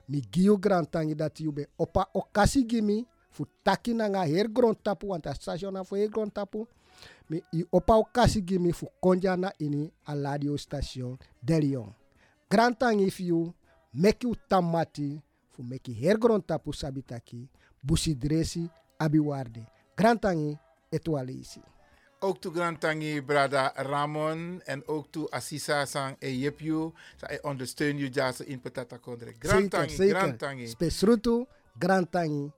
Mi 0.08 0.20
giu 0.20 0.58
grantangi 0.58 1.14
dat 1.14 1.40
you 1.40 1.52
be 1.52 1.66
opa 1.78 2.06
okasi 2.14 2.64
gimi 2.64 3.06
fu 3.30 3.46
taki 3.64 3.94
na 3.94 4.08
nga 4.08 4.26
her 4.26 4.48
gron 4.48 4.74
tapu 4.74 5.08
want 5.08 5.26
station 5.34 5.72
na 5.74 5.84
fu 5.84 5.94
her 5.94 6.08
gron 6.08 6.30
tapu 6.30 6.66
mi 7.30 7.42
i 7.52 7.64
opa 7.72 7.94
okasi 7.96 8.42
gimi 8.42 8.72
fu 8.72 8.86
konja 9.00 9.36
na 9.36 9.52
ini 9.58 9.90
a 10.06 10.14
radio 10.14 10.56
station 10.56 11.16
Delion. 11.42 11.94
Grantangi 12.50 13.06
if 13.06 13.20
you 13.20 13.54
meki 13.94 14.26
u 14.26 14.34
tamati 14.48 15.18
fu 15.50 15.62
meki 15.62 15.92
hergrond 15.94 16.46
tapu 16.46 16.72
sabitaki 16.72 17.48
busi 17.82 18.14
dresi 18.14 18.68
abiwarde 18.98 19.64
grantangi 19.96 20.58
etualisi 20.92 21.60
Ook 22.22 22.40
toe 22.40 22.52
Grantangi, 22.52 23.22
Brada 23.22 23.72
Ramon. 23.74 24.60
En 24.64 24.88
ook 24.88 25.06
toe 25.10 25.30
Assisa 25.30 25.86
Sang 25.86 26.16
e 26.18 26.38
Yepju. 26.38 26.92
Zij 27.16 27.42
ondersteun 27.42 27.98
je 27.98 28.08
jazz 28.08 28.40
in 28.40 28.60
Petata 28.60 28.96
Kondre. 28.96 29.34
Grantangi, 29.38 30.08
Grantangi. 30.08 30.66
Spesrutu, 30.68 31.46
grantangi, 31.78 32.52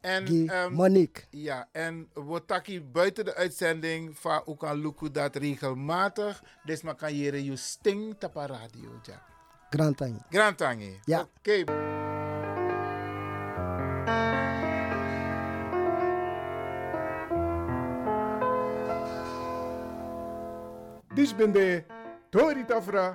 En, 0.00 0.48
ehm, 0.48 0.72
Monique. 0.72 1.24
ja, 1.30 1.68
en 1.72 2.08
we 2.14 2.44
taki 2.46 2.82
buiten 2.82 3.24
de 3.24 3.34
uitzending 3.34 4.18
van 4.18 4.42
Okan 4.44 4.80
Luku 4.80 5.10
dat 5.10 5.36
regelmatig. 5.36 6.42
Dus 6.64 6.82
maar 6.82 6.94
kan 6.94 7.14
je 7.14 7.44
je 7.44 7.56
sting 7.56 8.14
tapa 8.18 8.46
radio. 8.46 9.00
Ja. 9.02 9.22
Grantangi. 9.70 10.20
Grantangi. 10.30 11.00
Ja. 11.04 11.28
Oké. 11.38 11.64
Dis 21.28 21.36
ben 21.36 21.52
Tori 22.30 22.64
Tafra. 22.64 23.14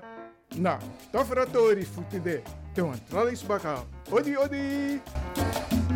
Na, 0.56 0.78
Tafra 1.12 1.48
Tori 1.48 1.84
futide. 1.84 2.44
Tewan 2.76 3.00
tralis 3.10 3.42
baka. 3.42 3.82
Odi 4.12 4.38
odi. 4.38 5.93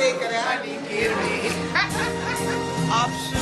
zeker, 0.00 0.28
hè? 0.30 0.40
Maar 2.88 3.39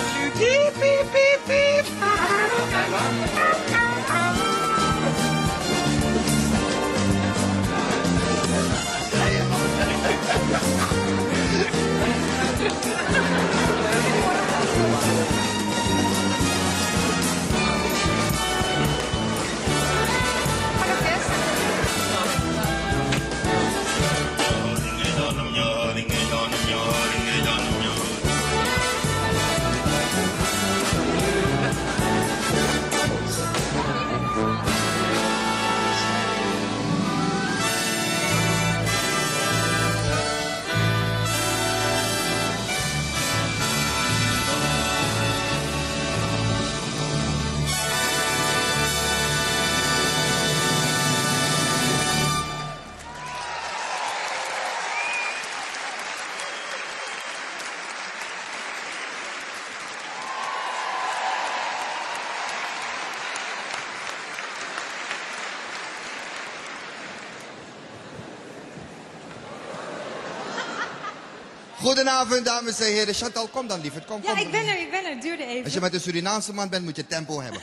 Goedenavond, 72.09 72.45
dames 72.45 72.81
en 72.81 72.87
heren. 72.93 73.15
Chantal, 73.15 73.49
kom 73.49 73.67
dan 73.67 73.81
lieverd. 73.81 74.05
Kom, 74.05 74.21
Ja, 74.23 74.31
kom. 74.31 74.39
ik 74.39 74.51
ben 74.51 74.67
er, 74.67 74.81
ik 74.81 74.91
ben 74.91 75.05
er. 75.05 75.11
Het 75.11 75.23
duurde 75.23 75.45
even. 75.45 75.65
Als 75.65 75.73
je 75.73 75.81
met 75.81 75.95
een 75.95 76.01
Surinaamse 76.01 76.53
man 76.53 76.69
bent, 76.69 76.85
moet 76.85 76.97
je 76.97 77.07
tempo 77.07 77.41
hebben. 77.41 77.61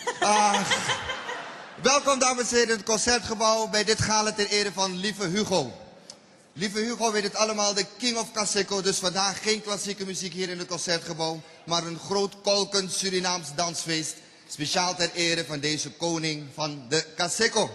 Welkom, 1.82 2.20
dames 2.20 2.50
en 2.50 2.56
heren, 2.56 2.70
in 2.70 2.76
het 2.76 2.86
concertgebouw 2.86 3.68
bij 3.68 3.84
dit 3.84 4.02
gala 4.02 4.32
ter 4.34 4.48
ere 4.48 4.72
van 4.74 4.96
Lieve 5.00 5.24
Hugo. 5.26 5.72
Lieve 6.54 6.80
Hugo 6.80 7.12
weet 7.12 7.24
het 7.24 7.36
allemaal, 7.36 7.74
de 7.74 7.86
king 7.98 8.18
of 8.18 8.32
Caseco. 8.32 8.82
Dus 8.82 8.98
vandaag 8.98 9.42
geen 9.44 9.62
klassieke 9.62 10.06
muziek 10.06 10.34
hier 10.34 10.50
in 10.50 10.60
het 10.60 10.68
concertgebouw, 10.68 11.42
maar 11.66 11.84
een 11.84 12.00
groot 12.00 12.34
kolkend 12.44 12.94
Surinaams 12.94 13.48
dansfeest. 13.56 14.16
Speciaal 14.50 14.96
ter 14.96 15.10
ere 15.14 15.46
van 15.46 15.60
deze 15.60 15.92
koning 15.92 16.48
van 16.54 16.86
de 16.90 17.06
Caseco. 17.16 17.70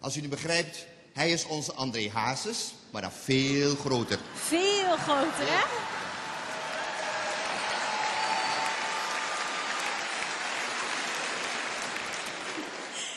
Als 0.00 0.16
u 0.16 0.20
nu 0.20 0.28
begrijpt, 0.28 0.78
hij 1.12 1.30
is 1.30 1.44
onze 1.44 1.72
André 1.72 2.10
Hazes, 2.12 2.74
maar 2.90 3.02
dan 3.02 3.12
veel 3.24 3.74
groter. 3.76 4.18
Veel 4.48 4.96
groter, 4.96 5.46
hè? 5.46 5.92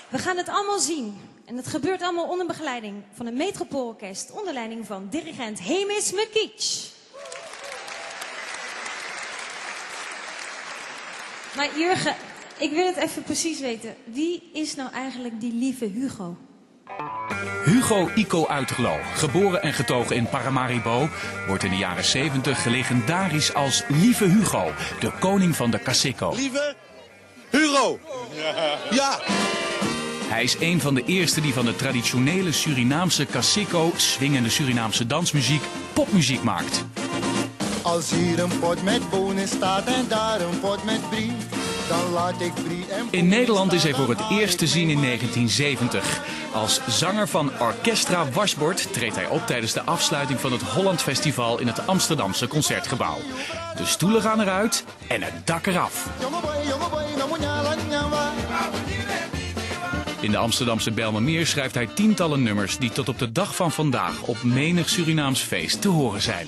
We 0.09 0.17
gaan 0.17 0.37
het 0.37 0.49
allemaal 0.49 0.79
zien. 0.79 1.17
En 1.45 1.55
het 1.55 1.67
gebeurt 1.67 2.01
allemaal 2.01 2.27
onder 2.27 2.45
begeleiding 2.45 3.03
van 3.13 3.25
een 3.25 3.37
metropoolorkest. 3.37 4.31
Onder 4.31 4.53
leiding 4.53 4.85
van 4.85 5.07
dirigent 5.09 5.59
Hemis 5.59 6.11
Mekic. 6.11 6.95
Maar 11.55 11.77
Jurgen, 11.77 12.15
ik 12.57 12.71
wil 12.71 12.85
het 12.85 12.95
even 12.95 13.23
precies 13.23 13.59
weten. 13.59 13.95
Wie 14.03 14.49
is 14.53 14.75
nou 14.75 14.91
eigenlijk 14.91 15.39
die 15.39 15.53
lieve 15.53 15.85
Hugo? 15.85 16.37
Hugo 17.65 18.09
Ico 18.15 18.47
Uitglo, 18.47 18.97
geboren 19.15 19.61
en 19.61 19.73
getogen 19.73 20.15
in 20.15 20.29
Paramaribo, 20.29 21.09
wordt 21.47 21.63
in 21.63 21.69
de 21.69 21.77
jaren 21.77 22.05
70 22.05 22.65
legendarisch 22.65 23.53
als 23.53 23.83
Lieve 23.87 24.25
Hugo, 24.25 24.71
de 24.99 25.11
koning 25.19 25.55
van 25.55 25.71
de 25.71 25.79
Caseco. 25.79 26.33
Lieve 26.35 26.75
Hugo. 27.49 27.99
Ja. 28.89 29.19
Hij 30.27 30.43
is 30.43 30.55
een 30.59 30.81
van 30.81 30.93
de 30.93 31.03
eerste 31.05 31.41
die 31.41 31.53
van 31.53 31.65
de 31.65 31.75
traditionele 31.75 32.51
Surinaamse 32.51 33.25
Caseco, 33.25 33.91
swingende 33.95 34.49
Surinaamse 34.49 35.07
dansmuziek, 35.07 35.61
popmuziek 35.93 36.43
maakt. 36.43 36.85
Als 37.81 38.11
hier 38.11 38.39
een 38.39 38.59
pot 38.59 38.83
met 38.83 39.09
bonen 39.09 39.47
staat 39.47 39.87
en 39.87 40.07
daar 40.07 40.41
een 40.41 40.59
pot 40.59 40.83
met 40.83 41.09
brie, 41.09 41.31
dan 41.87 42.11
laat 42.11 42.41
ik 42.41 42.53
brie 42.53 42.85
en 42.89 43.07
In 43.11 43.27
Nederland 43.27 43.73
is 43.73 43.83
hij 43.83 43.93
voor 43.93 44.09
het 44.09 44.21
eerst 44.29 44.57
te 44.57 44.67
zien 44.67 44.89
in 44.89 45.01
1970. 45.01 46.21
Als 46.53 46.81
zanger 46.87 47.27
van 47.27 47.51
Orchestra 47.59 48.31
Wasbord 48.31 48.93
treedt 48.93 49.15
hij 49.15 49.27
op 49.27 49.47
tijdens 49.47 49.73
de 49.73 49.83
afsluiting 49.83 50.39
van 50.39 50.51
het 50.51 50.61
Holland 50.61 51.01
Festival 51.01 51.59
in 51.59 51.67
het 51.67 51.87
Amsterdamse 51.87 52.47
Concertgebouw. 52.47 53.17
De 53.77 53.85
stoelen 53.85 54.21
gaan 54.21 54.41
eruit 54.41 54.83
en 55.07 55.21
het 55.21 55.47
dak 55.47 55.65
eraf. 55.65 56.07
In 60.21 60.31
de 60.31 60.37
Amsterdamse 60.37 60.91
Bijlmermeer 60.91 61.47
schrijft 61.47 61.75
hij 61.75 61.87
tientallen 61.87 62.43
nummers 62.43 62.77
die 62.77 62.89
tot 62.89 63.09
op 63.09 63.19
de 63.19 63.31
dag 63.31 63.55
van 63.55 63.71
vandaag 63.71 64.21
op 64.21 64.43
menig 64.43 64.89
Surinaams 64.89 65.41
feest 65.41 65.81
te 65.81 65.87
horen 65.87 66.21
zijn. 66.21 66.47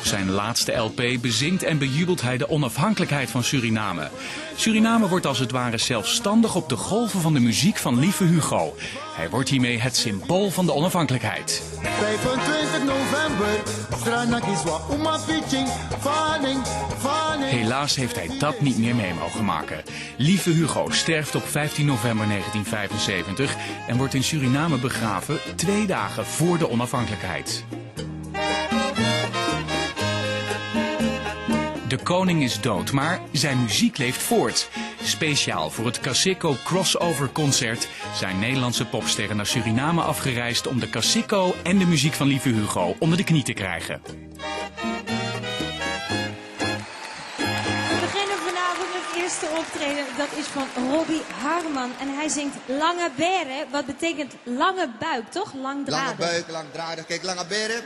Op 0.00 0.06
zijn 0.06 0.30
laatste 0.30 0.72
LP 0.72 1.02
bezingt 1.20 1.62
en 1.62 1.78
bejubelt 1.78 2.20
hij 2.20 2.36
de 2.36 2.48
onafhankelijkheid 2.48 3.30
van 3.30 3.44
Suriname. 3.44 4.10
Suriname 4.56 5.08
wordt 5.08 5.26
als 5.26 5.38
het 5.38 5.50
ware 5.50 5.78
zelfstandig 5.78 6.54
op 6.54 6.68
de 6.68 6.76
golven 6.76 7.20
van 7.20 7.32
de 7.32 7.40
muziek 7.40 7.76
van 7.76 7.98
Lieve 7.98 8.24
Hugo. 8.24 8.74
Hij 9.14 9.30
wordt 9.30 9.48
hiermee 9.48 9.78
het 9.78 9.96
symbool 9.96 10.50
van 10.50 10.66
de 10.66 10.72
onafhankelijkheid. 10.72 11.62
25 11.80 12.84
november. 12.84 13.62
Helaas 17.44 17.96
heeft 17.96 18.16
hij 18.16 18.30
dat 18.38 18.60
niet 18.60 18.78
meer 18.78 18.94
mee 18.94 19.14
mogen 19.14 19.44
maken. 19.44 19.82
Lieve 20.16 20.50
Hugo 20.50 20.90
sterft 20.90 21.34
op 21.34 21.48
15 21.48 21.86
november 21.86 22.26
1975 22.26 23.56
en 23.86 23.96
wordt 23.96 24.14
in 24.14 24.24
Suriname 24.24 24.76
begraven 24.76 25.38
twee 25.56 25.86
dagen 25.86 26.26
voor 26.26 26.58
de 26.58 26.70
onafhankelijkheid. 26.70 27.64
De 31.90 32.02
koning 32.02 32.42
is 32.42 32.60
dood, 32.60 32.92
maar 32.92 33.20
zijn 33.32 33.62
muziek 33.62 33.98
leeft 33.98 34.22
voort. 34.22 34.68
Speciaal 35.02 35.70
voor 35.70 35.86
het 35.86 36.00
Casico 36.00 36.56
Crossover 36.64 37.32
Concert 37.32 37.88
zijn 38.14 38.38
Nederlandse 38.38 38.86
popsterren 38.86 39.36
naar 39.36 39.46
Suriname 39.46 40.02
afgereisd 40.02 40.66
om 40.66 40.80
de 40.80 40.90
Casico 40.90 41.54
en 41.62 41.78
de 41.78 41.84
muziek 41.84 42.12
van 42.12 42.26
Lieve 42.26 42.48
Hugo 42.48 42.96
onder 42.98 43.18
de 43.18 43.24
knie 43.24 43.42
te 43.42 43.52
krijgen. 43.52 44.00
We 44.04 44.12
beginnen 48.00 48.36
vanavond 48.36 48.88
het 48.92 49.22
eerste 49.22 49.46
optreden. 49.58 50.04
Dat 50.16 50.28
is 50.36 50.46
van 50.46 50.66
Robbie 50.90 51.22
Harman. 51.42 51.90
En 52.00 52.14
hij 52.14 52.28
zingt 52.28 52.56
Lange 52.66 53.10
Beren. 53.16 53.70
Wat 53.70 53.86
betekent 53.86 54.34
lange 54.42 54.90
buik, 54.98 55.30
toch? 55.30 55.54
Langdradig. 55.54 56.18
Lange 56.18 56.32
buik, 56.32 56.50
langdradig. 56.50 57.06
Kijk, 57.06 57.22
Lange 57.22 57.46
Beren 57.46 57.82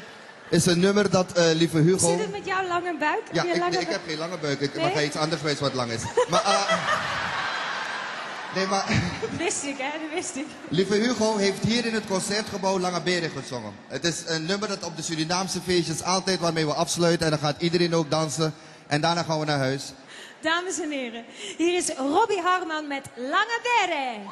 is 0.48 0.66
een 0.66 0.80
nummer 0.80 1.10
dat 1.10 1.32
eh, 1.32 1.44
lieve 1.54 1.78
Hugo... 1.78 2.08
Zit 2.08 2.20
het 2.20 2.30
met 2.30 2.44
jouw 2.46 2.66
lange 2.66 2.96
buik? 2.98 3.22
Ja, 3.32 3.42
Heb 3.46 3.54
ik, 3.54 3.60
lange 3.60 3.70
nee, 3.70 3.80
ik 3.80 3.88
heb 3.88 4.00
geen 4.06 4.18
lange 4.18 4.38
buik. 4.38 4.60
Ik 4.60 4.74
Nee? 4.74 4.92
mag 4.94 5.02
iets 5.02 5.16
anders 5.16 5.42
weten 5.42 5.62
wat 5.62 5.74
lang 5.74 5.90
is. 5.90 6.02
Maar, 6.28 6.42
eh, 6.44 6.72
nee, 8.54 8.66
maar 8.66 8.86
Dat 9.20 9.30
wist 9.46 9.62
ik, 9.64 9.76
hè? 9.78 9.98
Dat 9.98 10.10
wist 10.14 10.36
ik. 10.36 10.46
lieve 10.68 10.94
Hugo 10.94 11.36
heeft 11.36 11.62
hier 11.64 11.86
in 11.86 11.94
het 11.94 12.06
concertgebouw 12.06 12.78
Lange 12.78 13.00
Beren 13.02 13.30
gezongen. 13.42 13.72
Het 13.88 14.04
is 14.04 14.22
een 14.26 14.44
nummer 14.46 14.68
dat 14.68 14.84
op 14.84 14.96
de 14.96 15.02
Surinaamse 15.02 15.60
feestjes 15.60 16.02
altijd 16.02 16.40
waarmee 16.40 16.66
we 16.66 16.74
afsluiten. 16.74 17.24
En 17.26 17.30
dan 17.32 17.40
gaat 17.40 17.60
iedereen 17.62 17.94
ook 17.94 18.10
dansen. 18.10 18.54
En 18.86 19.00
daarna 19.00 19.22
gaan 19.22 19.38
we 19.38 19.44
naar 19.44 19.58
huis. 19.58 19.82
Dames 20.40 20.80
en 20.80 20.90
heren, 20.90 21.24
hier 21.56 21.76
is 21.76 21.88
Robbie 21.96 22.40
Harman 22.40 22.86
met 22.88 23.02
Lange 23.16 23.60
Beren. 23.62 24.22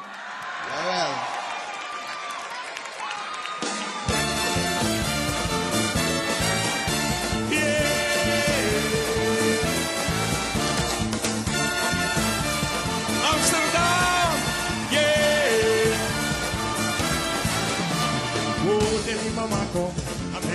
Jawel. 0.75 1.11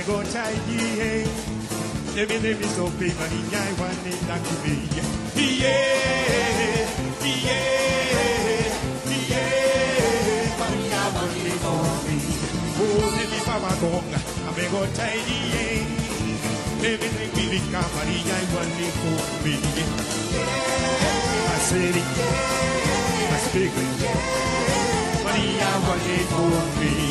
go 0.09 0.22
tie 0.24 0.56
Demi 2.16 2.36
demi 2.40 2.66
so 2.74 2.84
pe 2.98 3.09
mani 3.18 3.40
nyai 3.52 3.72
wane 3.80 4.12
la 4.28 4.36
kube 4.46 4.74
ye 4.94 5.02
Iye, 5.46 5.74
iye, 7.32 7.59
iye 9.16 9.42
Mani 10.61 10.80
ya 10.92 11.02
mani 11.16 11.52
mo 11.62 11.74
mi 12.06 12.16
Oh, 12.80 13.04
demi 13.16 13.38
papa 13.48 13.72
gonga, 13.80 14.20
ame 14.48 14.64
go 14.72 14.80
tie 14.96 15.20
ye 15.52 15.64
Demi 16.80 17.09
demi 17.16 17.44
lika 17.52 17.82
mani 17.94 18.16
nyai 18.28 18.46
wane 18.54 18.88
kube 19.00 19.54
ye 19.76 19.84
Maseri, 21.48 22.02
maspegli 23.30 23.86
Mani 25.24 25.44
ya 25.61 25.70
wane 25.86 26.16
kube 26.32 26.90
ye 27.02 27.07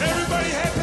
Everybody 0.00 0.50
happy? 0.50 0.73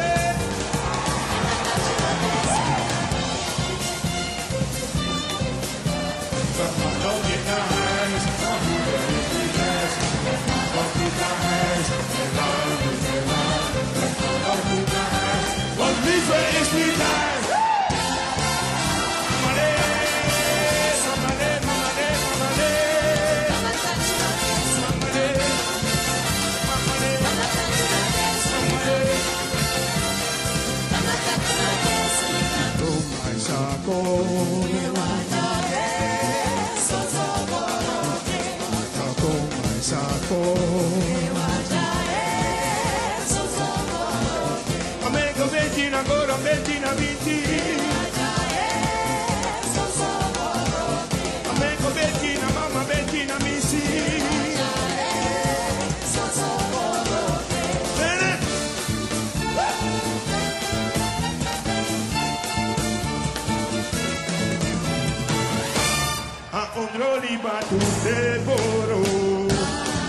patroli 66.92 67.38
bat 67.42 67.72
urte 67.72 68.16
boro 68.46 69.00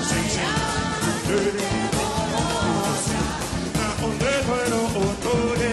Zeizen 0.10 0.56
urte 1.12 1.40
boro 1.94 2.44
Na 3.78 3.88
ondre 4.08 4.36
duero 4.48 4.82
otore 5.04 5.73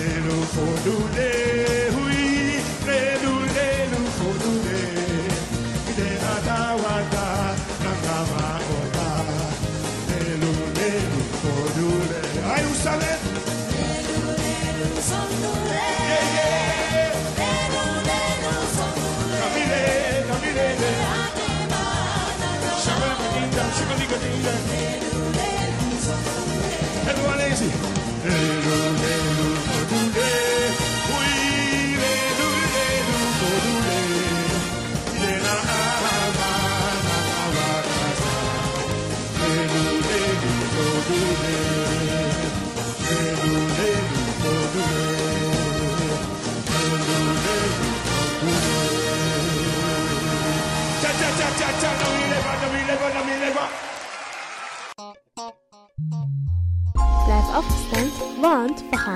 for 0.53 0.65
new. 0.85 1.80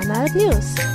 timeout 0.02 0.36
news. 0.36 0.95